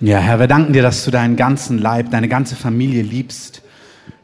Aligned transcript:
Ja, 0.00 0.18
Herr, 0.18 0.40
wir 0.40 0.48
danken 0.48 0.72
dir, 0.72 0.82
dass 0.82 1.04
du 1.04 1.12
deinen 1.12 1.36
ganzen 1.36 1.78
Leib, 1.78 2.10
deine 2.10 2.28
ganze 2.28 2.56
Familie 2.56 3.02
liebst, 3.02 3.62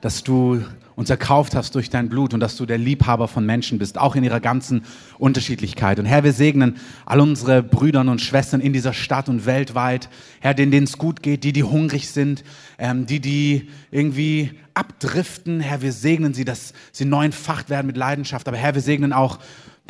dass 0.00 0.24
du 0.24 0.64
uns 0.96 1.10
erkauft 1.10 1.54
hast 1.54 1.76
durch 1.76 1.88
dein 1.88 2.08
Blut 2.08 2.34
und 2.34 2.40
dass 2.40 2.56
du 2.56 2.66
der 2.66 2.76
Liebhaber 2.76 3.28
von 3.28 3.46
Menschen 3.46 3.78
bist, 3.78 3.96
auch 3.96 4.16
in 4.16 4.24
ihrer 4.24 4.40
ganzen 4.40 4.82
Unterschiedlichkeit. 5.18 6.00
Und 6.00 6.06
Herr, 6.06 6.24
wir 6.24 6.32
segnen 6.32 6.76
all 7.06 7.20
unsere 7.20 7.62
Brüder 7.62 8.00
und 8.00 8.20
Schwestern 8.20 8.60
in 8.60 8.72
dieser 8.72 8.92
Stadt 8.92 9.28
und 9.28 9.46
weltweit, 9.46 10.08
Herr, 10.40 10.54
denen 10.54 10.82
es 10.82 10.98
gut 10.98 11.22
geht, 11.22 11.44
die, 11.44 11.52
die 11.52 11.62
hungrig 11.62 12.10
sind, 12.10 12.42
ähm, 12.78 13.06
die, 13.06 13.20
die 13.20 13.68
irgendwie 13.92 14.50
abdriften. 14.74 15.60
Herr, 15.60 15.82
wir 15.82 15.92
segnen 15.92 16.34
sie, 16.34 16.44
dass 16.44 16.74
sie 16.90 17.04
neu 17.04 17.26
entfacht 17.26 17.70
werden 17.70 17.86
mit 17.86 17.96
Leidenschaft. 17.96 18.48
Aber 18.48 18.56
Herr, 18.56 18.74
wir 18.74 18.82
segnen 18.82 19.12
auch 19.12 19.38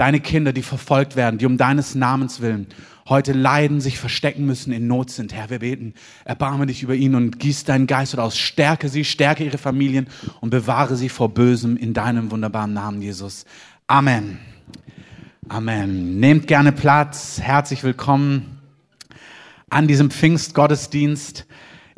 deine 0.01 0.21
Kinder, 0.21 0.53
die 0.53 0.63
verfolgt 0.63 1.15
werden, 1.15 1.39
die 1.39 1.47
um 1.47 1.59
deines 1.59 1.95
Namens 1.95 2.41
willen 2.41 2.67
heute 3.11 3.33
leiden, 3.33 3.81
sich 3.81 3.99
verstecken 3.99 4.47
müssen, 4.47 4.73
in 4.73 4.87
Not 4.87 5.11
sind. 5.11 5.35
Herr, 5.35 5.51
wir 5.51 5.59
beten, 5.59 5.95
erbarme 6.25 6.67
dich 6.67 6.83
über 6.85 6.95
ihn 6.95 7.17
und 7.17 7.41
gieß 7.41 7.65
deinen 7.65 7.89
Geist 7.89 8.17
aus. 8.17 8.39
Stärke 8.39 8.89
sie, 8.89 9.05
stärke 9.05 9.45
ihre 9.45 9.59
Familien 9.59 10.07
und 10.41 10.51
bewahre 10.51 10.97
sie 10.97 11.09
vor 11.09 11.29
Bösem 11.29 11.77
in 11.77 11.93
deinem 11.93 12.31
wunderbaren 12.31 12.73
Namen, 12.73 13.03
Jesus. 13.03 13.45
Amen. 13.89 14.39
Amen. 15.49 16.21
Nehmt 16.21 16.47
gerne 16.47 16.71
Platz. 16.71 17.41
Herzlich 17.43 17.83
willkommen 17.83 18.61
an 19.69 19.89
diesem 19.89 20.13
Pfingstgottesdienst. 20.13 21.47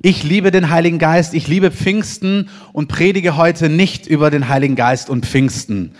Ich 0.01 0.23
liebe 0.23 0.51
den 0.51 0.71
Heiligen 0.71 0.99
Geist, 0.99 1.35
ich 1.35 1.47
liebe 1.47 1.71
Pfingsten 1.71 2.49
und 2.73 2.89
predige 2.89 3.37
heute 3.37 3.69
nicht 3.69 4.07
über 4.07 4.31
den 4.31 4.49
Heiligen 4.49 4.77
Geist 4.77 5.11
und 5.11 5.27
Pfingsten, 5.27 5.95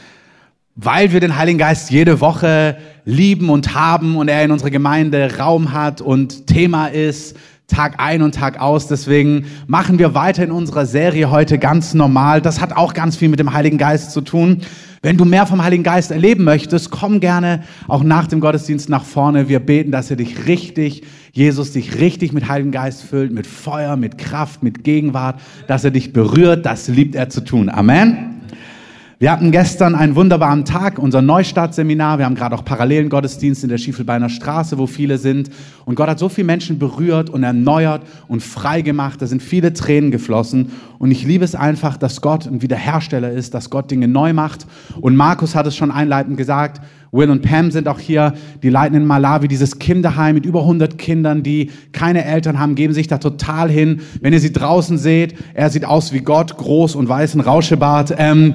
weil 0.75 1.13
wir 1.13 1.21
den 1.21 1.37
Heiligen 1.37 1.59
Geist 1.59 1.91
jede 1.91 2.21
Woche 2.21 2.77
lieben 3.05 3.51
und 3.51 3.75
haben 3.75 4.17
und 4.17 4.29
er 4.29 4.45
in 4.45 4.51
unserer 4.51 4.71
Gemeinde 4.71 5.39
Raum 5.39 5.73
hat 5.73 6.01
und 6.01 6.47
Thema 6.47 6.87
ist, 6.87 7.37
Tag 7.67 7.95
ein 7.99 8.23
und 8.23 8.35
Tag 8.35 8.61
aus. 8.61 8.87
Deswegen 8.87 9.47
machen 9.67 9.99
wir 9.99 10.15
weiter 10.15 10.45
in 10.45 10.51
unserer 10.51 10.87
Serie 10.87 11.31
heute 11.31 11.59
ganz 11.59 11.95
normal. 11.95 12.41
Das 12.41 12.61
hat 12.61 12.77
auch 12.77 12.95
ganz 12.95 13.17
viel 13.17 13.29
mit 13.29 13.41
dem 13.41 13.53
Heiligen 13.53 13.79
Geist 13.79 14.13
zu 14.13 14.21
tun. 14.21 14.63
Wenn 15.01 15.17
du 15.17 15.25
mehr 15.25 15.47
vom 15.47 15.65
Heiligen 15.65 15.83
Geist 15.83 16.11
erleben 16.11 16.45
möchtest, 16.45 16.91
komm 16.91 17.19
gerne 17.19 17.65
auch 17.89 18.05
nach 18.05 18.29
dem 18.29 18.41
Gottesdienst 18.41 18.89
nach 18.89 19.05
vorne. 19.05 19.49
Wir 19.49 19.59
beten, 19.59 19.91
dass 19.91 20.11
er 20.11 20.17
dich 20.17 20.47
richtig, 20.47 21.03
Jesus 21.33 21.73
dich 21.73 21.99
richtig 21.99 22.33
mit 22.33 22.49
Heiligen 22.49 22.71
Geist 22.71 23.03
füllt, 23.03 23.33
mit 23.33 23.47
Feuer, 23.47 23.97
mit 23.97 24.17
Kraft, 24.17 24.63
mit 24.63 24.85
Gegenwart, 24.85 25.41
dass 25.67 25.83
er 25.83 25.91
dich 25.91 26.13
berührt. 26.13 26.65
Das 26.67 26.89
liebt 26.89 27.15
er 27.15 27.31
zu 27.31 27.41
tun. 27.41 27.69
Amen. 27.69 28.32
Wir 29.23 29.31
hatten 29.31 29.53
gestern 29.53 29.95
einen 29.95 30.17
wunderbaren 30.17 30.65
Tag, 30.65 30.99
unser 30.99 31.23
Neustartseminar. 31.23 32.19
Wir 32.19 32.25
haben 32.25 32.35
gerade 32.35 32.57
auch 32.57 32.65
parallelen 32.65 33.09
Gottesdienst 33.09 33.63
in 33.63 33.69
der 33.69 33.79
Schiefelbeiner 33.79 34.29
Straße, 34.29 34.79
wo 34.79 34.89
viele 34.89 35.17
sind. 35.17 35.49
Und 35.85 35.95
Gott 35.95 36.09
hat 36.09 36.19
so 36.19 36.29
viele 36.29 36.47
Menschen 36.47 36.81
berührt 36.81 37.31
und 37.31 37.45
erneuert 37.45 38.03
und 38.27 38.43
frei 38.43 38.83
gemacht. 38.83 39.23
Da 39.23 39.29
sind 39.29 39.41
viele 39.41 39.75
Tränen 39.75 40.11
geflossen. 40.11 40.73
Und 40.99 41.13
ich 41.13 41.23
liebe 41.23 41.45
es 41.45 41.55
einfach, 41.55 41.97
dass 41.97 42.21
Gott 42.21 42.49
ein 42.49 42.63
Wiederhersteller 42.63 43.31
ist, 43.31 43.55
dass 43.55 43.71
Gott 43.71 43.93
Dinge 43.93 44.09
neu 44.09 44.33
macht. 44.33 44.67
Und 45.01 45.15
Markus 45.15 45.55
hat 45.55 45.69
es 45.69 45.77
schon 45.77 45.93
einleitend 45.93 46.37
gesagt. 46.37 46.81
Will 47.13 47.31
und 47.31 47.43
Pam 47.43 47.71
sind 47.71 47.87
auch 47.87 48.01
hier. 48.01 48.35
Die 48.65 48.71
leiten 48.71 48.97
in 48.97 49.07
Malawi 49.07 49.47
dieses 49.47 49.79
Kinderheim 49.79 50.35
mit 50.35 50.47
über 50.47 50.63
100 50.63 50.99
Kindern, 50.99 51.45
die 51.45 51.71
keine 51.93 52.25
Eltern 52.25 52.59
haben, 52.59 52.75
geben 52.75 52.93
sich 52.93 53.07
da 53.07 53.19
total 53.19 53.71
hin. 53.71 54.01
Wenn 54.21 54.33
ihr 54.33 54.41
sie 54.41 54.53
draußen 54.53 54.99
seht, 54.99 55.37
er 55.55 55.71
sieht 55.71 55.85
aus 55.85 56.13
wie 56.13 56.23
Gott, 56.23 56.57
groß 56.57 56.97
und 56.97 57.09
weißen 57.09 57.41
Rauschebart. 57.41 58.15
Ähm, 58.19 58.55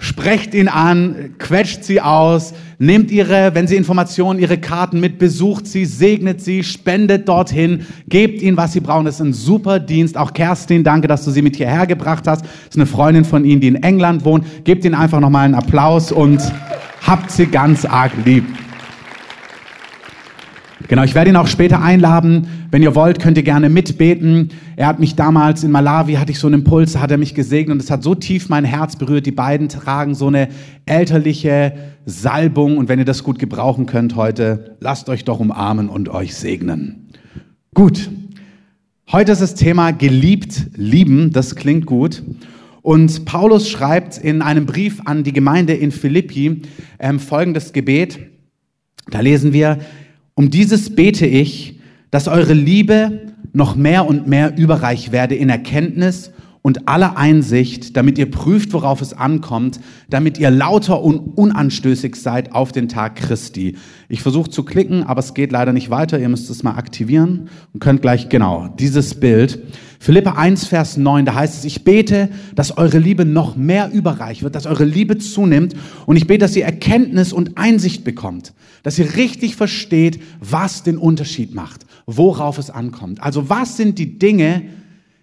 sprecht 0.00 0.54
ihn 0.54 0.68
an, 0.68 1.34
quetscht 1.38 1.84
sie 1.84 2.00
aus, 2.00 2.54
nehmt 2.78 3.10
ihre, 3.10 3.54
wenn 3.54 3.68
sie 3.68 3.76
Informationen, 3.76 4.40
ihre 4.40 4.56
Karten 4.56 4.98
mit, 4.98 5.18
besucht 5.18 5.66
sie, 5.66 5.84
segnet 5.84 6.40
sie, 6.40 6.64
spendet 6.64 7.28
dorthin, 7.28 7.86
gebt 8.08 8.40
ihnen, 8.40 8.56
was 8.56 8.72
sie 8.72 8.80
brauchen. 8.80 9.04
Das 9.04 9.16
ist 9.16 9.20
ein 9.20 9.34
super 9.34 9.78
Dienst. 9.78 10.16
Auch 10.16 10.32
Kerstin, 10.32 10.82
danke, 10.82 11.06
dass 11.06 11.24
du 11.24 11.30
sie 11.30 11.42
mit 11.42 11.56
hierher 11.56 11.86
gebracht 11.86 12.26
hast. 12.26 12.42
Das 12.42 12.50
ist 12.70 12.76
eine 12.76 12.86
Freundin 12.86 13.26
von 13.26 13.44
ihnen, 13.44 13.60
die 13.60 13.68
in 13.68 13.82
England 13.82 14.24
wohnt. 14.24 14.64
Gebt 14.64 14.86
ihnen 14.86 14.94
einfach 14.94 15.20
nochmal 15.20 15.44
einen 15.44 15.54
Applaus 15.54 16.10
und 16.10 16.40
habt 17.06 17.30
sie 17.30 17.46
ganz 17.46 17.84
arg 17.84 18.12
lieb. 18.24 18.44
Genau, 20.90 21.04
ich 21.04 21.14
werde 21.14 21.30
ihn 21.30 21.36
auch 21.36 21.46
später 21.46 21.80
einladen. 21.80 22.48
Wenn 22.72 22.82
ihr 22.82 22.96
wollt, 22.96 23.20
könnt 23.20 23.36
ihr 23.36 23.44
gerne 23.44 23.68
mitbeten. 23.68 24.48
Er 24.74 24.88
hat 24.88 24.98
mich 24.98 25.14
damals 25.14 25.62
in 25.62 25.70
Malawi, 25.70 26.14
hatte 26.14 26.32
ich 26.32 26.40
so 26.40 26.48
einen 26.48 26.62
Impuls, 26.62 26.94
da 26.94 27.00
hat 27.00 27.12
er 27.12 27.16
mich 27.16 27.36
gesegnet 27.36 27.74
und 27.74 27.80
es 27.80 27.92
hat 27.92 28.02
so 28.02 28.16
tief 28.16 28.48
mein 28.48 28.64
Herz 28.64 28.96
berührt. 28.96 29.24
Die 29.24 29.30
beiden 29.30 29.68
tragen 29.68 30.16
so 30.16 30.26
eine 30.26 30.48
elterliche 30.86 31.74
Salbung 32.06 32.76
und 32.76 32.88
wenn 32.88 32.98
ihr 32.98 33.04
das 33.04 33.22
gut 33.22 33.38
gebrauchen 33.38 33.86
könnt 33.86 34.16
heute, 34.16 34.78
lasst 34.80 35.08
euch 35.08 35.24
doch 35.24 35.38
umarmen 35.38 35.88
und 35.88 36.08
euch 36.08 36.34
segnen. 36.34 37.12
Gut. 37.72 38.10
Heute 39.12 39.30
ist 39.30 39.42
das 39.42 39.54
Thema 39.54 39.92
geliebt, 39.92 40.70
lieben. 40.74 41.30
Das 41.30 41.54
klingt 41.54 41.86
gut. 41.86 42.24
Und 42.82 43.26
Paulus 43.26 43.68
schreibt 43.68 44.18
in 44.18 44.42
einem 44.42 44.66
Brief 44.66 45.02
an 45.04 45.22
die 45.22 45.32
Gemeinde 45.32 45.72
in 45.72 45.92
Philippi 45.92 46.62
ähm, 46.98 47.20
folgendes 47.20 47.72
Gebet. 47.72 48.18
Da 49.08 49.20
lesen 49.20 49.52
wir, 49.52 49.78
um 50.40 50.48
dieses 50.48 50.94
bete 50.94 51.26
ich, 51.26 51.78
dass 52.10 52.26
eure 52.26 52.54
Liebe 52.54 53.26
noch 53.52 53.76
mehr 53.76 54.06
und 54.06 54.26
mehr 54.26 54.56
überreich 54.56 55.12
werde 55.12 55.34
in 55.34 55.50
Erkenntnis 55.50 56.30
und 56.62 56.88
aller 56.88 57.16
Einsicht, 57.16 57.96
damit 57.96 58.18
ihr 58.18 58.30
prüft, 58.30 58.72
worauf 58.74 59.00
es 59.00 59.14
ankommt, 59.14 59.80
damit 60.10 60.38
ihr 60.38 60.50
lauter 60.50 61.02
und 61.02 61.18
unanstößig 61.18 62.16
seid 62.16 62.52
auf 62.52 62.70
den 62.70 62.88
Tag 62.88 63.16
Christi. 63.16 63.76
Ich 64.08 64.20
versuche 64.20 64.50
zu 64.50 64.62
klicken, 64.62 65.02
aber 65.02 65.20
es 65.20 65.32
geht 65.32 65.52
leider 65.52 65.72
nicht 65.72 65.88
weiter. 65.88 66.18
Ihr 66.18 66.28
müsst 66.28 66.50
es 66.50 66.62
mal 66.62 66.74
aktivieren 66.74 67.48
und 67.72 67.80
könnt 67.80 68.02
gleich, 68.02 68.28
genau, 68.28 68.68
dieses 68.78 69.14
Bild. 69.14 69.62
Philippa 70.00 70.32
1, 70.32 70.66
Vers 70.66 70.96
9, 70.96 71.24
da 71.24 71.34
heißt 71.34 71.58
es, 71.58 71.64
ich 71.64 71.84
bete, 71.84 72.30
dass 72.54 72.76
eure 72.76 72.98
Liebe 72.98 73.24
noch 73.24 73.56
mehr 73.56 73.90
überreich 73.92 74.42
wird, 74.42 74.54
dass 74.54 74.66
eure 74.66 74.84
Liebe 74.84 75.18
zunimmt 75.18 75.74
und 76.06 76.16
ich 76.16 76.26
bete, 76.26 76.40
dass 76.40 76.56
ihr 76.56 76.64
Erkenntnis 76.64 77.34
und 77.34 77.58
Einsicht 77.58 78.02
bekommt, 78.02 78.54
dass 78.82 78.98
ihr 78.98 79.16
richtig 79.16 79.56
versteht, 79.56 80.22
was 80.40 80.82
den 80.82 80.96
Unterschied 80.96 81.54
macht, 81.54 81.84
worauf 82.06 82.56
es 82.56 82.70
ankommt. 82.70 83.22
Also 83.22 83.50
was 83.50 83.76
sind 83.76 83.98
die 83.98 84.18
Dinge, 84.18 84.62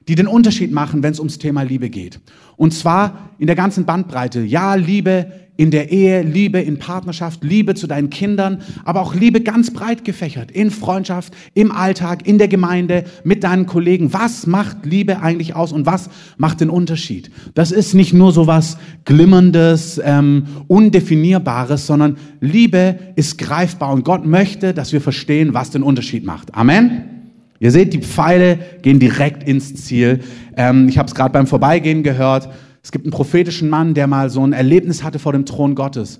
die 0.07 0.15
den 0.15 0.27
Unterschied 0.27 0.71
machen, 0.71 1.03
wenn 1.03 1.11
es 1.11 1.19
ums 1.19 1.37
Thema 1.37 1.63
Liebe 1.63 1.89
geht. 1.89 2.19
Und 2.55 2.73
zwar 2.73 3.29
in 3.39 3.47
der 3.47 3.55
ganzen 3.55 3.85
Bandbreite. 3.85 4.41
Ja, 4.41 4.75
Liebe 4.75 5.27
in 5.57 5.71
der 5.71 5.91
Ehe, 5.91 6.21
Liebe 6.21 6.61
in 6.61 6.77
Partnerschaft, 6.77 7.43
Liebe 7.43 7.73
zu 7.73 7.87
deinen 7.87 8.09
Kindern, 8.09 8.61
aber 8.85 9.01
auch 9.01 9.15
Liebe 9.15 9.41
ganz 9.41 9.71
breit 9.71 10.05
gefächert, 10.05 10.51
in 10.51 10.71
Freundschaft, 10.71 11.33
im 11.55 11.71
Alltag, 11.71 12.27
in 12.27 12.37
der 12.37 12.47
Gemeinde, 12.47 13.03
mit 13.23 13.43
deinen 13.43 13.65
Kollegen. 13.65 14.13
Was 14.13 14.47
macht 14.47 14.85
Liebe 14.85 15.19
eigentlich 15.19 15.55
aus 15.55 15.73
und 15.73 15.85
was 15.85 16.09
macht 16.37 16.61
den 16.61 16.69
Unterschied? 16.69 17.31
Das 17.55 17.71
ist 17.71 17.95
nicht 17.95 18.13
nur 18.13 18.31
so 18.31 18.47
was 18.47 18.77
Glimmerndes, 19.05 19.99
ähm, 20.03 20.45
Undefinierbares, 20.67 21.87
sondern 21.87 22.17
Liebe 22.39 22.99
ist 23.15 23.37
greifbar 23.39 23.91
und 23.91 24.05
Gott 24.05 24.25
möchte, 24.25 24.73
dass 24.73 24.93
wir 24.93 25.01
verstehen, 25.01 25.53
was 25.53 25.71
den 25.71 25.83
Unterschied 25.83 26.23
macht. 26.23 26.53
Amen. 26.53 27.16
Ihr 27.59 27.71
seht, 27.71 27.93
die 27.93 28.01
Pfeile 28.01 28.59
gehen 28.81 28.99
direkt 28.99 29.43
ins 29.43 29.75
Ziel. 29.75 30.21
Ähm, 30.55 30.87
ich 30.89 30.97
habe 30.97 31.07
es 31.07 31.15
gerade 31.15 31.31
beim 31.31 31.47
Vorbeigehen 31.47 32.03
gehört. 32.03 32.49
Es 32.83 32.91
gibt 32.91 33.05
einen 33.05 33.11
prophetischen 33.11 33.69
Mann, 33.69 33.93
der 33.93 34.07
mal 34.07 34.29
so 34.29 34.45
ein 34.45 34.53
Erlebnis 34.53 35.03
hatte 35.03 35.19
vor 35.19 35.33
dem 35.33 35.45
Thron 35.45 35.75
Gottes. 35.75 36.19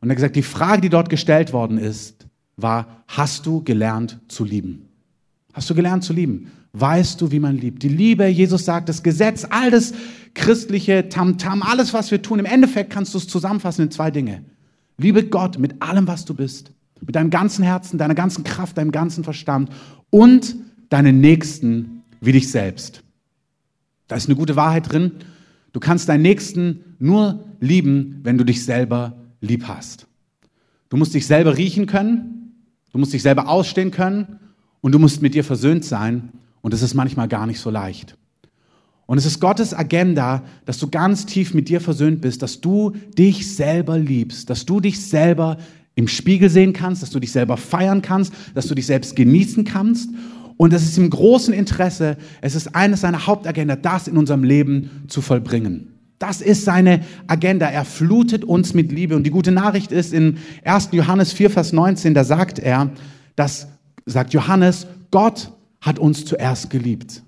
Und 0.00 0.08
er 0.08 0.10
hat 0.10 0.16
gesagt, 0.16 0.36
die 0.36 0.42
Frage, 0.42 0.80
die 0.80 0.88
dort 0.88 1.10
gestellt 1.10 1.52
worden 1.52 1.78
ist, 1.78 2.26
war, 2.56 3.04
hast 3.06 3.46
du 3.46 3.62
gelernt 3.62 4.18
zu 4.28 4.44
lieben? 4.44 4.88
Hast 5.52 5.68
du 5.70 5.74
gelernt 5.74 6.04
zu 6.04 6.12
lieben? 6.12 6.50
Weißt 6.72 7.20
du, 7.20 7.30
wie 7.30 7.40
man 7.40 7.56
liebt? 7.56 7.82
Die 7.82 7.88
Liebe, 7.88 8.26
Jesus 8.26 8.64
sagt, 8.64 8.88
das 8.88 9.02
Gesetz, 9.02 9.46
all 9.48 9.70
das 9.70 9.92
christliche 10.34 11.08
Tamtam, 11.08 11.62
-Tam, 11.62 11.70
alles, 11.70 11.94
was 11.94 12.10
wir 12.10 12.22
tun, 12.22 12.38
im 12.38 12.44
Endeffekt 12.44 12.90
kannst 12.90 13.14
du 13.14 13.18
es 13.18 13.26
zusammenfassen 13.26 13.82
in 13.82 13.90
zwei 13.90 14.10
Dinge. 14.10 14.44
Liebe 14.98 15.24
Gott 15.24 15.58
mit 15.58 15.80
allem, 15.80 16.06
was 16.06 16.24
du 16.24 16.34
bist, 16.34 16.72
mit 17.00 17.14
deinem 17.14 17.30
ganzen 17.30 17.64
Herzen, 17.64 17.98
deiner 17.98 18.14
ganzen 18.14 18.44
Kraft, 18.44 18.76
deinem 18.76 18.92
ganzen 18.92 19.24
Verstand 19.24 19.70
und 20.10 20.56
deinen 20.88 21.20
Nächsten 21.20 22.02
wie 22.20 22.32
dich 22.32 22.50
selbst. 22.50 23.02
Da 24.08 24.16
ist 24.16 24.26
eine 24.26 24.36
gute 24.36 24.56
Wahrheit 24.56 24.90
drin. 24.90 25.12
Du 25.72 25.80
kannst 25.80 26.08
deinen 26.08 26.22
Nächsten 26.22 26.96
nur 26.98 27.44
lieben, 27.60 28.20
wenn 28.22 28.38
du 28.38 28.44
dich 28.44 28.64
selber 28.64 29.16
lieb 29.40 29.64
hast. 29.68 30.06
Du 30.88 30.96
musst 30.96 31.14
dich 31.14 31.26
selber 31.26 31.56
riechen 31.56 31.86
können, 31.86 32.54
du 32.92 32.98
musst 32.98 33.12
dich 33.12 33.22
selber 33.22 33.48
ausstehen 33.48 33.90
können 33.90 34.38
und 34.80 34.92
du 34.92 34.98
musst 34.98 35.20
mit 35.20 35.34
dir 35.34 35.44
versöhnt 35.44 35.84
sein. 35.84 36.30
Und 36.62 36.74
es 36.74 36.82
ist 36.82 36.94
manchmal 36.94 37.28
gar 37.28 37.46
nicht 37.46 37.60
so 37.60 37.70
leicht. 37.70 38.16
Und 39.06 39.16
es 39.16 39.24
ist 39.24 39.40
Gottes 39.40 39.72
Agenda, 39.72 40.42
dass 40.66 40.78
du 40.78 40.88
ganz 40.88 41.24
tief 41.24 41.54
mit 41.54 41.68
dir 41.68 41.80
versöhnt 41.80 42.20
bist, 42.20 42.42
dass 42.42 42.60
du 42.60 42.92
dich 43.16 43.54
selber 43.54 43.98
liebst, 43.98 44.50
dass 44.50 44.66
du 44.66 44.80
dich 44.80 45.00
selber 45.00 45.58
im 45.94 46.08
Spiegel 46.08 46.50
sehen 46.50 46.72
kannst, 46.72 47.02
dass 47.02 47.10
du 47.10 47.18
dich 47.18 47.32
selber 47.32 47.56
feiern 47.56 48.02
kannst, 48.02 48.32
dass 48.54 48.66
du 48.66 48.74
dich 48.74 48.86
selbst 48.86 49.16
genießen 49.16 49.64
kannst 49.64 50.10
und 50.58 50.72
es 50.72 50.82
ist 50.82 50.98
im 50.98 51.08
großen 51.08 51.54
Interesse, 51.54 52.18
es 52.42 52.54
ist 52.54 52.74
eines 52.74 53.00
seiner 53.00 53.26
Hauptagenda, 53.26 53.76
das 53.76 54.08
in 54.08 54.18
unserem 54.18 54.42
Leben 54.42 55.04
zu 55.06 55.22
vollbringen. 55.22 55.94
Das 56.18 56.40
ist 56.40 56.64
seine 56.64 57.04
Agenda. 57.28 57.68
Er 57.68 57.84
flutet 57.84 58.44
uns 58.44 58.74
mit 58.74 58.90
Liebe. 58.90 59.14
Und 59.14 59.22
die 59.22 59.30
gute 59.30 59.52
Nachricht 59.52 59.92
ist 59.92 60.12
in 60.12 60.38
1. 60.64 60.88
Johannes 60.90 61.32
4, 61.32 61.50
Vers 61.50 61.72
19, 61.72 62.12
da 62.12 62.24
sagt 62.24 62.58
er, 62.58 62.90
dass, 63.36 63.68
sagt 64.04 64.34
Johannes, 64.34 64.88
Gott 65.12 65.52
hat 65.80 66.00
uns 66.00 66.24
zuerst 66.24 66.70
geliebt. 66.70 67.22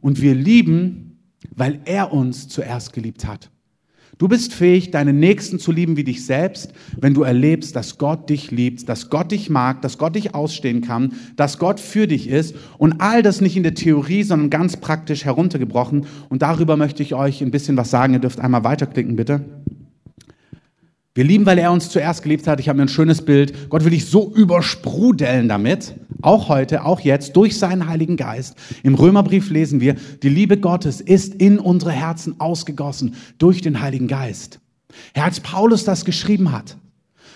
Und 0.00 0.22
wir 0.22 0.36
lieben, 0.36 1.18
weil 1.50 1.80
er 1.86 2.12
uns 2.12 2.46
zuerst 2.48 2.92
geliebt 2.92 3.26
hat. 3.26 3.50
Du 4.22 4.28
bist 4.28 4.54
fähig, 4.54 4.92
deinen 4.92 5.18
Nächsten 5.18 5.58
zu 5.58 5.72
lieben 5.72 5.96
wie 5.96 6.04
dich 6.04 6.24
selbst, 6.24 6.72
wenn 6.96 7.12
du 7.12 7.24
erlebst, 7.24 7.74
dass 7.74 7.98
Gott 7.98 8.30
dich 8.30 8.52
liebt, 8.52 8.88
dass 8.88 9.10
Gott 9.10 9.32
dich 9.32 9.50
mag, 9.50 9.82
dass 9.82 9.98
Gott 9.98 10.14
dich 10.14 10.32
ausstehen 10.32 10.80
kann, 10.80 11.14
dass 11.34 11.58
Gott 11.58 11.80
für 11.80 12.06
dich 12.06 12.28
ist 12.28 12.54
und 12.78 13.00
all 13.00 13.24
das 13.24 13.40
nicht 13.40 13.56
in 13.56 13.64
der 13.64 13.74
Theorie, 13.74 14.22
sondern 14.22 14.48
ganz 14.48 14.76
praktisch 14.76 15.24
heruntergebrochen. 15.24 16.06
Und 16.28 16.42
darüber 16.42 16.76
möchte 16.76 17.02
ich 17.02 17.16
euch 17.16 17.42
ein 17.42 17.50
bisschen 17.50 17.76
was 17.76 17.90
sagen. 17.90 18.12
Ihr 18.12 18.20
dürft 18.20 18.38
einmal 18.38 18.62
weiterklicken, 18.62 19.16
bitte. 19.16 19.61
Wir 21.14 21.24
lieben, 21.24 21.44
weil 21.44 21.58
er 21.58 21.72
uns 21.72 21.90
zuerst 21.90 22.22
geliebt 22.22 22.46
hat. 22.46 22.58
Ich 22.58 22.70
habe 22.70 22.78
mir 22.78 22.84
ein 22.84 22.88
schönes 22.88 23.22
Bild. 23.22 23.68
Gott 23.68 23.84
will 23.84 23.90
dich 23.90 24.06
so 24.06 24.32
übersprudeln 24.34 25.46
damit. 25.46 25.94
Auch 26.22 26.48
heute, 26.48 26.86
auch 26.86 27.00
jetzt, 27.00 27.36
durch 27.36 27.58
seinen 27.58 27.86
Heiligen 27.86 28.16
Geist. 28.16 28.54
Im 28.82 28.94
Römerbrief 28.94 29.50
lesen 29.50 29.82
wir, 29.82 29.96
die 30.22 30.30
Liebe 30.30 30.56
Gottes 30.56 31.02
ist 31.02 31.34
in 31.34 31.58
unsere 31.58 31.92
Herzen 31.92 32.40
ausgegossen 32.40 33.14
durch 33.36 33.60
den 33.60 33.82
Heiligen 33.82 34.08
Geist. 34.08 34.60
Herr, 35.12 35.24
als 35.24 35.40
Paulus 35.40 35.84
das 35.84 36.06
geschrieben 36.06 36.50
hat, 36.50 36.78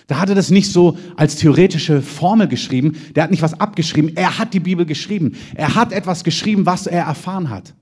da 0.07 0.19
hat 0.19 0.29
er 0.29 0.35
das 0.35 0.49
nicht 0.49 0.71
so 0.71 0.97
als 1.15 1.35
theoretische 1.35 2.01
Formel 2.01 2.47
geschrieben. 2.47 2.97
Der 3.15 3.25
hat 3.25 3.31
nicht 3.31 3.43
was 3.43 3.59
abgeschrieben. 3.59 4.15
Er 4.15 4.39
hat 4.39 4.55
die 4.55 4.59
Bibel 4.59 4.87
geschrieben. 4.87 5.35
Er 5.53 5.75
hat 5.75 5.91
etwas 5.91 6.23
geschrieben, 6.23 6.65
was 6.65 6.87
er 6.87 7.03
erfahren 7.03 7.51
hat. 7.51 7.75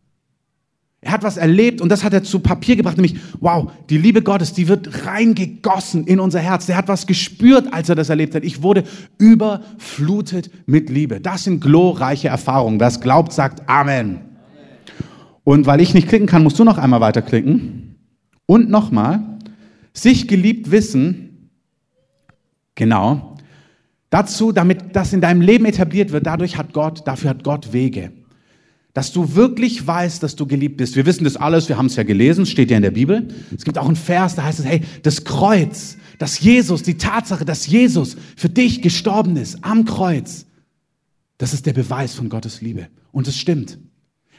Er 1.06 1.12
hat 1.12 1.22
was 1.22 1.38
erlebt 1.38 1.82
und 1.82 1.90
das 1.90 2.04
hat 2.04 2.14
er 2.14 2.24
zu 2.24 2.40
Papier 2.40 2.76
gebracht, 2.76 2.98
nämlich, 2.98 3.18
wow, 3.40 3.72
die 3.92 4.00
Liebe 4.00 4.24
Gottes, 4.24 4.54
die 4.54 4.68
wird 4.68 5.06
reingegossen 5.06 6.08
in 6.08 6.20
unser 6.20 6.40
Herz. 6.40 6.66
Der 6.66 6.78
hat 6.78 6.88
was 6.88 7.06
gespürt, 7.06 7.72
als 7.72 7.90
er 7.90 7.96
das 7.96 8.10
erlebt 8.10 8.34
hat. 8.34 8.44
Ich 8.44 8.64
wurde 8.64 8.84
überflutet 9.20 10.50
mit 10.66 10.90
Liebe. 10.90 11.22
Das 11.22 11.44
sind 11.44 11.62
glorreiche 11.62 12.30
Erfahrungen. 12.30 12.80
Das 12.80 13.02
glaubt, 13.02 13.34
sagt 13.34 13.70
Amen. 13.70 14.22
Und 15.44 15.68
weil 15.68 15.80
ich 15.80 15.94
nicht 15.94 16.08
klicken 16.08 16.26
kann, 16.26 16.42
musst 16.42 16.58
du 16.58 16.64
noch 16.64 16.80
einmal 16.80 17.02
weiterklicken. 17.02 17.98
Und 18.48 18.72
nochmal, 18.72 19.22
sich 19.94 20.28
geliebt 20.28 20.72
wissen, 20.72 21.52
genau, 22.74 23.36
dazu, 24.10 24.52
damit 24.52 24.96
das 24.96 25.14
in 25.14 25.22
deinem 25.22 25.42
Leben 25.42 25.66
etabliert 25.66 26.12
wird, 26.12 26.26
dadurch 26.26 26.58
hat 26.58 26.74
Gott, 26.74 27.04
dafür 27.06 27.30
hat 27.30 27.44
Gott 27.44 27.74
Wege 27.74 28.12
dass 28.96 29.12
du 29.12 29.36
wirklich 29.36 29.86
weißt, 29.86 30.24
dass 30.24 30.38
du 30.38 30.48
geliebt 30.48 30.78
bist. 30.78 30.96
Wir 30.96 31.06
wissen 31.06 31.26
das 31.26 31.36
alles, 31.36 31.68
wir 31.68 31.78
haben 31.78 31.88
es 31.88 31.98
ja 31.98 32.04
gelesen, 32.04 32.46
steht 32.46 32.72
ja 32.72 32.78
in 32.78 32.82
der 32.82 32.92
Bibel. 32.92 33.28
Es 33.56 33.66
gibt 33.66 33.78
auch 33.78 33.88
einen 33.88 33.98
Vers, 33.98 34.36
da 34.36 34.44
heißt 34.44 34.60
es, 34.60 34.66
hey, 34.66 34.82
das 35.04 35.26
Kreuz, 35.26 35.98
dass 36.18 36.40
Jesus, 36.40 36.82
die 36.82 36.98
Tatsache, 36.98 37.44
dass 37.44 37.68
Jesus 37.68 38.16
für 38.38 38.48
dich 38.48 38.82
gestorben 38.82 39.36
ist 39.36 39.58
am 39.66 39.84
Kreuz, 39.84 40.46
das 41.38 41.54
ist 41.54 41.66
der 41.66 41.74
Beweis 41.74 42.14
von 42.14 42.30
Gottes 42.30 42.62
Liebe. 42.62 42.88
Und 43.12 43.28
es 43.28 43.38
stimmt. 43.38 43.80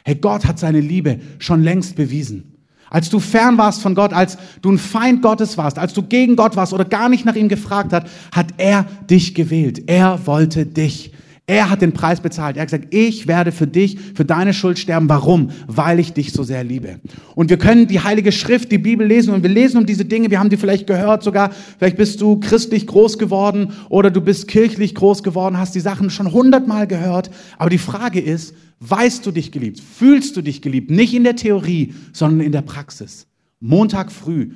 Hey, 0.05 0.15
Gott 0.15 0.47
hat 0.47 0.59
seine 0.59 0.81
Liebe 0.81 1.21
schon 1.39 1.63
längst 1.63 1.95
bewiesen. 1.95 2.55
Als 2.89 3.11
du 3.11 3.21
fern 3.21 3.59
warst 3.59 3.83
von 3.83 3.95
Gott, 3.95 4.15
als 4.15 4.39
du 4.63 4.73
ein 4.73 4.79
Feind 4.79 5.21
Gottes 5.21 5.59
warst, 5.59 5.79
als 5.79 5.93
du 5.93 6.03
gegen 6.03 6.35
Gott 6.35 6.57
warst 6.57 6.73
oder 6.73 6.87
gar 6.87 7.11
nicht 7.11 7.27
nach 7.27 7.35
ihm 7.35 7.51
gefragt 7.51 7.93
hat, 7.93 8.09
hat 8.33 8.55
er 8.57 8.85
dich 9.11 9.35
gewählt. 9.35 9.83
Er 9.87 10.27
wollte 10.27 10.65
dich. 10.65 11.13
Er 11.49 11.71
hat 11.71 11.81
den 11.81 11.93
Preis 11.93 12.21
bezahlt. 12.21 12.57
Er 12.57 12.63
hat 12.63 12.71
gesagt, 12.71 12.93
ich 12.93 13.29
werde 13.29 13.53
für 13.53 13.69
dich, 13.69 13.99
für 14.15 14.25
deine 14.25 14.53
Schuld 14.53 14.81
sterben. 14.81 15.09
Warum? 15.09 15.51
Weil 15.69 16.01
ich 16.01 16.13
dich 16.13 16.33
so 16.33 16.43
sehr 16.43 16.65
liebe. 16.65 16.99
Und 17.37 17.51
wir 17.51 17.57
können 17.57 17.87
die 17.87 18.01
Heilige 18.01 18.33
Schrift, 18.33 18.73
die 18.73 18.79
Bibel 18.79 19.07
lesen 19.07 19.33
und 19.33 19.45
wir 19.45 19.51
lesen 19.51 19.79
um 19.79 19.87
diese 19.87 20.05
Dinge. 20.05 20.29
Wir 20.29 20.41
haben 20.41 20.51
die 20.51 20.57
vielleicht 20.57 20.89
gehört 20.89 21.23
sogar. 21.23 21.51
Vielleicht 21.79 21.99
bist 21.99 22.21
du 22.21 22.41
christlich 22.41 22.89
groß 22.89 23.17
geworden 23.17 23.73
oder 23.91 24.11
du 24.11 24.21
bist 24.21 24.49
kirchlich 24.49 24.97
groß 24.97 25.23
geworden, 25.23 25.57
hast 25.57 25.77
die 25.77 25.81
Sachen 25.81 26.11
schon 26.11 26.33
hundertmal 26.33 26.89
gehört. 26.89 27.31
Aber 27.59 27.71
die 27.71 27.79
Frage 27.79 28.19
ist, 28.21 28.53
weißt 28.81 29.25
du 29.25 29.31
dich 29.31 29.53
geliebt? 29.53 29.79
Fühlst 29.79 30.37
du 30.37 30.43
dich 30.43 30.63
geliebt? 30.63 30.91
Nicht 30.91 31.15
in 31.15 31.23
der 31.23 31.37
Theorie, 31.37 31.95
sondern 32.13 32.41
in 32.41 32.51
der 32.51 32.63
Praxis. 32.63 33.29
Montag 33.61 34.11
früh, 34.11 34.51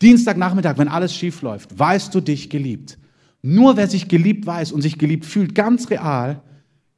Dienstagnachmittag, 0.00 0.78
wenn 0.78 0.88
alles 0.88 1.14
schief 1.14 1.42
läuft, 1.42 1.78
weißt 1.78 2.14
du 2.14 2.22
dich 2.22 2.48
geliebt? 2.48 2.98
Nur 3.46 3.76
wer 3.76 3.88
sich 3.88 4.08
geliebt 4.08 4.46
weiß 4.46 4.72
und 4.72 4.80
sich 4.80 4.96
geliebt 4.96 5.26
fühlt, 5.26 5.54
ganz 5.54 5.90
real, 5.90 6.40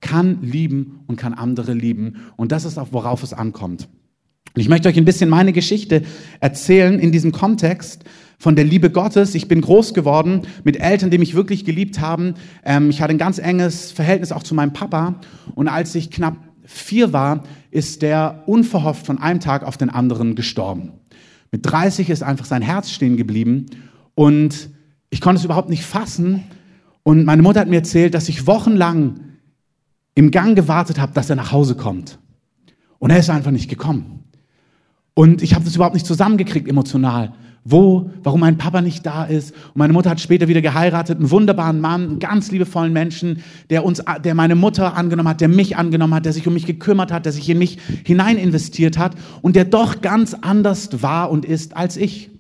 kann 0.01 0.43
lieben 0.43 1.01
und 1.09 1.17
kann 1.17 1.35
andere 1.35 1.73
lieben. 1.73 2.19
Und 2.37 2.53
das 2.53 2.65
ist 2.65 2.79
auch, 2.79 2.93
worauf 2.93 3.25
es 3.25 3.33
ankommt. 3.33 3.89
Und 4.55 4.61
ich 4.61 4.69
möchte 4.69 4.89
euch 4.89 4.97
ein 4.97 5.05
bisschen 5.05 5.29
meine 5.29 5.53
Geschichte 5.53 6.03
erzählen 6.39 7.01
in 7.01 7.11
diesem 7.11 7.33
Kontext 7.33 8.05
von 8.39 8.55
der 8.55 8.65
Liebe 8.65 8.91
Gottes. 8.91 9.35
Ich 9.35 9.49
bin 9.49 9.61
groß 9.61 9.93
geworden 9.93 10.43
mit 10.63 10.77
Eltern, 10.77 11.11
die 11.11 11.19
mich 11.19 11.35
wirklich 11.35 11.65
geliebt 11.65 11.99
haben. 12.01 12.35
Ähm, 12.65 12.91
ich 12.91 13.03
hatte 13.03 13.11
ein 13.11 13.19
ganz 13.19 13.39
enges 13.39 13.91
Verhältnis 13.91 14.31
auch 14.31 14.45
zu 14.45 14.55
meinem 14.55 14.73
Papa. 14.73 15.19
Und 15.57 15.67
als 15.67 15.97
ich 15.97 16.13
knapp 16.13 16.37
vier 16.63 17.13
war, 17.13 17.43
ist 17.73 18.03
der 18.03 18.45
unverhofft 18.47 19.05
von 19.05 19.19
einem 19.19 19.41
Tag 19.41 19.65
auf 19.65 19.79
den 19.79 19.91
anderen 19.91 20.37
gestorben. 20.37 20.93
Mit 21.51 21.67
30 21.67 22.09
ist 22.09 22.23
einfach 22.23 22.45
sein 22.45 22.63
Herz 22.63 22.93
stehen 22.93 23.17
geblieben. 23.17 23.67
Und 24.15 24.76
ich 25.11 25.21
konnte 25.21 25.39
es 25.39 25.45
überhaupt 25.45 25.69
nicht 25.69 25.85
fassen. 25.85 26.45
Und 27.03 27.25
meine 27.25 27.43
Mutter 27.43 27.61
hat 27.61 27.69
mir 27.69 27.77
erzählt, 27.77 28.15
dass 28.15 28.29
ich 28.29 28.47
wochenlang 28.47 29.21
im 30.15 30.31
Gang 30.31 30.57
gewartet 30.57 30.99
habe, 30.99 31.13
dass 31.13 31.31
er 31.31 31.37
nach 31.37 31.53
Hause 31.53 31.77
kommt. 31.77 32.19
Und 32.99 33.11
er 33.11 33.19
ist 33.19 33.31
einfach 33.31 33.51
nicht 33.51 33.69
gekommen. 33.69 34.25
Und 35.15 35.43
ich 35.43 35.55
habe 35.55 35.65
das 35.65 35.75
überhaupt 35.75 35.95
nicht 35.95 36.07
zusammengekriegt 36.07 36.69
emotional. 36.69 37.33
Wo, 37.69 38.11
warum 38.23 38.41
mein 38.41 38.59
Papa 38.59 38.81
nicht 38.81 39.05
da 39.05 39.25
ist. 39.25 39.51
Und 39.51 39.77
meine 39.77 39.93
Mutter 39.93 40.11
hat 40.11 40.21
später 40.21 40.47
wieder 40.47 40.63
geheiratet, 40.63 41.19
einen 41.19 41.31
wunderbaren 41.33 41.81
Mann, 41.81 42.03
einen 42.03 42.19
ganz 42.21 42.53
liebevollen 42.53 42.93
Menschen, 42.93 43.43
der 43.71 43.85
uns, 43.85 44.03
der 44.23 44.35
meine 44.37 44.55
Mutter 44.55 44.97
angenommen 44.97 45.29
hat, 45.29 45.41
der 45.41 45.49
mich 45.49 45.77
angenommen 45.77 46.15
hat, 46.15 46.27
der 46.27 46.33
sich 46.33 46.47
um 46.47 46.55
mich 46.55 46.67
gekümmert 46.67 47.11
hat, 47.11 47.25
der 47.25 47.33
sich 47.33 47.49
in 47.49 47.59
mich 47.59 47.79
hinein 48.05 48.39
investiert 48.39 48.99
hat 48.99 49.17
und 49.43 49.57
der 49.57 49.65
doch 49.65 50.01
ganz 50.01 50.35
anders 50.35 51.03
war 51.03 51.31
und 51.31 51.45
ist 51.45 51.77
als 51.77 51.97
ich. 51.97 52.31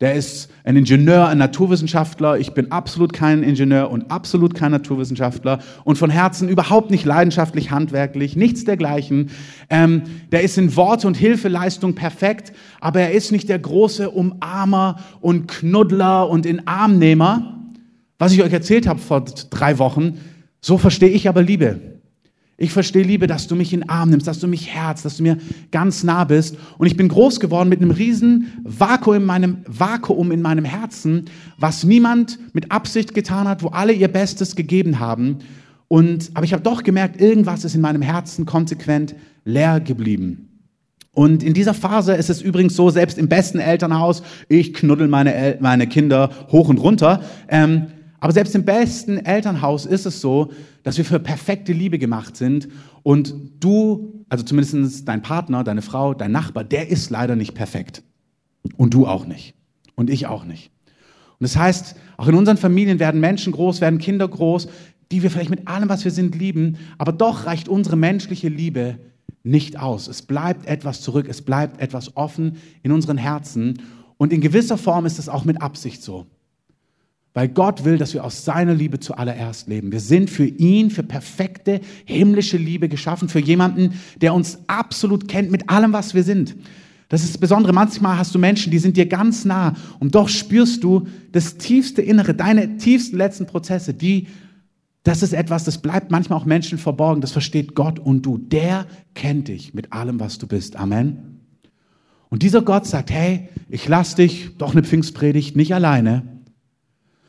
Der 0.00 0.14
ist 0.14 0.48
ein 0.62 0.76
Ingenieur, 0.76 1.26
ein 1.26 1.38
Naturwissenschaftler. 1.38 2.38
Ich 2.38 2.52
bin 2.52 2.70
absolut 2.70 3.12
kein 3.12 3.42
Ingenieur 3.42 3.90
und 3.90 4.12
absolut 4.12 4.54
kein 4.54 4.70
Naturwissenschaftler 4.70 5.58
und 5.82 5.98
von 5.98 6.08
Herzen 6.08 6.48
überhaupt 6.48 6.92
nicht 6.92 7.04
leidenschaftlich, 7.04 7.72
handwerklich, 7.72 8.36
nichts 8.36 8.64
dergleichen. 8.64 9.30
Ähm, 9.70 10.02
der 10.30 10.42
ist 10.42 10.56
in 10.56 10.76
Worte 10.76 11.08
und 11.08 11.16
Hilfeleistung 11.16 11.96
perfekt, 11.96 12.52
aber 12.80 13.00
er 13.00 13.10
ist 13.10 13.32
nicht 13.32 13.48
der 13.48 13.58
große 13.58 14.08
Umarmer 14.10 15.00
und 15.20 15.48
Knuddler 15.48 16.30
und 16.30 16.46
in 16.46 16.68
Armnehmer. 16.68 17.58
Was 18.18 18.32
ich 18.32 18.42
euch 18.44 18.52
erzählt 18.52 18.86
habe 18.86 19.00
vor 19.00 19.24
drei 19.50 19.78
Wochen, 19.80 20.20
so 20.60 20.78
verstehe 20.78 21.10
ich 21.10 21.28
aber 21.28 21.42
Liebe. 21.42 21.97
Ich 22.60 22.72
verstehe 22.72 23.04
Liebe, 23.04 23.28
dass 23.28 23.46
du 23.46 23.54
mich 23.54 23.72
in 23.72 23.80
den 23.80 23.88
Arm 23.88 24.10
nimmst, 24.10 24.26
dass 24.26 24.40
du 24.40 24.48
mich 24.48 24.74
herz, 24.74 25.02
dass 25.02 25.18
du 25.18 25.22
mir 25.22 25.38
ganz 25.70 26.02
nah 26.02 26.24
bist. 26.24 26.56
Und 26.76 26.88
ich 26.88 26.96
bin 26.96 27.06
groß 27.06 27.38
geworden 27.38 27.68
mit 27.68 27.80
einem 27.80 27.92
riesen 27.92 28.48
Vakuum 28.64 29.14
in 29.14 29.24
meinem, 29.24 29.58
Vakuum 29.64 30.32
in 30.32 30.42
meinem 30.42 30.64
Herzen, 30.64 31.26
was 31.56 31.84
niemand 31.84 32.40
mit 32.54 32.72
Absicht 32.72 33.14
getan 33.14 33.46
hat, 33.46 33.62
wo 33.62 33.68
alle 33.68 33.92
ihr 33.92 34.08
Bestes 34.08 34.56
gegeben 34.56 34.98
haben. 34.98 35.38
Und, 35.86 36.32
aber 36.34 36.44
ich 36.44 36.52
habe 36.52 36.64
doch 36.64 36.82
gemerkt, 36.82 37.20
irgendwas 37.20 37.64
ist 37.64 37.76
in 37.76 37.80
meinem 37.80 38.02
Herzen 38.02 38.44
konsequent 38.44 39.14
leer 39.44 39.78
geblieben. 39.78 40.48
Und 41.12 41.44
in 41.44 41.54
dieser 41.54 41.74
Phase 41.74 42.14
ist 42.14 42.28
es 42.28 42.42
übrigens 42.42 42.74
so, 42.74 42.90
selbst 42.90 43.18
im 43.18 43.28
besten 43.28 43.60
Elternhaus, 43.60 44.24
ich 44.48 44.74
knuddel 44.74 45.06
meine, 45.06 45.32
El 45.32 45.58
meine 45.60 45.86
Kinder 45.86 46.30
hoch 46.50 46.68
und 46.68 46.78
runter. 46.78 47.22
Ähm, 47.48 47.86
aber 48.20 48.32
selbst 48.32 48.54
im 48.54 48.64
besten 48.64 49.18
Elternhaus 49.18 49.86
ist 49.86 50.06
es 50.06 50.20
so, 50.20 50.50
dass 50.82 50.98
wir 50.98 51.04
für 51.04 51.20
perfekte 51.20 51.72
Liebe 51.72 51.98
gemacht 51.98 52.36
sind 52.36 52.68
und 53.02 53.34
du, 53.60 54.24
also 54.28 54.44
zumindest 54.44 55.06
dein 55.06 55.22
Partner, 55.22 55.62
deine 55.64 55.82
Frau, 55.82 56.14
dein 56.14 56.32
Nachbar, 56.32 56.64
der 56.64 56.88
ist 56.88 57.10
leider 57.10 57.36
nicht 57.36 57.54
perfekt. 57.54 58.02
Und 58.76 58.92
du 58.94 59.06
auch 59.06 59.24
nicht. 59.24 59.54
Und 59.94 60.10
ich 60.10 60.26
auch 60.26 60.44
nicht. 60.44 60.70
Und 61.38 61.44
das 61.44 61.56
heißt, 61.56 61.96
auch 62.16 62.26
in 62.26 62.34
unseren 62.34 62.56
Familien 62.56 62.98
werden 62.98 63.20
Menschen 63.20 63.52
groß, 63.52 63.80
werden 63.80 63.98
Kinder 63.98 64.26
groß, 64.26 64.68
die 65.12 65.22
wir 65.22 65.30
vielleicht 65.30 65.50
mit 65.50 65.68
allem, 65.68 65.88
was 65.88 66.04
wir 66.04 66.10
sind, 66.10 66.34
lieben, 66.34 66.76
aber 66.98 67.12
doch 67.12 67.46
reicht 67.46 67.68
unsere 67.68 67.96
menschliche 67.96 68.48
Liebe 68.48 68.98
nicht 69.42 69.78
aus. 69.78 70.08
Es 70.08 70.22
bleibt 70.22 70.66
etwas 70.66 71.00
zurück, 71.00 71.26
es 71.28 71.42
bleibt 71.42 71.80
etwas 71.80 72.16
offen 72.16 72.56
in 72.82 72.92
unseren 72.92 73.16
Herzen. 73.16 73.80
Und 74.16 74.32
in 74.32 74.40
gewisser 74.40 74.76
Form 74.76 75.06
ist 75.06 75.18
es 75.18 75.28
auch 75.28 75.44
mit 75.44 75.62
Absicht 75.62 76.02
so. 76.02 76.26
Weil 77.38 77.46
Gott 77.46 77.84
will, 77.84 77.98
dass 77.98 78.14
wir 78.14 78.24
aus 78.24 78.44
seiner 78.44 78.74
Liebe 78.74 78.98
zuallererst 78.98 79.68
leben. 79.68 79.92
Wir 79.92 80.00
sind 80.00 80.28
für 80.28 80.44
ihn, 80.44 80.90
für 80.90 81.04
perfekte 81.04 81.80
himmlische 82.04 82.56
Liebe 82.56 82.88
geschaffen, 82.88 83.28
für 83.28 83.38
jemanden, 83.38 83.92
der 84.20 84.34
uns 84.34 84.58
absolut 84.66 85.28
kennt 85.28 85.48
mit 85.48 85.70
allem, 85.70 85.92
was 85.92 86.14
wir 86.14 86.24
sind. 86.24 86.56
Das 87.08 87.22
ist 87.22 87.34
das 87.34 87.38
Besondere. 87.38 87.72
Manchmal 87.72 88.18
hast 88.18 88.34
du 88.34 88.40
Menschen, 88.40 88.72
die 88.72 88.80
sind 88.80 88.96
dir 88.96 89.06
ganz 89.06 89.44
nah 89.44 89.74
und 90.00 90.16
doch 90.16 90.28
spürst 90.28 90.82
du 90.82 91.06
das 91.30 91.58
tiefste 91.58 92.02
Innere, 92.02 92.34
deine 92.34 92.76
tiefsten 92.76 93.16
letzten 93.16 93.46
Prozesse, 93.46 93.94
die, 93.94 94.26
das 95.04 95.22
ist 95.22 95.32
etwas, 95.32 95.62
das 95.62 95.78
bleibt 95.78 96.10
manchmal 96.10 96.40
auch 96.40 96.44
Menschen 96.44 96.76
verborgen. 96.76 97.20
Das 97.20 97.30
versteht 97.30 97.76
Gott 97.76 98.00
und 98.00 98.26
du. 98.26 98.38
Der 98.38 98.84
kennt 99.14 99.46
dich 99.46 99.74
mit 99.74 99.92
allem, 99.92 100.18
was 100.18 100.38
du 100.38 100.48
bist. 100.48 100.74
Amen. 100.74 101.38
Und 102.30 102.42
dieser 102.42 102.62
Gott 102.62 102.84
sagt, 102.84 103.12
hey, 103.12 103.48
ich 103.68 103.86
lass 103.86 104.16
dich, 104.16 104.56
doch 104.58 104.72
eine 104.72 104.82
Pfingstpredigt, 104.82 105.54
nicht 105.54 105.72
alleine 105.72 106.37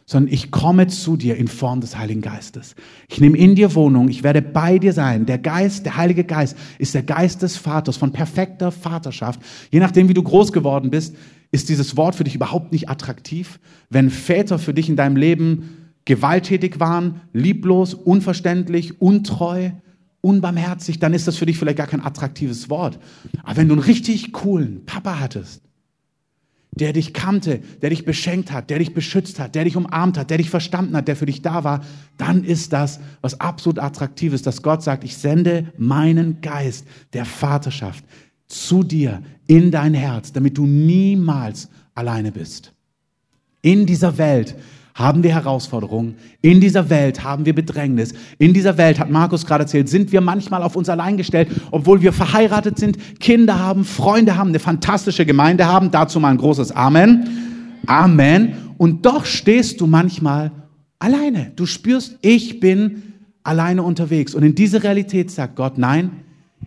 sondern 0.10 0.34
ich 0.34 0.50
komme 0.50 0.88
zu 0.88 1.18
dir 1.18 1.36
in 1.36 1.48
Form 1.48 1.82
des 1.82 1.96
Heiligen 1.96 2.22
Geistes. 2.22 2.74
Ich 3.10 3.22
nehme 3.22 3.38
in 3.38 3.54
dir 3.54 3.76
Wohnung, 3.76 4.10
ich 4.10 4.24
werde 4.24 4.42
bei 4.42 4.80
dir 4.80 4.92
sein. 4.92 5.28
Der 5.28 5.38
Geist, 5.38 5.86
der 5.86 5.98
Heilige 5.98 6.24
Geist 6.24 6.58
ist 6.80 6.96
der 6.96 7.04
Geist 7.04 7.44
des 7.44 7.58
Vaters, 7.58 7.96
von 7.96 8.12
perfekter 8.12 8.72
Vaterschaft. 8.72 9.40
Je 9.70 9.80
nachdem, 9.80 10.10
wie 10.10 10.16
du 10.16 10.24
groß 10.24 10.52
geworden 10.52 10.90
bist, 10.90 11.16
ist 11.52 11.70
dieses 11.70 11.96
Wort 11.96 12.16
für 12.16 12.24
dich 12.24 12.34
überhaupt 12.34 12.72
nicht 12.72 12.90
attraktiv. 12.90 13.60
Wenn 13.92 14.10
Väter 14.10 14.58
für 14.58 14.74
dich 14.74 14.90
in 14.90 14.96
deinem 14.96 15.16
Leben 15.16 15.94
gewalttätig 16.06 16.80
waren, 16.80 17.22
lieblos, 17.32 17.94
unverständlich, 17.94 19.00
untreu, 19.00 19.70
unbarmherzig, 20.22 20.98
dann 20.98 21.14
ist 21.14 21.28
das 21.28 21.38
für 21.38 21.46
dich 21.46 21.60
vielleicht 21.60 21.78
gar 21.78 21.86
kein 21.86 22.04
attraktives 22.04 22.68
Wort. 22.72 22.98
Aber 23.44 23.58
wenn 23.58 23.68
du 23.68 23.76
einen 23.76 23.84
richtig 23.84 24.34
coolen 24.34 24.86
Papa 24.88 25.20
hattest, 25.20 25.69
der 26.72 26.94
dich 26.94 27.14
kannte, 27.14 27.60
der 27.82 27.90
dich 27.90 28.06
beschenkt 28.06 28.52
hat, 28.52 28.70
der 28.70 28.80
dich 28.80 28.94
beschützt 28.94 29.40
hat, 29.40 29.56
der 29.56 29.64
dich 29.64 29.76
umarmt 29.76 30.18
hat, 30.18 30.30
der 30.30 30.38
dich 30.38 30.50
verstanden 30.50 30.96
hat, 30.96 31.08
der 31.08 31.16
für 31.16 31.26
dich 31.26 31.42
da 31.42 31.64
war, 31.64 31.84
dann 32.18 32.44
ist 32.44 32.74
das 32.74 33.00
was 33.22 33.40
absolut 33.40 33.80
attraktives, 33.80 34.42
dass 34.44 34.62
Gott 34.62 34.84
sagt, 34.84 35.04
ich 35.04 35.18
sende 35.18 35.72
meinen 35.78 36.42
Geist 36.42 36.86
der 37.14 37.26
Vaterschaft 37.26 38.06
zu 38.48 38.84
dir 38.84 39.22
in 39.48 39.72
dein 39.72 39.94
Herz, 39.94 40.32
damit 40.32 40.58
du 40.58 40.66
niemals 40.66 41.70
alleine 41.96 42.32
bist. 42.32 42.74
In 43.62 43.86
dieser 43.86 44.18
Welt 44.18 44.56
haben 45.00 45.24
wir 45.24 45.34
Herausforderungen. 45.34 46.16
In 46.42 46.60
dieser 46.60 46.90
Welt 46.90 47.24
haben 47.24 47.46
wir 47.46 47.56
Bedrängnis. 47.56 48.14
In 48.38 48.54
dieser 48.54 48.78
Welt, 48.78 49.00
hat 49.00 49.10
Markus 49.10 49.46
gerade 49.46 49.64
erzählt, 49.64 49.88
sind 49.88 50.12
wir 50.12 50.20
manchmal 50.20 50.62
auf 50.62 50.76
uns 50.76 50.90
allein 50.90 51.16
gestellt, 51.16 51.48
obwohl 51.72 52.02
wir 52.02 52.12
verheiratet 52.12 52.78
sind, 52.78 53.20
Kinder 53.20 53.58
haben, 53.58 53.86
Freunde 53.86 54.36
haben, 54.36 54.50
eine 54.50 54.60
fantastische 54.60 55.26
Gemeinde 55.26 55.66
haben. 55.66 55.90
Dazu 55.90 56.20
mal 56.20 56.32
ein 56.32 56.38
großes 56.38 56.74
Amen. 56.74 57.28
Amen. 57.88 58.54
Und 58.78 59.06
doch 59.06 59.26
stehst 59.26 59.80
du 59.80 59.88
manchmal 59.88 60.52
alleine. 61.00 61.54
Du 61.56 61.66
spürst, 61.66 62.18
ich 62.22 62.60
bin 62.60 63.04
alleine 63.42 63.84
unterwegs. 63.84 64.36
Und 64.36 64.44
in 64.44 64.54
diese 64.54 64.84
Realität 64.84 65.32
sagt 65.32 65.56
Gott, 65.56 65.78
nein, 65.78 66.12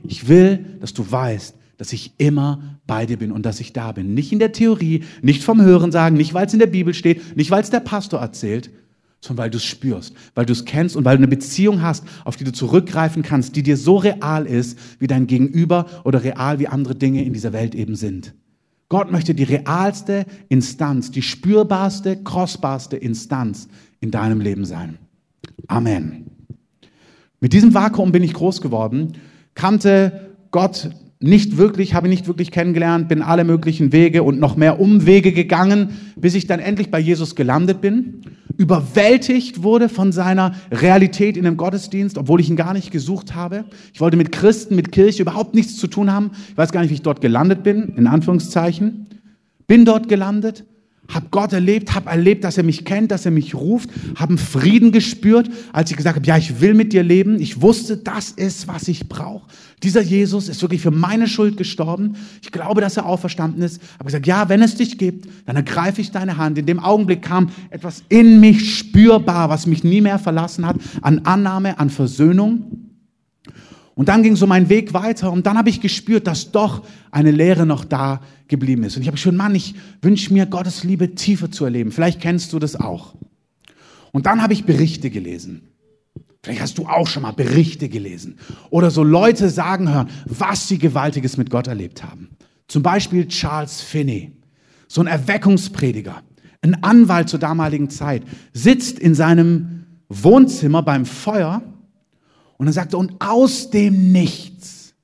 ich 0.05 0.27
will, 0.27 0.79
dass 0.81 0.95
du 0.95 1.09
weißt, 1.09 1.55
dass 1.83 1.93
ich 1.93 2.13
immer 2.17 2.79
bei 2.87 3.07
dir 3.07 3.17
bin 3.17 3.33
und 3.33 3.45
dass 3.45 3.59
ich 3.59 3.73
da 3.73 3.91
bin. 3.91 4.15
Nicht 4.15 4.31
in 4.31 4.39
der 4.39 4.53
Theorie, 4.53 5.03
nicht 5.21 5.43
vom 5.43 5.61
Hören 5.61 5.91
sagen, 5.91 6.17
nicht 6.17 6.33
weil 6.33 6.47
es 6.47 6.53
in 6.53 6.61
der 6.61 6.69
Bibel 6.69 6.95
steht, 6.95 7.37
nicht 7.37 7.51
weil 7.51 7.61
es 7.61 7.71
der 7.71 7.81
Pastor 7.81 8.21
erzählt, 8.21 8.71
sondern 9.21 9.43
weil 9.43 9.51
du 9.51 9.57
es 9.57 9.65
spürst, 9.65 10.15
weil 10.37 10.47
du 10.47 10.53
es 10.53 10.65
kennst 10.65 10.95
und 10.95 11.05
weil 11.05 11.17
du 11.17 11.25
eine 11.25 11.27
Beziehung 11.27 11.83
hast, 11.83 12.05
auf 12.25 12.37
die 12.37 12.45
du 12.45 12.53
zurückgreifen 12.53 13.25
kannst, 13.25 13.57
die 13.57 13.65
dir 13.65 13.77
so 13.77 13.97
real 13.97 14.47
ist, 14.47 14.79
wie 15.01 15.09
dein 15.09 15.27
Gegenüber 15.27 15.87
oder 16.05 16.23
real 16.23 16.61
wie 16.61 16.69
andere 16.69 16.95
Dinge 16.95 17.25
in 17.25 17.33
dieser 17.33 17.53
Welt 17.53 17.75
eben 17.75 17.97
sind. 17.97 18.33
Gott 18.89 19.11
möchte 19.11 19.35
die 19.35 19.43
realste 19.43 20.25
Instanz, 20.49 21.11
die 21.11 21.23
spürbarste, 21.23 22.17
kostbarste 22.17 22.97
Instanz 22.97 23.67
in 23.99 24.13
deinem 24.13 24.41
Leben 24.41 24.65
sein. 24.65 24.99
Amen. 25.67 26.27
Mit 27.41 27.53
diesem 27.53 27.75
Vakuum 27.75 28.13
bin 28.13 28.23
ich 28.23 28.35
groß 28.35 28.61
geworden, 28.61 29.15
kannte 29.57 30.37
Gott 30.53 30.91
nicht 31.23 31.57
wirklich, 31.57 31.95
habe 31.95 32.09
ich 32.09 32.11
nicht 32.11 32.27
wirklich 32.27 32.51
kennengelernt, 32.51 33.09
bin 33.09 33.23
alle 33.23 33.45
möglichen 33.45 33.93
Wege 33.93 34.23
und 34.23 34.41
noch 34.41 34.57
mehr 34.57 34.81
Umwege 34.81 35.33
gegangen, 35.33 35.91
bis 36.17 36.35
ich 36.35 36.47
dann 36.47 36.61
endlich 36.61 36.91
bei 36.91 36.99
Jesus 36.99 37.37
gelandet 37.37 37.81
bin, 37.81 38.23
überwältigt 38.57 39.63
wurde 39.63 39.89
von 39.89 40.13
seiner 40.13 40.55
Realität 40.71 41.37
in 41.37 41.45
dem 41.45 41.57
Gottesdienst, 41.57 42.19
obwohl 42.19 42.41
ich 42.41 42.51
ihn 42.51 42.57
gar 42.57 42.73
nicht 42.73 42.91
gesucht 42.91 43.35
habe. 43.35 43.65
Ich 43.93 44.01
wollte 44.01 44.17
mit 44.17 44.33
Christen, 44.33 44.77
mit 44.77 44.93
Kirche 44.93 45.23
überhaupt 45.23 45.55
nichts 45.55 45.77
zu 45.77 45.87
tun 45.87 46.13
haben. 46.13 46.33
Ich 46.51 46.57
weiß 46.57 46.73
gar 46.73 46.81
nicht, 46.81 46.91
wie 46.91 46.95
ich 46.95 47.03
dort 47.03 47.21
gelandet 47.21 47.63
bin, 47.63 47.95
in 47.97 48.07
Anführungszeichen. 48.07 49.07
Bin 49.67 49.85
dort 49.85 50.09
gelandet, 50.09 50.65
habe 51.09 51.27
Gott 51.31 51.53
erlebt, 51.53 51.95
habe 51.95 52.11
erlebt, 52.11 52.45
dass 52.45 52.57
er 52.57 52.63
mich 52.63 52.85
kennt, 52.85 53.11
dass 53.11 53.25
er 53.25 53.33
mich 53.33 53.55
ruft, 53.55 53.91
habe 54.17 54.39
Frieden 54.39 54.93
gespürt, 54.93 55.51
als 55.73 55.91
ich 55.91 55.97
gesagt 55.97 56.17
habe, 56.17 56.27
ja, 56.27 56.37
ich 56.37 56.61
will 56.61 56.75
mit 56.75 56.93
dir 56.93 57.03
leben. 57.03 57.41
Ich 57.41 57.61
wusste, 57.61 57.97
das 57.97 58.31
ist, 58.31 58.69
was 58.69 58.89
ich 58.89 59.09
brauche. 59.09 59.47
Dieser 59.83 60.01
Jesus 60.01 60.49
ist 60.49 60.63
wirklich 60.63 60.81
für 60.81 60.93
meine 60.93 61.27
Schuld 61.27 61.57
gestorben. 61.57 62.17
Ich 62.41 62.53
glaube, 62.53 62.81
dass 62.81 62.97
er 62.97 63.07
auferstanden 63.07 63.63
ist. 63.63 63.83
Habe 63.95 64.07
gesagt, 64.07 64.27
ja, 64.27 64.49
wenn 64.49 64.63
es 64.63 64.77
dich 64.77 64.97
gibt, 64.97 65.29
dann 65.47 65.57
ergreife 65.57 66.01
ich 66.01 66.13
deine 66.13 66.37
Hand. 66.37 66.57
In 66.57 66.67
dem 66.67 66.79
Augenblick 66.79 67.23
kam 67.23 67.51
etwas 67.71 68.05
in 68.09 68.41
mich 68.41 68.79
spürbar, 68.79 69.51
was 69.51 69.67
mich 69.67 69.83
nie 69.83 70.01
mehr 70.01 70.21
verlassen 70.21 70.67
hat, 70.67 70.77
an 71.03 71.21
Annahme, 71.25 71.79
an 71.79 71.91
Versöhnung. 71.91 72.82
Und 73.95 74.09
dann 74.09 74.23
ging 74.23 74.37
so 74.37 74.47
mein 74.47 74.69
Weg 74.69 74.95
weiter 74.95 75.31
und 75.33 75.47
dann 75.47 75.59
habe 75.59 75.69
ich 75.69 75.81
gespürt, 75.81 76.27
dass 76.27 76.51
doch 76.51 76.83
eine 77.11 77.31
Lehre 77.31 77.67
noch 77.67 77.85
da 77.85 78.21
geblieben 78.49 78.85
ist. 78.85 78.97
Und 78.97 79.03
ich 79.03 79.09
habe 79.09 79.19
schon, 79.19 79.37
Mann, 79.37 79.55
ich 79.55 79.75
wünsche 80.01 80.33
mir 80.33 80.47
Gottes 80.47 80.83
Liebe 80.83 81.15
tiefer 81.15 81.51
zu 81.51 81.65
erleben. 81.65 81.93
Vielleicht 81.93 82.21
kennst 82.21 82.53
du 82.53 82.59
das 82.59 82.77
auch. 82.77 83.15
Und 84.13 84.27
dann 84.27 84.43
habe 84.43 84.55
ich 84.55 84.65
Berichte 84.65 85.11
gelesen. 85.11 85.69
Vielleicht 86.43 86.61
hast 86.61 86.79
du 86.79 86.87
auch 86.87 87.07
schon 87.07 87.23
mal 87.23 87.33
Berichte 87.33 87.89
gelesen 87.89 88.37
oder 88.71 88.91
so 88.91 89.05
Leute 89.05 89.49
sagen 89.49 89.93
hören, 89.93 90.09
was 90.25 90.67
sie 90.67 90.79
Gewaltiges 90.79 91.37
mit 91.37 91.51
Gott 91.51 91.69
erlebt 91.69 92.03
haben. 92.03 92.31
Zum 92.67 92.83
Beispiel 92.83 93.29
Charles 93.29 93.81
Finney, 93.81 94.33
so 94.89 95.01
ein 95.03 95.07
Erweckungsprediger, 95.07 96.23
ein 96.63 96.83
Anwalt 96.83 97.29
zur 97.29 97.39
damaligen 97.39 97.91
Zeit, 97.91 98.25
sitzt 98.53 98.99
in 98.99 99.15
seinem 99.15 99.85
Wohnzimmer 100.09 100.83
beim 100.83 101.07
Feuer 101.07 101.63
und 102.69 102.77
er, 102.77 102.99
und 102.99 103.15
aus 103.21 103.71
dem 103.71 104.13
Nichts 104.13 104.95